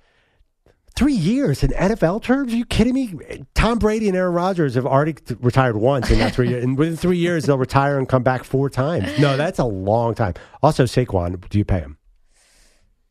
three 0.95 1.13
years 1.13 1.63
in 1.63 1.69
NFL 1.71 2.21
terms? 2.21 2.51
Are 2.53 2.57
you 2.57 2.65
kidding 2.65 2.93
me? 2.93 3.13
Tom 3.55 3.79
Brady 3.79 4.09
and 4.09 4.17
Aaron 4.17 4.33
Rodgers 4.33 4.75
have 4.75 4.85
already 4.85 5.15
retired 5.39 5.77
once 5.77 6.11
in 6.11 6.19
that 6.19 6.35
three 6.35 6.49
years, 6.49 6.63
and 6.65 6.77
within 6.77 6.97
three 6.97 7.17
years 7.17 7.45
they'll 7.45 7.57
retire 7.57 7.97
and 7.97 8.09
come 8.09 8.21
back 8.23 8.43
four 8.43 8.69
times. 8.69 9.17
No, 9.19 9.37
that's 9.37 9.57
a 9.59 9.63
long 9.65 10.15
time. 10.15 10.33
Also, 10.61 10.83
Saquon, 10.83 11.47
do 11.49 11.57
you 11.57 11.63
pay 11.65 11.79
him? 11.79 11.97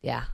Yeah. 0.03 0.25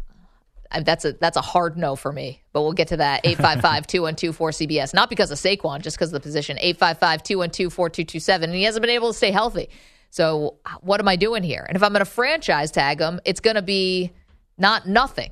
I- 0.71 0.82
That's 0.84 1.03
a 1.05 1.13
that's 1.13 1.36
a 1.38 1.41
hard 1.41 1.77
no 1.77 1.95
for 1.95 2.12
me, 2.12 2.43
but 2.53 2.62
we'll 2.62 2.73
get 2.73 2.89
to 2.89 2.97
that. 2.97 3.23
855-212-4CBS. 3.25 4.93
Not 4.93 5.10
because 5.10 5.32
of 5.32 5.38
Saquon, 5.38 5.82
just 5.82 5.97
because 5.97 6.10
of 6.10 6.13
the 6.13 6.19
position. 6.19 6.58
855-212-4227. 6.62 8.43
And 8.43 8.53
he 8.53 8.63
hasn't 8.63 8.82
been 8.82 8.89
able 8.91 9.10
to 9.12 9.17
stay 9.17 9.32
healthy. 9.32 9.69
So 10.12 10.58
uh, 10.65 10.71
what 10.82 10.99
am 10.99 11.08
I 11.08 11.15
doing 11.15 11.43
here? 11.43 11.65
And 11.67 11.75
if 11.75 11.84
I'm 11.84 11.91
going 11.91 12.03
to 12.05 12.12
franchise 12.12 12.71
tag 12.71 12.99
him, 12.99 13.19
it's 13.25 13.39
going 13.39 13.55
to 13.55 13.62
be 13.62 14.12
not 14.58 14.88
nothing. 14.88 15.32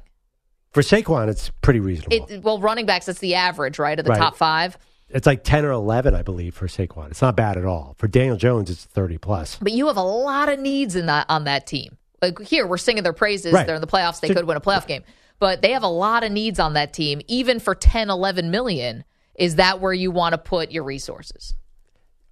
For 0.71 0.81
Saquon, 0.83 1.27
it's 1.29 1.49
pretty 1.61 1.79
reasonable. 1.79 2.27
It, 2.29 2.43
well, 2.43 2.59
running 2.59 2.85
backs, 2.85 3.07
that's 3.07 3.19
the 3.19 3.35
average, 3.35 3.79
right, 3.79 3.97
of 3.97 4.05
the 4.05 4.11
Right. 4.11 4.19
top 4.19 4.35
five. 4.37 4.77
it's 5.09 5.25
like 5.25 5.43
10 5.43 5.65
or 5.65 5.71
11, 5.71 6.13
I 6.13 6.21
believe, 6.21 6.53
for 6.53 6.67
Saquon. 6.67 7.09
It's 7.09 7.21
not 7.21 7.35
bad 7.35 7.57
at 7.57 7.65
all. 7.65 7.95
For 7.97 8.07
Daniel 8.07 8.35
Jones, 8.37 8.69
it's 8.69 8.83
30 8.85 9.17
plus. 9.17 9.57
But 9.61 9.71
you 9.71 9.87
have 9.87 9.97
a 9.97 10.01
lot 10.03 10.49
of 10.49 10.59
needs 10.59 10.95
in 10.95 11.05
that 11.07 11.25
on 11.29 11.45
that 11.45 11.65
team. 11.65 11.97
Like 12.21 12.39
here, 12.41 12.67
we're 12.67 12.77
singing 12.77 13.03
their 13.03 13.13
praises. 13.13 13.53
Right. 13.53 13.65
They're 13.65 13.75
in 13.75 13.81
the 13.81 13.87
playoffs. 13.87 14.19
They 14.19 14.27
So- 14.27 14.33
could 14.35 14.45
win 14.45 14.57
a 14.57 14.61
playoff 14.61 14.85
game. 14.87 15.03
But 15.39 15.61
they 15.61 15.71
have 15.71 15.83
a 15.83 15.87
lot 15.87 16.23
of 16.23 16.31
needs 16.31 16.59
on 16.59 16.73
that 16.73 16.93
team. 16.93 17.21
Even 17.27 17.59
for 17.59 17.75
10, 17.75 18.09
11 18.09 18.49
million, 18.49 19.03
is 19.35 19.55
that 19.55 19.79
where 19.79 19.93
you 19.93 20.11
want 20.11 20.33
to 20.33 20.37
put 20.37 20.71
your 20.71 20.83
resources? 20.83 21.55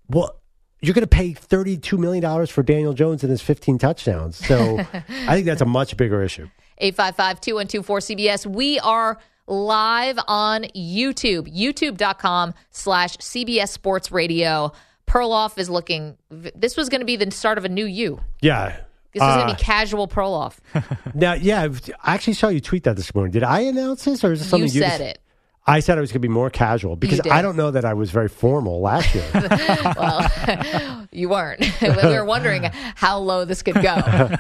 Well, 0.09 0.39
you're 0.81 0.93
going 0.93 1.01
to 1.01 1.07
pay 1.07 1.33
$32 1.33 1.97
million 1.97 2.45
for 2.47 2.63
Daniel 2.63 2.93
Jones 2.93 3.23
and 3.23 3.29
his 3.29 3.41
15 3.41 3.77
touchdowns. 3.77 4.37
So 4.37 4.79
I 5.09 5.35
think 5.35 5.45
that's 5.45 5.61
a 5.61 5.65
much 5.65 5.97
bigger 5.97 6.21
issue. 6.21 6.49
855 6.77 7.41
212 7.41 7.87
cbs 7.87 8.45
We 8.45 8.79
are 8.79 9.17
live 9.47 10.19
on 10.27 10.63
YouTube, 10.75 11.55
youtube.com 11.55 12.53
slash 12.71 13.17
CBS 13.17 13.69
Sports 13.69 14.11
Radio. 14.11 14.73
Perloff 15.07 15.57
is 15.57 15.69
looking, 15.69 16.17
this 16.29 16.75
was 16.75 16.89
going 16.89 17.01
to 17.01 17.05
be 17.05 17.15
the 17.15 17.29
start 17.31 17.57
of 17.57 17.65
a 17.65 17.69
new 17.69 17.85
you. 17.85 18.19
Yeah. 18.41 18.77
This 19.15 19.23
is 19.23 19.35
going 19.35 19.47
to 19.47 19.55
be 19.55 19.61
casual 19.63 20.07
Perloff. 20.07 20.57
Now, 21.15 21.33
yeah, 21.33 21.67
I 22.03 22.13
actually 22.15 22.33
saw 22.33 22.49
you 22.49 22.59
tweet 22.59 22.83
that 22.83 22.97
this 22.97 23.15
morning. 23.15 23.31
Did 23.31 23.43
I 23.43 23.61
announce 23.61 24.03
this 24.03 24.23
or 24.23 24.33
is 24.33 24.39
this 24.39 24.49
something 24.49 24.67
You 24.67 24.81
you 24.81 24.81
said 24.81 24.99
it. 25.01 25.19
I 25.67 25.79
said 25.79 25.97
I 25.97 26.01
was 26.01 26.11
going 26.11 26.21
to 26.21 26.27
be 26.27 26.31
more 26.31 26.51
casual 26.51 26.95
because 26.95 27.21
did. 27.21 27.31
I 27.31 27.41
don't 27.41 27.55
know 27.55 27.71
that 27.71 27.85
I 27.85 27.93
was 27.95 28.11
very 28.11 28.27
formal 28.27 28.81
last 28.81 29.15
year. 29.15 29.23
Well, 29.97 31.07
you 31.11 31.29
weren't. 31.29 31.61
we 31.81 31.89
were 31.89 32.25
wondering 32.25 32.63
how 32.95 33.17
low 33.19 33.45
this 33.45 33.63
could 33.63 33.75
go. 33.75 33.81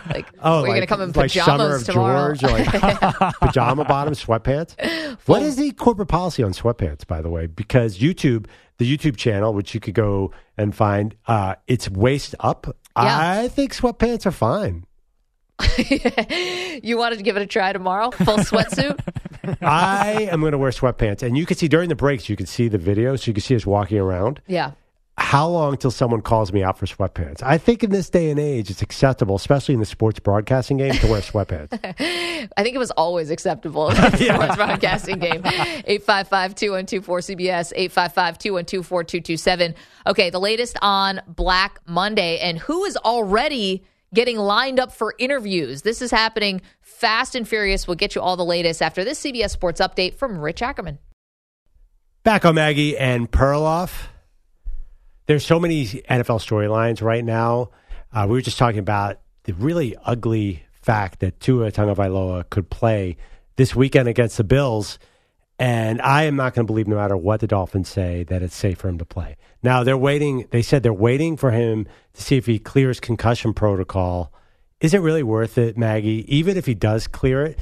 Like, 0.09 0.27
Oh, 0.43 0.61
we're 0.61 0.67
going 0.67 0.81
to 0.81 0.87
come 0.87 1.01
in 1.01 1.11
like 1.13 1.31
pajamas 1.31 1.85
tomorrow. 1.85 2.33
George, 2.35 2.43
or 2.43 2.57
like 2.57 3.35
pajama 3.39 3.85
bottoms, 3.85 4.23
sweatpants. 4.23 4.75
What 5.25 5.41
is 5.41 5.55
the 5.55 5.71
corporate 5.71 6.09
policy 6.09 6.43
on 6.43 6.51
sweatpants, 6.51 7.07
by 7.07 7.21
the 7.21 7.29
way? 7.29 7.47
Because 7.47 7.97
YouTube, 7.97 8.45
the 8.77 8.97
YouTube 8.97 9.15
channel, 9.15 9.53
which 9.53 9.73
you 9.73 9.79
could 9.79 9.95
go 9.95 10.31
and 10.57 10.75
find, 10.75 11.15
uh, 11.27 11.55
it's 11.67 11.89
waist 11.89 12.35
up. 12.39 12.75
Yeah. 12.97 13.41
I 13.41 13.47
think 13.49 13.73
sweatpants 13.75 14.25
are 14.25 14.31
fine. 14.31 14.85
you 16.83 16.97
wanted 16.97 17.17
to 17.17 17.23
give 17.23 17.37
it 17.37 17.41
a 17.41 17.45
try 17.45 17.71
tomorrow? 17.73 18.11
Full 18.11 18.37
sweatsuit? 18.37 18.99
I 19.61 20.27
am 20.31 20.41
going 20.41 20.51
to 20.51 20.57
wear 20.57 20.71
sweatpants, 20.71 21.23
and 21.23 21.37
you 21.37 21.45
can 21.45 21.57
see 21.57 21.67
during 21.67 21.89
the 21.89 21.95
breaks, 21.95 22.29
you 22.29 22.35
can 22.35 22.45
see 22.45 22.67
the 22.67 22.77
video, 22.77 23.15
so 23.15 23.29
you 23.29 23.33
can 23.33 23.41
see 23.41 23.55
us 23.55 23.65
walking 23.65 23.97
around. 23.97 24.41
Yeah. 24.47 24.71
How 25.17 25.47
long 25.47 25.77
till 25.77 25.91
someone 25.91 26.21
calls 26.21 26.51
me 26.51 26.61
out 26.61 26.77
for 26.77 26.85
sweatpants? 26.85 27.41
I 27.41 27.57
think 27.57 27.85
in 27.85 27.89
this 27.89 28.09
day 28.09 28.29
and 28.29 28.37
age, 28.39 28.69
it's 28.69 28.81
acceptable, 28.81 29.35
especially 29.35 29.73
in 29.73 29.79
the 29.79 29.85
sports 29.85 30.19
broadcasting 30.19 30.75
game, 30.75 30.91
to 30.95 31.07
wear 31.07 31.21
sweatpants. 31.21 31.69
I 32.57 32.63
think 32.63 32.75
it 32.75 32.79
was 32.79 32.91
always 32.91 33.29
acceptable 33.29 33.87
in 33.95 33.95
the 33.95 34.17
sports 34.17 34.57
broadcasting 34.57 35.19
game. 35.19 35.41
855-2124-CBS, 35.43 37.89
855-212-4227. 37.89 39.73
Okay, 40.05 40.29
the 40.29 40.39
latest 40.39 40.77
on 40.81 41.21
Black 41.27 41.79
Monday 41.87 42.37
and 42.39 42.59
who 42.59 42.83
is 42.83 42.97
already 42.97 43.85
getting 44.13 44.37
lined 44.37 44.81
up 44.81 44.91
for 44.91 45.15
interviews. 45.17 45.83
This 45.83 46.01
is 46.01 46.11
happening 46.11 46.61
fast 46.81 47.35
and 47.35 47.47
furious. 47.47 47.87
We'll 47.87 47.95
get 47.95 48.15
you 48.15 48.21
all 48.21 48.35
the 48.35 48.43
latest 48.45 48.81
after 48.81 49.05
this 49.05 49.23
CBS 49.23 49.51
Sports 49.51 49.79
update 49.79 50.15
from 50.15 50.37
Rich 50.37 50.61
Ackerman. 50.61 50.99
Back 52.23 52.43
on 52.43 52.55
Maggie 52.55 52.97
and 52.97 53.31
Perloff. 53.31 54.07
There's 55.27 55.45
so 55.45 55.59
many 55.59 55.85
NFL 55.85 56.39
storylines 56.39 57.01
right 57.01 57.25
now. 57.25 57.71
Uh, 58.13 58.25
we 58.29 58.33
were 58.33 58.41
just 58.41 58.59
talking 58.59 58.79
about 58.79 59.19
the 59.45 59.53
really 59.53 59.95
ugly 60.05 60.63
fact 60.71 61.19
that 61.21 61.39
Tua 61.39 61.71
Tagovailoa 61.71 62.47
could 62.51 62.69
play 62.69 63.17
this 63.55 63.75
weekend 63.75 64.07
against 64.07 64.37
the 64.37 64.43
Bills, 64.43 64.99
and 65.57 65.99
I 66.01 66.23
am 66.23 66.35
not 66.35 66.53
going 66.53 66.67
to 66.67 66.71
believe, 66.71 66.87
no 66.87 66.97
matter 66.97 67.17
what 67.17 67.39
the 67.39 67.47
Dolphins 67.47 67.89
say, 67.89 68.23
that 68.25 68.43
it's 68.43 68.55
safe 68.55 68.77
for 68.77 68.87
him 68.87 68.99
to 68.99 69.05
play. 69.05 69.35
Now 69.63 69.83
they're 69.83 69.97
waiting. 69.97 70.47
They 70.51 70.61
said 70.61 70.83
they're 70.83 70.93
waiting 70.93 71.37
for 71.37 71.49
him 71.49 71.87
to 72.13 72.21
see 72.21 72.37
if 72.37 72.45
he 72.45 72.59
clears 72.59 72.99
concussion 72.99 73.53
protocol. 73.53 74.31
Is 74.79 74.93
it 74.93 74.99
really 74.99 75.23
worth 75.23 75.57
it, 75.57 75.75
Maggie? 75.75 76.23
Even 76.27 76.55
if 76.55 76.67
he 76.67 76.75
does 76.75 77.07
clear 77.07 77.43
it, 77.43 77.57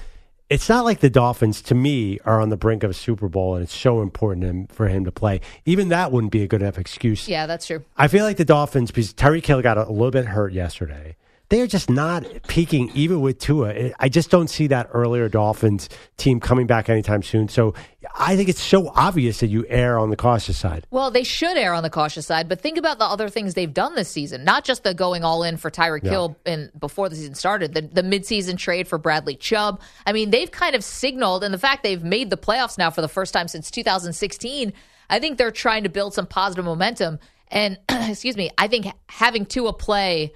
it's 0.53 0.69
not 0.69 0.85
like 0.85 0.99
the 0.99 1.09
Dolphins, 1.09 1.63
to 1.63 1.73
me, 1.75 2.19
are 2.25 2.39
on 2.39 2.49
the 2.49 2.57
brink 2.57 2.83
of 2.83 2.91
a 2.91 2.93
Super 2.93 3.27
Bowl 3.27 3.55
and 3.55 3.63
it's 3.63 3.75
so 3.75 4.01
important 4.03 4.45
him- 4.45 4.67
for 4.67 4.87
him 4.87 5.03
to 5.05 5.11
play. 5.11 5.41
Even 5.65 5.89
that 5.89 6.11
wouldn't 6.11 6.31
be 6.31 6.43
a 6.43 6.47
good 6.47 6.61
enough 6.61 6.77
excuse. 6.77 7.27
Yeah, 7.27 7.47
that's 7.47 7.65
true. 7.65 7.83
I 7.97 8.07
feel 8.07 8.23
like 8.23 8.37
the 8.37 8.45
Dolphins, 8.45 8.91
because 8.91 9.13
Tyreek 9.13 9.45
Hill 9.45 9.63
got 9.63 9.77
a 9.77 9.91
little 9.91 10.11
bit 10.11 10.25
hurt 10.27 10.53
yesterday, 10.53 11.15
they 11.53 11.61
are 11.61 11.67
just 11.67 11.87
not 11.87 12.25
peaking 12.47 12.89
even 12.95 13.21
with 13.21 13.37
Tua. 13.37 13.91
I 13.99 14.09
just 14.09 14.31
don't 14.31 14.49
see 14.49 14.65
that 14.67 14.89
earlier 14.91 15.29
Dolphins 15.29 15.87
team 16.17 16.39
coming 16.39 16.65
back 16.65 16.89
anytime 16.89 17.21
soon. 17.21 17.47
So 17.47 17.75
I 18.15 18.35
think 18.35 18.49
it's 18.49 18.59
so 18.59 18.91
obvious 18.95 19.39
that 19.41 19.49
you 19.49 19.63
err 19.69 19.99
on 19.99 20.09
the 20.09 20.15
cautious 20.15 20.57
side. 20.57 20.87
Well, 20.89 21.11
they 21.11 21.23
should 21.23 21.55
err 21.55 21.75
on 21.75 21.83
the 21.83 21.91
cautious 21.91 22.25
side, 22.25 22.49
but 22.49 22.59
think 22.59 22.79
about 22.79 22.97
the 22.97 23.05
other 23.05 23.29
things 23.29 23.53
they've 23.53 23.71
done 23.71 23.93
this 23.93 24.09
season. 24.09 24.43
Not 24.43 24.63
just 24.63 24.83
the 24.83 24.95
going 24.95 25.23
all 25.23 25.43
in 25.43 25.57
for 25.57 25.69
Tyreek 25.69 26.03
Yeah. 26.03 26.09
Hill 26.09 26.37
in, 26.43 26.71
before 26.79 27.07
the 27.07 27.15
season 27.15 27.35
started, 27.35 27.75
the, 27.75 27.81
the 27.81 28.01
midseason 28.01 28.57
trade 28.57 28.87
for 28.87 28.97
Bradley 28.97 29.35
Chubb. 29.35 29.79
I 30.07 30.11
mean, 30.11 30.31
they've 30.31 30.49
kind 30.49 30.73
of 30.73 30.83
signaled, 30.83 31.43
and 31.43 31.53
the 31.53 31.59
fact 31.59 31.83
they've 31.83 32.03
made 32.03 32.31
the 32.31 32.37
playoffs 32.37 32.79
now 32.79 32.89
for 32.89 33.01
the 33.01 33.07
first 33.07 33.31
time 33.31 33.47
since 33.47 33.69
2016, 33.69 34.73
I 35.07 35.19
think 35.19 35.37
they're 35.37 35.51
trying 35.51 35.83
to 35.83 35.89
build 35.89 36.15
some 36.15 36.25
positive 36.25 36.65
momentum. 36.65 37.19
And, 37.49 37.77
excuse 37.89 38.37
me, 38.37 38.49
I 38.57 38.67
think 38.67 38.87
having 39.07 39.45
Tua 39.45 39.73
play 39.73 40.33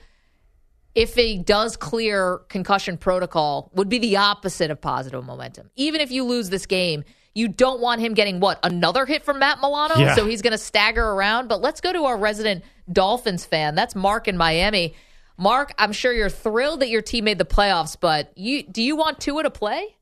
if 0.98 1.14
he 1.16 1.38
does 1.38 1.78
clear 1.78 2.40
concussion 2.50 2.98
protocol 2.98 3.70
would 3.76 3.88
be 3.88 4.00
the 4.00 4.18
opposite 4.18 4.72
of 4.72 4.82
positive 4.82 5.24
momentum. 5.24 5.70
Even 5.76 6.02
if 6.02 6.12
you 6.12 6.24
lose 6.24 6.50
this 6.50 6.66
game, 6.66 7.04
you 7.36 7.48
don't 7.48 7.80
want 7.80 8.02
him 8.02 8.16
getting 8.16 8.40
what 8.40 8.60
another 8.64 9.06
hit 9.06 9.24
from 9.24 9.38
Matt 9.38 9.60
Milano, 9.62 9.96
Yeah. 10.00 10.16
so 10.16 10.26
he's 10.26 10.42
going 10.42 10.54
to 10.54 10.58
stagger 10.58 11.06
around. 11.06 11.48
But 11.50 11.62
let's 11.62 11.82
go 11.82 11.94
to 11.94 12.06
our 12.06 12.18
resident 12.18 12.64
Dolphins 12.92 13.46
fan. 13.46 13.76
That's 13.76 13.96
Mark 13.96 14.28
in 14.28 14.38
Miami. 14.38 14.96
Mark, 15.38 15.72
I'm 15.78 15.92
sure 15.92 16.12
you're 16.12 16.30
thrilled 16.32 16.80
that 16.80 16.90
your 16.90 17.04
team 17.04 17.26
made 17.26 17.38
the 17.38 17.46
playoffs, 17.46 17.96
but 18.00 18.36
you 18.36 18.64
do 18.64 18.82
you 18.82 18.96
want 18.96 19.20
Tua 19.20 19.44
to 19.44 19.52
play? 19.52 19.96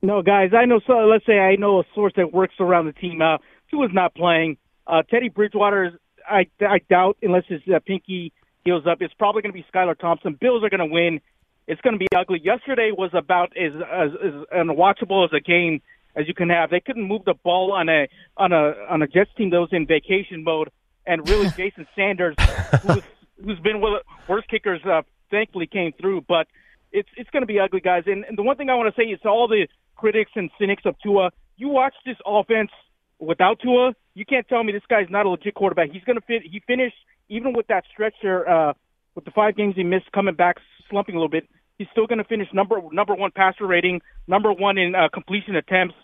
No, 0.00 0.22
guys, 0.22 0.52
I 0.56 0.64
know. 0.64 0.80
So 0.86 0.92
let's 0.92 1.26
say 1.26 1.40
I 1.40 1.56
know 1.56 1.80
a 1.80 1.84
source 1.92 2.12
that 2.16 2.32
works 2.32 2.54
around 2.60 2.86
the 2.86 2.92
team. 2.92 3.20
Uh, 3.20 3.38
Tua's 3.68 3.90
not 3.92 4.14
playing. 4.14 4.56
Uh, 4.86 5.02
Teddy 5.02 5.28
Bridgewater, 5.28 5.86
is, 5.86 5.92
I 6.28 6.46
I 6.60 6.78
doubt 6.88 7.16
unless 7.20 7.44
his 7.48 7.60
uh, 7.74 7.80
pinky 7.84 8.32
heals 8.64 8.86
up. 8.86 8.98
It's 9.00 9.14
probably 9.14 9.42
going 9.42 9.52
to 9.52 9.58
be 9.58 9.66
Skylar 9.72 9.98
Thompson. 9.98 10.36
Bills 10.40 10.62
are 10.64 10.70
going 10.70 10.86
to 10.86 10.92
win. 10.92 11.20
It's 11.66 11.80
going 11.80 11.94
to 11.94 11.98
be 11.98 12.08
ugly. 12.16 12.40
Yesterday 12.42 12.90
was 12.96 13.10
about 13.14 13.52
as 13.56 13.72
as, 13.74 14.10
as 14.24 14.32
unwatchable 14.52 15.24
as 15.24 15.32
a 15.32 15.40
game 15.40 15.82
as 16.16 16.26
you 16.26 16.34
can 16.34 16.50
have. 16.50 16.70
They 16.70 16.80
couldn't 16.80 17.04
move 17.04 17.24
the 17.24 17.34
ball 17.34 17.72
on 17.72 17.88
a 17.88 18.08
on 18.36 18.52
a 18.52 18.74
on 18.88 19.02
a 19.02 19.06
Jets 19.06 19.30
team 19.36 19.50
that 19.50 19.60
was 19.60 19.70
in 19.72 19.86
vacation 19.86 20.42
mode, 20.44 20.70
and 21.06 21.28
really 21.28 21.48
Jason 21.56 21.86
Sanders, 21.94 22.36
who's 22.82 23.02
who's 23.44 23.60
been 23.60 23.80
one 23.80 23.94
of 23.94 24.00
the 24.00 24.32
worst 24.32 24.48
kickers, 24.48 24.80
uh, 24.84 25.02
thankfully 25.30 25.66
came 25.66 25.92
through. 25.92 26.22
But 26.22 26.48
it's 26.92 27.08
it's 27.16 27.30
going 27.30 27.42
to 27.42 27.46
be 27.46 27.60
ugly, 27.60 27.80
guys. 27.80 28.04
And, 28.06 28.24
and 28.24 28.36
the 28.36 28.42
one 28.42 28.56
thing 28.56 28.70
I 28.70 28.74
want 28.74 28.94
to 28.94 29.00
say 29.00 29.06
is 29.08 29.20
all 29.24 29.48
the 29.48 29.68
critics 29.96 30.32
and 30.34 30.50
cynics 30.58 30.82
of 30.86 30.96
Tua, 31.02 31.30
you 31.56 31.68
watch 31.68 31.94
this 32.04 32.16
offense 32.26 32.70
without 33.18 33.60
Tua, 33.60 33.94
you 34.14 34.24
can't 34.24 34.48
tell 34.48 34.64
me 34.64 34.72
this 34.72 34.82
guy's 34.88 35.10
not 35.10 35.26
a 35.26 35.28
legit 35.28 35.54
quarterback. 35.54 35.90
He's 35.90 36.04
going 36.04 36.16
to 36.16 36.24
fit. 36.26 36.42
He 36.42 36.62
finished 36.66 36.96
even 37.30 37.54
with 37.54 37.66
that 37.68 37.84
stretch 37.90 38.14
there, 38.22 38.48
uh, 38.48 38.74
with 39.14 39.24
the 39.24 39.30
five 39.30 39.56
games 39.56 39.74
he 39.76 39.84
missed, 39.84 40.12
coming 40.12 40.34
back 40.34 40.56
slumping 40.90 41.14
a 41.14 41.18
little 41.18 41.30
bit, 41.30 41.48
he's 41.78 41.88
still 41.92 42.06
going 42.06 42.18
to 42.18 42.24
finish 42.24 42.48
number 42.52 42.78
number 42.92 43.14
one 43.14 43.30
passer 43.34 43.66
rating, 43.66 44.02
number 44.26 44.52
one 44.52 44.76
in 44.76 44.94
uh, 44.94 45.08
completion 45.12 45.56
attempts. 45.56 45.94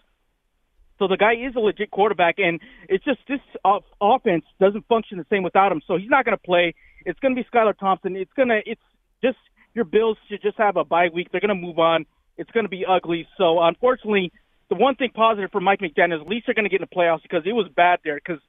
So 0.99 1.09
the 1.09 1.19
guy 1.19 1.35
is 1.35 1.55
a 1.55 1.61
legit 1.61 1.91
quarterback, 1.91 2.37
and 2.39 2.59
it's 2.89 3.05
just 3.05 3.19
this 3.29 3.41
off- 3.65 3.85
offense 4.01 4.45
doesn't 4.59 4.87
function 4.87 5.19
the 5.19 5.27
same 5.29 5.43
without 5.43 5.71
him. 5.71 5.83
So 5.87 5.99
he's 5.99 6.09
not 6.09 6.25
going 6.25 6.37
to 6.37 6.43
play. 6.43 6.75
It's 7.05 7.19
going 7.21 7.37
to 7.37 7.43
be 7.43 7.47
Skylar 7.53 7.77
Thompson. 7.79 8.17
It's 8.17 8.33
gonna. 8.35 8.61
It's 8.65 8.81
just 9.23 9.37
your 9.75 9.85
Bills 9.85 10.17
should 10.29 10.41
just 10.41 10.57
have 10.57 10.77
a 10.77 10.85
bye 10.85 11.09
week. 11.13 11.29
They're 11.31 11.41
going 11.41 11.49
to 11.49 11.55
move 11.55 11.79
on. 11.79 12.07
It's 12.39 12.51
going 12.51 12.65
to 12.65 12.71
be 12.71 12.85
ugly. 12.87 13.29
So 13.37 13.61
unfortunately, 13.61 14.33
the 14.71 14.75
one 14.75 14.95
thing 14.95 15.11
positive 15.15 15.51
for 15.53 15.61
Mike 15.61 15.81
McDaniel 15.81 16.17
is 16.17 16.23
at 16.23 16.29
least 16.29 16.47
they're 16.47 16.55
going 16.55 16.65
to 16.65 16.71
get 16.71 16.81
in 16.81 16.89
the 16.91 16.97
playoffs 16.97 17.23
because 17.23 17.43
it 17.45 17.53
was 17.53 17.69
bad 17.77 18.01
there. 18.05 18.17
Because 18.17 18.41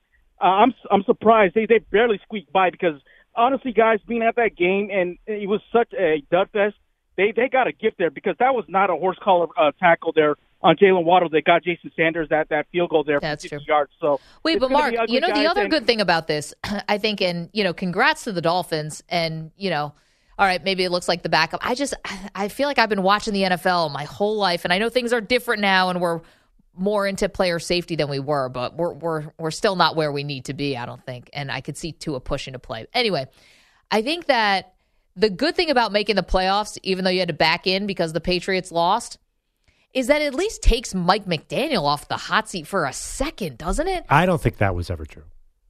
uh, 0.42 0.46
I'm 0.46 0.74
I'm 0.92 1.04
surprised 1.04 1.56
they 1.56 1.66
they 1.66 1.80
barely 1.80 2.20
squeaked 2.24 2.52
by. 2.52 2.70
Because 2.70 3.02
honestly, 3.36 3.72
guys, 3.74 4.00
being 4.08 4.24
at 4.24 4.36
that 4.36 4.56
game 4.56 4.90
and 4.92 5.18
it 5.26 5.48
was 5.50 5.62
such 5.72 5.94
a 5.94 6.22
dud 6.32 6.50
fest. 6.52 6.76
They 7.16 7.32
they 7.36 7.50
got 7.50 7.66
a 7.68 7.72
gift 7.72 7.98
there 7.98 8.12
because 8.12 8.36
that 8.40 8.54
was 8.54 8.66
not 8.68 8.92
a 8.92 8.94
horse 8.96 9.18
collar 9.24 9.48
uh, 9.60 9.72
tackle 9.80 10.12
there 10.14 10.36
on 10.62 10.76
Jaylen 10.76 11.04
Waddle 11.04 11.30
that 11.30 11.46
got 11.46 11.64
Jason 11.64 11.92
Sanders 11.96 12.30
that 12.30 12.50
that 12.50 12.68
field 12.72 12.92
goal 12.92 13.04
there 13.04 13.20
That's 13.20 13.44
for 13.44 13.50
50 13.50 13.66
true. 13.66 13.74
yards. 13.74 13.92
So 14.00 14.20
Wait, 14.44 14.60
but 14.60 14.70
Mark, 14.70 14.94
you 15.08 15.20
know 15.20 15.34
the 15.34 15.48
other 15.48 15.62
and- 15.62 15.72
good 15.72 15.88
thing 15.88 16.00
about 16.00 16.28
this, 16.28 16.54
I 16.88 17.00
think, 17.00 17.22
and 17.22 17.50
you 17.54 17.64
know, 17.64 17.74
congrats 17.74 18.24
to 18.26 18.32
the 18.32 18.42
Dolphins, 18.42 19.04
and 19.10 19.50
you 19.58 19.72
know, 19.72 19.94
all 20.38 20.46
right, 20.46 20.64
maybe 20.64 20.84
it 20.84 20.92
looks 20.92 21.08
like 21.08 21.24
the 21.24 21.30
backup. 21.30 21.60
I 21.64 21.74
just, 21.74 21.96
I 22.36 22.50
feel 22.50 22.68
like 22.68 22.78
I've 22.78 22.90
been 22.90 23.02
watching 23.02 23.34
the 23.34 23.42
NFL 23.44 23.92
my 23.92 24.04
whole 24.04 24.38
life, 24.38 24.64
and 24.64 24.72
I 24.72 24.78
know 24.78 24.90
things 24.90 25.12
are 25.12 25.22
different 25.22 25.62
now, 25.62 25.90
and 25.90 26.00
we're 26.00 26.22
more 26.78 27.08
into 27.08 27.28
player 27.30 27.60
safety 27.60 27.96
than 27.96 28.10
we 28.10 28.20
were, 28.20 28.50
but 28.50 28.76
we're 28.76 28.94
we're 28.94 29.32
we're 29.38 29.52
still 29.52 29.76
not 29.76 29.96
where 29.96 30.12
we 30.12 30.24
need 30.24 30.46
to 30.46 30.54
be, 30.54 30.78
I 30.78 30.86
don't 30.86 31.04
think, 31.06 31.30
and 31.34 31.52
I 31.52 31.62
could 31.62 31.78
see 31.78 31.92
Tua 31.92 32.20
pushing 32.20 32.54
to 32.54 32.60
play. 32.60 32.86
Anyway, 32.94 33.26
I 33.92 34.02
think 34.02 34.28
that 34.28 34.74
the 35.16 35.30
good 35.30 35.56
thing 35.56 35.70
about 35.70 35.92
making 35.92 36.16
the 36.16 36.24
playoffs, 36.24 36.78
even 36.84 37.04
though 37.04 37.12
you 37.12 37.20
had 37.20 37.30
to 37.30 37.34
back 37.34 37.66
in 37.68 37.88
because 37.88 38.14
the 38.14 38.22
Patriots 38.22 38.72
lost. 38.72 39.18
Is 39.94 40.08
that 40.08 40.22
it 40.22 40.26
at 40.26 40.36
least 40.36 40.62
takes 40.62 40.94
Mike 40.94 41.26
McDaniel 41.26 41.84
off 41.84 42.08
the 42.08 42.18
hot 42.18 42.48
seat 42.50 42.68
for 42.68 42.86
a 42.86 42.94
second, 42.94 43.58
doesn't 43.58 43.88
it? 43.88 44.06
I 44.10 44.28
don't 44.28 44.40
think 44.40 44.58
that 44.58 44.76
was 44.76 44.92
ever 44.92 45.06
true. 45.06 45.24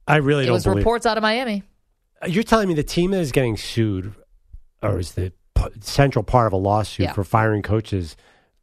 I 0.06 0.16
really 0.16 0.42
It 0.42 0.48
don't 0.48 0.54
was 0.54 0.64
believe. 0.64 0.78
reports 0.78 1.06
out 1.06 1.16
of 1.16 1.22
Miami. 1.22 1.62
You're 2.26 2.42
telling 2.42 2.68
me 2.68 2.74
the 2.74 2.82
team 2.82 3.12
that 3.12 3.20
is 3.20 3.32
getting 3.32 3.56
sued, 3.56 4.12
or 4.82 4.98
is 4.98 5.12
the 5.12 5.32
p- 5.54 5.62
central 5.80 6.24
part 6.24 6.48
of 6.48 6.52
a 6.52 6.56
lawsuit 6.56 7.04
Yeah. 7.04 7.12
for 7.12 7.24
firing 7.24 7.62
coaches 7.62 8.16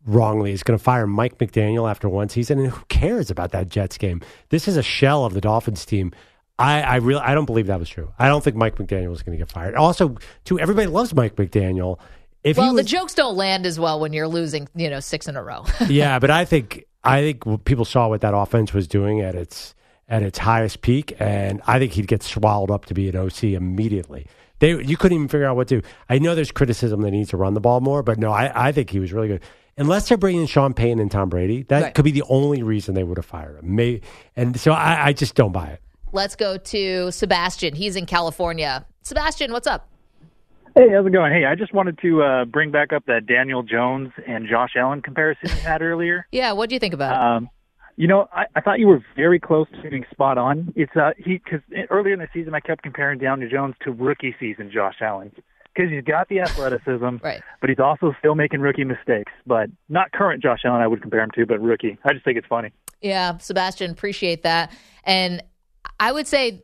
wrongly, 0.06 0.52
is 0.52 0.64
going 0.64 0.78
to 0.78 0.84
fire 0.84 1.08
Mike 1.08 1.38
McDaniel 1.38 1.90
after 1.90 2.08
one 2.08 2.30
season? 2.30 2.60
And 2.60 2.70
who 2.70 2.84
cares 2.86 3.30
about 3.30 3.52
that 3.52 3.70
Jets 3.70 3.98
game? 3.98 4.22
This 4.50 4.68
is 4.68 4.78
a 4.78 4.84
shell 4.84 5.26
of 5.26 5.34
the 5.34 5.42
Dolphins 5.42 5.86
team. 5.86 6.12
I, 6.58 6.82
I 6.82 6.96
really, 6.98 7.22
I 7.22 7.36
don't 7.36 7.46
believe 7.46 7.68
that 7.68 7.80
was 7.80 7.90
true. 7.90 8.14
I 8.18 8.28
don't 8.28 8.44
think 8.44 8.56
Mike 8.56 8.78
McDaniel 8.78 9.10
was 9.10 9.24
going 9.24 9.38
to 9.38 9.42
get 9.44 9.52
fired. 9.52 9.76
Also, 9.76 10.16
too, 10.46 10.60
everybody 10.60 10.88
loves 10.88 11.14
Mike 11.14 11.36
McDaniel. 11.36 12.00
If 12.44 12.58
Well, 12.58 12.74
was, 12.74 12.84
the 12.84 12.88
jokes 12.88 13.14
don't 13.14 13.36
land 13.36 13.66
as 13.66 13.80
well 13.80 14.00
when 14.00 14.14
you're 14.14 14.28
losing, 14.28 14.68
you 14.76 14.90
know, 14.90 15.00
six 15.00 15.28
in 15.28 15.36
a 15.36 15.44
row. 15.44 15.66
yeah, 15.88 16.20
but 16.20 16.30
I 16.30 16.46
think 16.46 16.86
I 17.04 17.22
think 17.22 17.66
people 17.66 17.86
saw 17.86 18.08
what 18.08 18.22
that 18.22 18.36
offense 18.36 18.74
was 18.74 18.88
doing 18.88 19.22
at 19.22 19.36
its 19.36 19.76
at 20.08 20.22
its 20.24 20.38
highest 20.38 20.82
peak, 20.82 21.16
and 21.20 21.62
I 21.66 21.80
think 21.80 21.94
he'd 21.94 22.08
get 22.08 22.24
swallowed 22.24 22.72
up 22.72 22.86
to 22.86 22.94
be 22.94 23.10
an 23.10 23.16
OC 23.16 23.46
immediately. 23.46 24.28
They 24.60 24.82
you 24.82 24.96
couldn't 24.96 25.16
even 25.16 25.28
figure 25.28 25.48
out 25.48 25.56
what 25.56 25.68
to. 25.70 25.82
do. 25.82 25.88
I 26.08 26.20
know 26.20 26.36
there's 26.36 26.52
criticism 26.52 27.02
that 27.02 27.12
he 27.12 27.20
needs 27.20 27.32
to 27.32 27.38
run 27.38 27.56
the 27.56 27.60
ball 27.60 27.82
more, 27.82 28.04
but 28.04 28.18
no, 28.18 28.32
I, 28.32 28.68
I 28.68 28.72
think 28.72 28.90
he 28.92 29.00
was 29.00 29.12
really 29.12 29.28
good. 29.28 29.42
Unless 29.78 30.08
they're 30.08 30.18
bringing 30.18 30.46
Sean 30.46 30.74
Payne 30.74 31.00
and 31.00 31.12
Tom 31.12 31.30
Brady, 31.30 31.64
that 31.64 31.82
Right. 31.84 31.94
could 31.94 32.06
be 32.06 32.12
the 32.12 32.24
only 32.30 32.64
reason 32.64 32.96
they 32.96 33.04
would 33.04 33.18
have 33.18 33.26
fired 33.26 33.58
him. 33.62 33.76
May, 33.76 34.00
and 34.36 34.58
so 34.58 34.72
I, 34.72 35.08
I 35.08 35.14
just 35.14 35.36
don't 35.36 35.52
buy 35.52 35.68
it. 35.68 35.82
Let's 36.14 36.36
go 36.36 36.58
to 36.58 37.12
Sebastian. 37.12 37.76
He's 37.76 37.98
in 37.98 38.06
California. 38.06 38.86
Sebastian, 39.04 39.52
what's 39.52 39.68
up? 39.68 39.90
Hey, 40.76 40.90
how's 40.92 41.06
it 41.06 41.12
going? 41.12 41.34
Hey, 41.34 41.44
I 41.46 41.56
just 41.56 41.74
wanted 41.74 42.00
to 42.00 42.24
uh, 42.24 42.46
bring 42.46 42.72
back 42.72 42.94
up 42.94 43.06
that 43.08 43.26
Daniel 43.26 43.64
Jones 43.64 44.12
and 44.26 44.48
Josh 44.48 44.72
Allen 44.78 45.02
comparison 45.02 45.50
you 45.50 45.56
had 45.56 45.82
earlier. 45.82 46.26
Yeah, 46.32 46.54
what 46.54 46.70
do 46.70 46.76
you 46.76 46.80
think 46.80 46.94
about 46.94 47.12
it? 47.12 47.18
Um, 47.38 47.50
you 47.98 48.08
know, 48.08 48.28
I, 48.32 48.46
I 48.56 48.62
thought 48.62 48.80
you 48.80 48.88
were 48.88 49.04
very 49.16 49.40
close 49.42 49.68
to 49.84 49.90
being 49.90 50.06
spot 50.12 50.38
on. 50.38 50.72
It's 50.78 50.96
uh, 50.96 51.12
he 51.18 51.38
because 51.44 51.62
earlier 51.90 52.14
in 52.14 52.20
the 52.20 52.28
season 52.34 52.54
I 52.54 52.60
kept 52.62 52.82
comparing 52.82 53.20
Daniel 53.20 53.50
Jones 53.50 53.76
to 53.84 53.92
rookie 53.92 54.36
season 54.40 54.70
Josh 54.74 54.96
Allen 55.02 55.32
because 55.76 55.92
he's 55.92 56.04
got 56.04 56.30
the 56.30 56.40
athleticism, 56.40 57.18
Right. 57.24 57.42
but 57.62 57.70
he's 57.70 57.80
also 57.80 58.16
still 58.20 58.36
making 58.36 58.62
rookie 58.62 58.84
mistakes. 58.86 59.32
But 59.46 59.70
not 59.90 60.12
current 60.12 60.42
Josh 60.42 60.62
Allen, 60.66 60.82
I 60.82 60.88
would 60.88 61.02
compare 61.02 61.22
him 61.22 61.32
to, 61.36 61.46
but 61.46 61.62
rookie. 61.62 61.98
I 62.06 62.14
just 62.14 62.24
think 62.26 62.38
it's 62.38 62.48
funny. 62.48 62.72
Yeah, 63.02 63.38
Sebastian, 63.38 63.92
appreciate 63.92 64.44
that. 64.44 64.72
And 65.04 65.44
I 66.00 66.12
would 66.12 66.28
say 66.28 66.64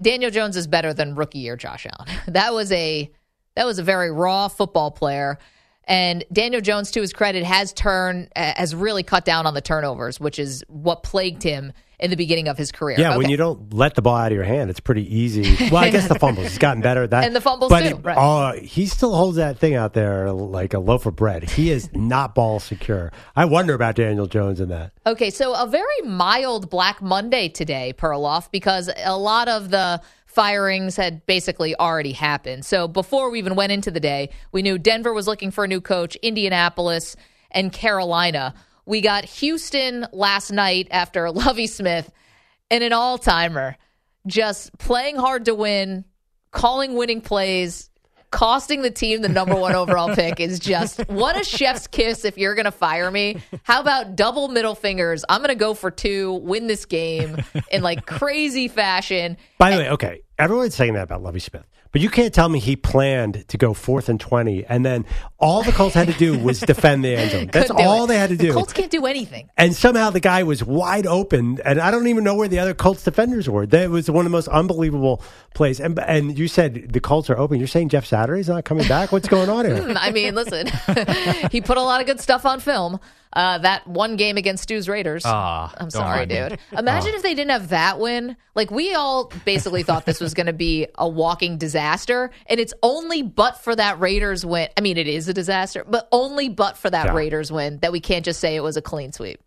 Daniel 0.00 0.30
Jones 0.30 0.56
is 0.56 0.66
better 0.66 0.92
than 0.94 1.14
rookie 1.14 1.38
year 1.40 1.56
Josh 1.56 1.86
Allen. 1.86 2.10
That 2.28 2.54
was 2.54 2.72
a 2.72 3.10
that 3.56 3.66
was 3.66 3.78
a 3.78 3.82
very 3.82 4.10
raw 4.10 4.48
football 4.48 4.90
player. 4.90 5.38
And 5.84 6.24
Daniel 6.32 6.60
Jones, 6.60 6.92
to 6.92 7.00
his 7.00 7.12
credit, 7.12 7.42
has 7.44 7.72
turned 7.72 8.28
has 8.36 8.74
really 8.74 9.02
cut 9.02 9.24
down 9.24 9.46
on 9.46 9.54
the 9.54 9.60
turnovers, 9.60 10.20
which 10.20 10.38
is 10.38 10.64
what 10.68 11.02
plagued 11.02 11.42
him 11.42 11.72
in 12.00 12.10
the 12.10 12.16
beginning 12.16 12.48
of 12.48 12.56
his 12.58 12.72
career. 12.72 12.98
Yeah, 12.98 13.16
when 13.16 13.28
you 13.30 13.36
don't 13.36 13.72
let 13.74 13.94
the 13.94 14.02
ball 14.02 14.16
out 14.16 14.32
of 14.32 14.36
your 14.36 14.44
hand, 14.44 14.70
it's 14.70 14.80
pretty 14.80 15.04
easy. 15.14 15.56
Well, 15.70 15.84
I 15.84 15.90
guess 15.90 16.08
the 16.08 16.18
fumbles. 16.18 16.48
He's 16.48 16.58
gotten 16.58 16.82
better 16.82 17.04
at 17.04 17.10
that. 17.10 17.24
And 17.24 17.36
the 17.36 17.40
fumbles 17.40 17.68
but 17.70 17.80
too, 17.80 17.96
It, 17.96 18.04
right. 18.04 18.16
uh, 18.16 18.52
he 18.54 18.86
still 18.86 19.14
holds 19.14 19.36
that 19.36 19.58
thing 19.58 19.74
out 19.74 19.92
there 19.92 20.32
like 20.32 20.74
a 20.74 20.78
loaf 20.80 21.06
of 21.06 21.14
bread. 21.14 21.48
He 21.48 21.70
is 21.70 21.90
not 21.94 22.34
ball 22.34 22.58
secure. 22.58 23.12
I 23.36 23.44
wonder 23.44 23.74
about 23.74 23.94
Daniel 23.94 24.26
Jones 24.26 24.60
in 24.60 24.68
that. 24.70 24.92
Okay, 25.06 25.30
so 25.30 25.54
a 25.54 25.66
very 25.66 26.00
mild 26.04 26.70
Black 26.70 27.00
Monday 27.02 27.48
today, 27.48 27.92
Perloff, 27.96 28.50
because 28.50 28.90
a 29.04 29.16
lot 29.16 29.48
of 29.48 29.70
the 29.70 30.00
firings 30.26 30.96
had 30.96 31.24
basically 31.26 31.74
already 31.76 32.12
happened. 32.12 32.64
So 32.64 32.88
before 32.88 33.30
we 33.30 33.38
even 33.38 33.54
went 33.56 33.72
into 33.72 33.90
the 33.90 34.00
day, 34.00 34.30
we 34.52 34.62
knew 34.62 34.78
Denver 34.78 35.12
was 35.12 35.26
looking 35.26 35.50
for 35.50 35.64
a 35.64 35.68
new 35.68 35.80
coach, 35.80 36.16
Indianapolis, 36.16 37.16
and 37.50 37.72
Carolina. 37.72 38.54
We 38.90 39.02
got 39.02 39.24
Houston 39.24 40.04
last 40.12 40.50
night 40.50 40.88
after 40.90 41.30
Lovie 41.30 41.68
Smith 41.68 42.10
and 42.72 42.82
an 42.82 42.92
all 42.92 43.18
timer, 43.18 43.76
just 44.26 44.76
playing 44.78 45.14
hard 45.14 45.44
to 45.44 45.54
win, 45.54 46.04
calling 46.50 46.96
winning 46.96 47.20
plays. 47.20 47.86
Costing 48.32 48.82
the 48.82 48.92
team 48.92 49.22
the 49.22 49.28
number 49.28 49.56
one 49.56 49.74
overall 49.74 50.08
pick 50.14 50.38
is 50.38 50.60
just 50.60 51.00
what 51.08 51.40
a 51.40 51.42
chef's 51.42 51.88
kiss 51.88 52.24
if 52.24 52.38
you're 52.38 52.54
going 52.54 52.64
to 52.64 52.70
fire 52.70 53.10
me. 53.10 53.42
How 53.64 53.80
about 53.80 54.14
double 54.14 54.46
middle 54.46 54.76
fingers? 54.76 55.24
I'm 55.28 55.40
going 55.40 55.48
to 55.48 55.56
go 55.56 55.74
for 55.74 55.90
two, 55.90 56.34
win 56.34 56.68
this 56.68 56.84
game 56.84 57.38
in 57.72 57.82
like 57.82 58.06
crazy 58.06 58.68
fashion. 58.68 59.36
By 59.58 59.72
the 59.72 59.78
way, 59.78 59.90
okay, 59.90 60.22
everyone's 60.38 60.76
saying 60.76 60.94
that 60.94 61.02
about 61.02 61.24
Lovie 61.24 61.40
Smith, 61.40 61.66
but 61.92 62.00
you 62.00 62.08
can't 62.10 62.32
tell 62.32 62.48
me 62.48 62.58
he 62.58 62.76
planned 62.76 63.46
to 63.48 63.56
go 63.58 63.74
fourth 63.74 64.08
and 64.08 64.20
twenty, 64.20 64.64
and 64.64 64.84
then 64.84 65.04
all 65.38 65.62
the 65.62 65.72
Colts 65.72 65.94
had 65.94 66.06
to 66.08 66.12
do 66.14 66.38
was 66.38 66.60
defend 66.72 67.04
the 67.04 67.14
end 67.16 67.30
zone. 67.30 67.50
That's 67.52 67.70
all 67.70 68.04
it. 68.04 68.08
they 68.08 68.18
had 68.18 68.30
to 68.30 68.36
The 68.36 68.44
do. 68.48 68.52
Colts 68.52 68.72
can't 68.72 68.90
do 68.90 69.06
anything. 69.06 69.48
and 69.56 69.74
somehow 69.74 70.10
the 70.10 70.20
guy 70.20 70.42
was 70.42 70.62
wide 70.64 71.06
open, 71.06 71.58
and 71.64 71.80
I 71.80 71.90
don't 71.90 72.06
even 72.06 72.24
know 72.24 72.34
where 72.34 72.48
the 72.48 72.58
other 72.58 72.74
Colts 72.74 73.02
defenders 73.04 73.48
were. 73.48 73.66
That 73.66 73.90
was 73.90 74.10
one 74.10 74.24
of 74.26 74.30
the 74.30 74.36
most 74.36 74.48
unbelievable 74.48 75.22
plays. 75.54 75.80
And 75.80 75.98
and 75.98 76.38
you 76.38 76.48
said 76.48 76.92
the 76.92 77.00
Colts 77.00 77.28
are 77.30 77.38
open. 77.38 77.58
You're 77.58 77.66
saying 77.68 77.88
Jeff 77.88 78.06
Saturday's 78.06 78.48
not 78.48 78.64
coming 78.64 78.86
back? 78.88 79.12
What's 79.12 79.28
going 79.28 79.48
on 79.48 79.64
here? 79.64 79.92
I 79.96 80.10
mean, 80.12 80.34
listen, 80.34 80.68
he 81.50 81.60
put 81.60 81.76
a 81.76 81.82
lot 81.82 82.00
of 82.00 82.06
good 82.06 82.20
stuff 82.20 82.44
on 82.46 82.60
film. 82.60 83.00
Uh, 83.32 83.58
that 83.58 83.86
one 83.86 84.16
game 84.16 84.36
against 84.36 84.64
Stu's 84.64 84.88
Raiders. 84.88 85.22
Ah, 85.24 85.72
I'm 85.78 85.88
sorry, 85.90 86.26
dude. 86.26 86.58
Imagine 86.76 87.14
if 87.14 87.22
they 87.22 87.32
didn't 87.34 87.52
have 87.52 87.68
that 87.68 88.00
win. 88.00 88.36
Like 88.56 88.72
we 88.72 88.92
all 88.94 89.30
basically 89.44 89.84
thought 89.84 90.04
this 90.04 90.20
was 90.20 90.34
going 90.34 90.48
to 90.48 90.52
be 90.52 90.88
a 90.96 91.08
walking 91.08 91.56
disaster, 91.56 91.79
and 91.80 92.60
it's 92.60 92.74
only 92.82 93.22
but 93.22 93.58
for 93.60 93.74
that 93.74 93.98
Raiders 94.00 94.44
win. 94.44 94.68
I 94.76 94.80
mean, 94.80 94.96
it 94.96 95.08
is 95.08 95.28
a 95.28 95.34
disaster, 95.34 95.84
but 95.88 96.08
only 96.12 96.48
but 96.48 96.76
for 96.76 96.90
that 96.90 97.06
Yeah. 97.06 97.14
Raiders 97.14 97.50
win 97.50 97.78
that 97.82 97.92
we 97.92 98.00
can't 98.00 98.24
just 98.24 98.40
say 98.40 98.54
it 98.56 98.62
was 98.62 98.76
a 98.76 98.82
clean 98.82 99.12
sweep. 99.12 99.40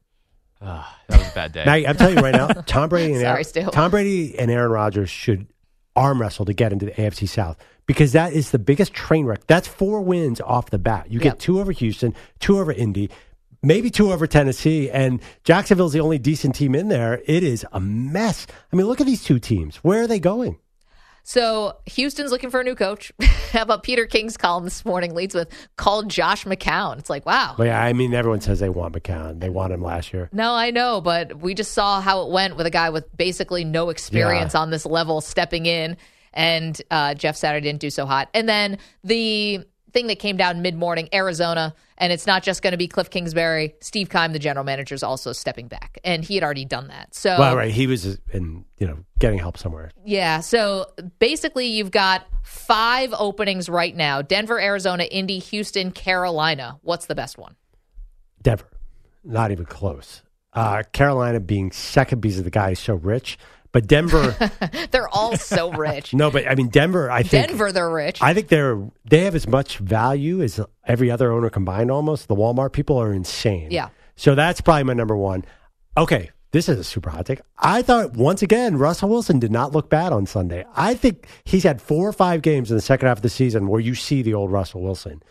Ah, 0.62 0.98
that 1.08 1.20
was 1.20 1.28
a 1.30 1.34
bad 1.36 1.52
day. 1.52 1.66
Now 1.66 1.74
I'm 1.74 1.98
telling 1.98 2.18
you 2.18 2.24
right 2.24 2.34
now, 2.34 2.48
Tom 2.66 2.90
Brady 2.90 3.14
and 3.14 3.22
Sorry, 3.22 3.44
Aaron, 3.56 3.72
Tom 3.72 3.92
Brady 3.92 4.38
and 4.40 4.50
Aaron 4.50 4.72
Rodgers 4.72 5.10
should 5.10 5.48
arm 5.96 6.20
wrestle 6.22 6.46
to 6.46 6.54
get 6.54 6.72
into 6.72 6.86
the 6.86 6.92
AFC 6.94 7.28
South 7.28 7.58
because 7.86 8.14
that 8.14 8.34
is 8.34 8.52
the 8.52 8.60
biggest 8.60 8.94
train 8.94 9.26
wreck. 9.26 9.46
That's 9.48 9.68
four 9.68 10.02
wins 10.02 10.40
off 10.42 10.70
the 10.70 10.80
bat. 10.80 11.12
You 11.12 11.20
Yep. 11.20 11.24
get 11.24 11.40
two 11.40 11.60
over 11.60 11.72
Houston, 11.74 12.16
two 12.40 12.58
over 12.60 12.72
Indy, 12.72 13.10
maybe 13.62 13.90
two 13.90 14.12
over 14.14 14.26
Tennessee, 14.26 14.90
and 14.90 15.22
Jacksonville's 15.44 15.92
the 15.94 16.00
only 16.00 16.18
decent 16.18 16.56
team 16.56 16.76
in 16.76 16.88
there. 16.88 17.22
It 17.26 17.44
is 17.44 17.66
a 17.74 17.80
mess. 17.82 18.48
I 18.72 18.76
mean, 18.78 18.88
look 18.88 19.02
at 19.02 19.06
these 19.06 19.24
two 19.24 19.40
teams. 19.40 19.76
Where 19.78 20.04
are 20.04 20.08
they 20.08 20.20
going? 20.20 20.58
So 21.26 21.78
Houston's 21.86 22.32
looking 22.32 22.49
for 22.49 22.59
a 22.59 22.63
new 22.63 22.76
coach. 22.76 23.11
How 23.51 23.61
about 23.61 23.84
Peter 23.84 24.05
King's 24.05 24.36
column 24.36 24.65
this 24.65 24.84
morning 24.84 25.13
leads 25.15 25.34
with 25.34 25.49
called 25.78 26.09
Josh 26.09 26.43
McCown. 26.43 26.99
It's 26.99 27.09
like, 27.09 27.26
wow. 27.26 27.55
Well, 27.57 27.67
yeah, 27.67 27.82
I 27.82 27.93
mean, 27.93 28.13
everyone 28.13 28.41
says 28.41 28.59
they 28.59 28.69
want 28.69 28.93
McCown. 28.93 29.39
They 29.39 29.49
want 29.49 29.71
him 29.74 29.82
last 29.82 30.13
year. 30.13 30.30
No, 30.34 30.53
I 30.53 30.71
know, 30.71 30.99
but 31.01 31.39
we 31.39 31.53
just 31.53 31.71
saw 31.71 32.01
how 32.01 32.24
it 32.24 32.30
went 32.32 32.57
with 32.57 32.65
a 32.65 32.69
guy 32.71 32.89
with 32.89 33.05
basically 33.15 33.63
no 33.63 33.89
experience 33.89 34.53
Yeah. 34.53 34.59
on 34.61 34.69
this 34.69 34.86
level 34.86 35.21
stepping 35.21 35.65
in, 35.65 35.95
and 36.34 36.82
uh, 36.91 37.13
Jeff 37.13 37.36
Saturday 37.38 37.67
didn't 37.67 37.80
do 37.82 37.89
so 37.89 38.05
hot. 38.05 38.30
And 38.34 38.49
then 38.49 38.78
the 39.03 39.65
thing 39.94 40.08
that 40.08 40.20
came 40.20 40.36
down 40.38 40.62
mid 40.62 40.76
morning, 40.76 41.08
Arizona, 41.14 41.74
and 41.98 42.12
it's 42.12 42.26
not 42.28 42.44
just 42.44 42.62
going 42.62 42.72
to 42.72 42.78
be 42.78 42.88
Cliff 42.88 43.10
Kingsbury. 43.10 43.76
Steve 43.80 44.10
Keim, 44.10 44.34
the 44.34 44.39
general 44.39 44.66
manager, 44.66 44.96
is 44.96 45.04
also 45.04 45.32
stepping 45.32 45.68
back, 45.68 46.00
and 46.04 46.24
he 46.26 46.36
had 46.36 46.44
already 46.44 46.66
done 46.66 46.88
that. 46.88 47.14
So, 47.14 47.38
Well, 47.38 47.56
right. 47.56 47.72
He 47.72 47.88
was 47.88 48.18
in, 48.32 48.66
you 48.80 48.88
know, 48.88 48.98
getting 49.20 49.39
help 49.39 49.58
somewhere. 49.58 49.91
yeah. 50.04 50.39
So 50.41 50.88
basically, 51.20 51.68
you've 51.68 51.91
got 51.91 52.26
five 52.44 53.14
openings 53.18 53.70
right 53.70 53.96
now: 53.96 54.22
Denver, 54.22 54.60
Arizona, 54.60 55.04
Indy, 55.04 55.39
Houston, 55.39 55.91
Carolina. 55.91 56.80
What's 56.82 57.06
the 57.06 57.16
best 57.16 57.38
one? 57.38 57.56
Denver, 58.41 58.68
not 59.24 59.52
even 59.52 59.66
close. 59.66 60.22
Uh, 60.52 60.84
Carolina 60.91 61.39
being 61.39 61.72
second 61.72 62.20
because 62.22 62.44
the 62.44 62.52
guy 62.52 62.72
is 62.72 62.80
so 62.80 62.94
rich, 62.96 63.38
but 63.74 63.88
Denver, 63.88 64.34
They're 64.91 65.09
all 65.09 65.36
so 65.36 65.71
rich. 65.74 66.13
no, 66.13 66.32
but 66.32 66.47
I 66.47 66.55
mean 66.55 66.69
Denver. 66.69 67.11
I 67.11 67.24
think 67.24 67.47
Denver, 67.47 67.74
they're 67.74 67.89
rich. 67.89 68.21
I 68.21 68.34
think 68.34 68.47
they're 68.47 68.82
they 69.03 69.26
have 69.26 69.36
as 69.36 69.47
much 69.47 69.80
value 69.80 70.41
as 70.41 70.61
every 70.86 71.11
other 71.11 71.34
owner 71.34 71.49
combined. 71.49 71.91
Almost 71.91 72.30
the 72.30 72.36
Walmart 72.36 72.71
people 72.71 72.97
are 72.97 73.11
insane. 73.11 73.71
Yeah. 73.71 73.89
So 74.15 74.36
that's 74.36 74.61
probably 74.61 74.84
my 74.84 74.93
number 74.93 75.17
one. 75.17 75.43
Okay, 75.97 76.30
this 76.51 76.69
is 76.69 76.78
a 76.80 76.84
super 76.84 77.09
hot 77.09 77.26
take. 77.26 77.41
I 77.57 77.82
thought 77.82 78.13
once 78.13 78.41
again 78.43 78.78
Russell 78.78 79.09
Wilson 79.09 79.39
did 79.39 79.51
not 79.51 79.71
look 79.74 79.89
bad 79.89 80.13
on 80.13 80.26
Sunday. 80.28 80.63
I 80.76 80.93
think 80.93 81.28
he's 81.43 81.63
had 81.63 81.82
four 81.82 82.07
or 82.07 82.13
five 82.13 82.43
games 82.43 82.69
in 82.69 82.78
the 82.78 82.82
second 82.82 83.07
half 83.07 83.17
of 83.17 83.24
the 83.24 83.30
season 83.30 83.67
where 83.67 83.82
you 83.82 83.95
see 83.95 84.21
the 84.21 84.36
old 84.36 84.51
Russell 84.51 84.82
Wilson, 84.84 85.21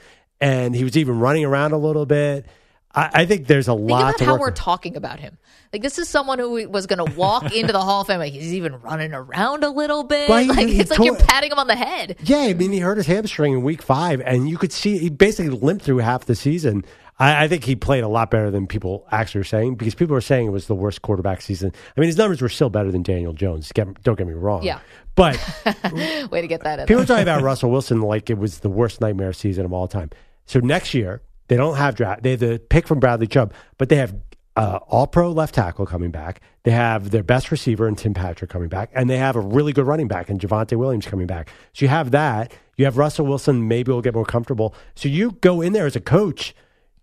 and 0.41 0.75
he 0.75 0.83
was 0.83 0.97
even 0.97 1.21
running 1.21 1.45
around 1.45 1.73
a 1.73 1.79
little 1.79 2.07
bit. 2.07 2.47
I, 2.95 3.11
I 3.15 3.27
think 3.27 3.47
there's 3.47 3.69
a 3.69 3.75
Think 3.77 3.89
lot 3.91 4.15
about 4.17 4.21
how 4.27 4.33
work 4.33 4.41
we're 4.41 4.51
talking 4.51 4.97
about 4.97 5.21
him. 5.21 5.39
Like 5.73 5.81
this 5.83 5.99
is 5.99 6.09
someone 6.09 6.39
who 6.39 6.69
was 6.69 6.87
going 6.87 7.05
to 7.05 7.15
walk 7.17 7.53
into 7.55 7.73
the 7.73 7.81
Hall 7.81 8.03
of 8.03 8.07
Fame. 8.07 8.19
Like 8.19 8.33
he's 8.35 8.53
even 8.55 8.79
running 8.81 9.15
around 9.15 9.65
a 9.65 9.71
little 9.71 10.05
bit. 10.05 10.29
Well, 10.29 10.39
he- 10.43 10.49
like 10.49 10.69
he 10.69 10.81
it's 10.81 10.91
like 10.91 11.01
you're 11.01 11.17
patting 11.17 11.51
him 11.51 11.59
on 11.59 11.67
the 11.67 11.77
head. 11.77 12.17
Yeah, 12.25 12.39
I 12.41 12.55
mean, 12.55 12.73
he 12.73 12.79
hurt 12.81 12.99
his 12.99 13.07
hamstring 13.07 13.53
in 13.55 13.63
week 13.63 13.81
five, 13.83 14.21
and 14.21 14.49
you 14.51 14.59
could 14.59 14.73
see 14.73 14.99
he 14.99 15.09
basically 15.09 15.51
limped 15.57 15.85
through 15.85 15.99
half 15.99 16.27
the 16.27 16.35
season. 16.35 16.85
I, 17.19 17.45
I 17.45 17.49
think 17.49 17.65
he 17.65 17.75
played 17.77 18.05
a 18.05 18.09
lot 18.09 18.31
better 18.31 18.51
than 18.51 18.67
people 18.67 19.07
actually 19.11 19.43
are 19.43 19.45
saying 19.45 19.77
because 19.77 19.95
people 19.95 20.15
are 20.17 20.21
saying 20.21 20.47
it 20.47 20.51
was 20.51 20.67
the 20.67 20.75
worst 20.75 21.03
quarterback 21.03 21.41
season. 21.41 21.73
I 21.97 22.01
mean, 22.01 22.09
his 22.09 22.17
numbers 22.19 22.43
were 22.43 22.49
still 22.49 22.71
better 22.71 22.91
than 22.91 23.03
Daniel 23.03 23.33
Jones. 23.33 23.71
Get, 23.73 24.03
don't 24.03 24.17
get 24.19 24.27
me 24.27 24.33
wrong. 24.35 24.63
Yeah. 24.63 24.81
But 25.15 25.37
Way 26.31 26.41
to 26.41 26.47
get 26.47 26.63
that 26.65 26.81
in. 26.81 26.87
people 26.87 27.05
there. 27.05 27.07
talking 27.07 27.23
about 27.23 27.43
Russell 27.45 27.71
Wilson 27.71 28.01
like 28.01 28.29
it 28.31 28.39
was 28.39 28.61
the 28.61 28.71
worst 28.71 29.01
nightmare 29.01 29.33
season 29.33 29.65
of 29.67 29.73
all 29.73 29.89
time. 29.89 30.11
So 30.47 30.59
next 30.61 30.95
year, 30.95 31.23
they 31.49 31.57
don't 31.57 31.77
have 31.77 31.95
draft. 31.95 32.23
They 32.23 32.31
have 32.33 32.41
the 32.41 32.59
pick 32.71 32.87
from 32.89 32.99
Bradley 32.99 33.27
Chubb, 33.27 33.53
but 33.79 33.89
they 33.91 33.97
have 33.97 34.15
uh, 34.57 34.79
all 34.89 35.07
pro 35.07 35.31
left 35.31 35.55
tackle 35.55 35.87
coming 35.87 36.11
back. 36.11 36.41
They 36.65 36.71
have 36.73 37.11
their 37.11 37.23
best 37.23 37.51
receiver 37.51 37.89
in 37.89 37.97
Tim 37.97 38.15
Patrick 38.15 38.51
coming 38.51 38.69
back, 38.69 38.91
and 38.95 39.09
they 39.09 39.17
have 39.19 39.35
a 39.37 39.41
really 39.41 39.73
good 39.73 39.87
running 39.87 40.09
back 40.09 40.29
in 40.31 40.39
Javonte 40.39 40.77
Williams 40.77 41.07
coming 41.07 41.27
back. 41.27 41.49
So 41.73 41.85
you 41.85 41.89
have 41.89 42.11
that. 42.13 42.53
You 42.77 42.85
have 42.85 42.97
Russell 42.99 43.27
Wilson. 43.27 43.67
Maybe 43.69 43.91
will 43.91 44.03
get 44.03 44.15
more 44.15 44.25
comfortable. 44.25 44.75
So 44.95 45.09
you 45.09 45.33
go 45.41 45.61
in 45.61 45.73
there 45.73 45.87
as 45.87 45.97
a 45.97 46.01
coach. 46.01 46.55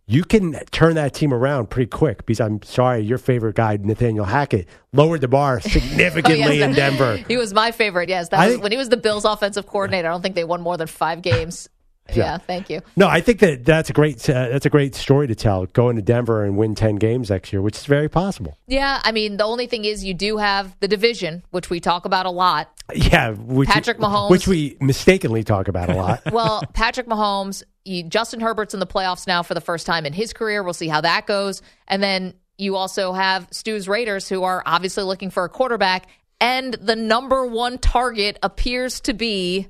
You 0.06 0.24
can 0.24 0.54
turn 0.72 0.96
that 0.96 1.14
team 1.14 1.32
around 1.32 1.70
pretty 1.70 1.88
quick 1.90 2.26
because 2.26 2.40
I'm 2.40 2.64
sorry, 2.64 3.02
your 3.02 3.20
favorite 3.20 3.56
guy, 3.56 3.78
Nathaniel 3.80 4.26
Hackett, 4.26 4.68
lowered 4.92 5.22
the 5.22 5.28
bar 5.28 5.60
significantly 5.60 6.44
Oh, 6.48 6.52
yes, 6.52 6.70
in 6.70 6.74
Denver. 6.76 7.18
He 7.28 7.38
was 7.38 7.54
my 7.54 7.72
favorite. 7.72 8.10
Yes, 8.10 8.30
that 8.30 8.40
I 8.40 8.46
was 8.46 8.54
think- 8.56 8.64
when 8.64 8.72
he 8.72 8.78
was 8.80 8.90
the 8.90 8.98
Bills' 8.98 9.24
offensive 9.24 9.68
coordinator. 9.68 10.08
I 10.08 10.12
don't 10.12 10.24
think 10.24 10.34
they 10.34 10.44
won 10.44 10.62
more 10.62 10.78
than 10.78 10.88
five 10.88 11.22
games. 11.22 11.70
Yeah, 12.18 12.38
thank 12.38 12.70
you. 12.70 12.82
No, 12.96 13.08
I 13.08 13.22
think 13.22 13.40
that 13.40 13.66
that's 13.66 13.90
a 13.90 13.94
great 13.94 14.30
uh, 14.30 14.50
that's 14.50 14.66
a 14.66 14.70
great 14.70 14.96
story 14.96 15.28
to 15.28 15.36
tell. 15.36 15.66
Go 15.68 15.90
into 15.90 16.02
Denver 16.02 16.44
and 16.44 16.58
win 16.58 16.76
ten 16.76 16.96
games 16.96 17.30
next 17.30 17.52
year, 17.54 17.62
which 17.62 17.78
is 17.78 17.86
very 17.86 18.10
possible. 18.10 18.58
Yeah, 18.68 19.02
I 19.04 19.12
mean 19.12 19.38
the 19.38 19.46
only 19.46 19.68
thing 19.68 19.86
is 19.86 20.04
you 20.04 20.14
do 20.14 20.38
have 20.38 20.76
the 20.80 20.88
division, 20.88 21.44
which 21.52 21.70
we 21.70 21.80
talk 21.80 22.06
about 22.06 22.26
a 22.26 22.32
lot. 22.32 22.72
Yeah, 22.94 23.32
which, 23.32 23.70
Patrick 23.70 24.00
Mahomes. 24.00 24.32
which 24.32 24.48
we 24.48 24.78
mistakenly 24.82 25.44
talk 25.44 25.68
about 25.68 25.90
a 25.90 25.96
lot. 25.96 26.22
Well, 26.32 26.64
Patrick 26.74 27.08
Mahomes, 27.08 27.64
you, 27.86 28.04
Justin 28.04 28.40
Herbert's 28.40 28.74
in 28.74 28.80
the 28.80 28.88
playoffs 28.88 29.28
now 29.28 29.44
for 29.44 29.54
the 29.54 29.62
first 29.62 29.86
time 29.86 30.06
in 30.06 30.14
his 30.14 30.32
career. 30.32 30.64
We'll 30.64 30.74
see 30.74 30.88
how 30.88 31.02
that 31.02 31.26
goes. 31.28 31.62
And 31.88 32.02
then 32.02 32.34
you 32.58 32.76
also 32.76 33.14
have 33.14 33.48
Stu's 33.52 33.88
Raiders, 33.88 34.30
who 34.30 34.44
are 34.44 34.62
obviously 34.66 35.04
looking 35.04 35.30
for 35.32 35.44
a 35.44 35.50
quarterback. 35.50 36.08
And 36.42 36.74
the 36.76 36.96
number 36.96 37.46
one 37.46 37.78
target 37.78 38.38
appears 38.42 39.02
to 39.02 39.14
be 39.14 39.68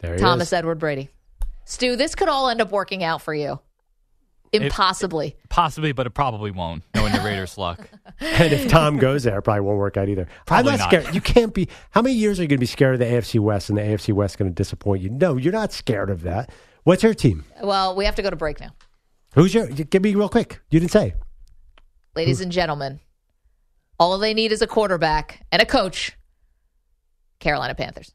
There 0.00 0.14
he 0.14 0.18
Thomas 0.18 0.48
is. 0.48 0.52
Edward 0.52 0.78
Brady. 0.78 1.10
Stu, 1.64 1.96
this 1.96 2.14
could 2.14 2.28
all 2.28 2.48
end 2.48 2.60
up 2.60 2.70
working 2.70 3.02
out 3.02 3.22
for 3.22 3.34
you. 3.34 3.60
Impossibly. 4.52 5.36
Possibly, 5.48 5.92
but 5.92 6.06
it 6.06 6.10
probably 6.10 6.50
won't, 6.50 6.84
knowing 6.94 7.12
the 7.12 7.20
Raiders' 7.20 7.58
luck. 7.58 7.88
and 8.20 8.52
if 8.52 8.68
Tom 8.68 8.96
goes 8.96 9.24
there, 9.24 9.38
it 9.38 9.42
probably 9.42 9.62
won't 9.62 9.78
work 9.78 9.96
out 9.96 10.08
either. 10.08 10.28
Probably 10.46 10.72
I'm 10.72 10.78
not, 10.78 10.92
not. 10.92 11.02
scared. 11.02 11.14
You 11.14 11.20
can't 11.20 11.52
be. 11.52 11.68
How 11.90 12.02
many 12.02 12.14
years 12.14 12.38
are 12.38 12.42
you 12.42 12.48
going 12.48 12.58
to 12.58 12.60
be 12.60 12.66
scared 12.66 12.94
of 12.94 13.00
the 13.00 13.06
AFC 13.06 13.40
West, 13.40 13.68
and 13.68 13.76
the 13.76 13.82
AFC 13.82 14.12
West 14.12 14.38
going 14.38 14.50
to 14.50 14.54
disappoint 14.54 15.02
you? 15.02 15.10
No, 15.10 15.36
you're 15.36 15.52
not 15.52 15.72
scared 15.72 16.10
of 16.10 16.22
that. 16.22 16.50
What's 16.84 17.02
your 17.02 17.14
team? 17.14 17.44
well, 17.62 17.96
we 17.96 18.04
have 18.04 18.14
to 18.14 18.22
go 18.22 18.30
to 18.30 18.36
break 18.36 18.60
now. 18.60 18.70
Who's 19.34 19.52
your? 19.52 19.66
Give 19.66 20.02
me 20.02 20.14
real 20.14 20.28
quick. 20.28 20.60
You 20.70 20.80
didn't 20.80 20.92
say. 20.92 21.14
Ladies 22.14 22.40
and 22.40 22.50
gentlemen, 22.50 23.00
all 23.98 24.16
they 24.18 24.32
need 24.32 24.52
is 24.52 24.62
a 24.62 24.66
quarterback 24.66 25.44
and 25.52 25.60
a 25.60 25.66
coach. 25.66 26.16
Carolina 27.40 27.74
Panthers. 27.74 28.14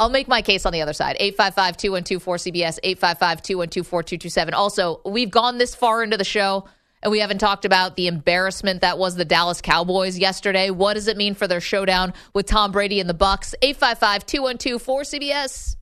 I'll 0.00 0.08
make 0.08 0.28
my 0.28 0.40
case 0.40 0.64
on 0.64 0.72
the 0.72 0.80
other 0.80 0.94
side. 0.94 1.16
855 1.20 1.76
212 1.76 2.24
4CBS, 2.24 2.78
855 2.82 3.42
212 3.42 3.86
4227. 3.86 4.54
Also, 4.54 5.02
we've 5.04 5.30
gone 5.30 5.58
this 5.58 5.74
far 5.74 6.02
into 6.02 6.16
the 6.16 6.24
show 6.24 6.64
and 7.02 7.12
we 7.12 7.20
haven't 7.20 7.38
talked 7.38 7.66
about 7.66 7.96
the 7.96 8.06
embarrassment 8.06 8.80
that 8.80 8.98
was 8.98 9.14
the 9.16 9.26
Dallas 9.26 9.60
Cowboys 9.60 10.18
yesterday. 10.18 10.70
What 10.70 10.94
does 10.94 11.06
it 11.06 11.18
mean 11.18 11.34
for 11.34 11.46
their 11.46 11.60
showdown 11.60 12.14
with 12.34 12.46
Tom 12.46 12.72
Brady 12.72 12.98
and 12.98 13.10
the 13.10 13.14
Bucs? 13.14 13.54
855 13.60 14.24
212 14.24 14.82
4CBS. 14.82 15.76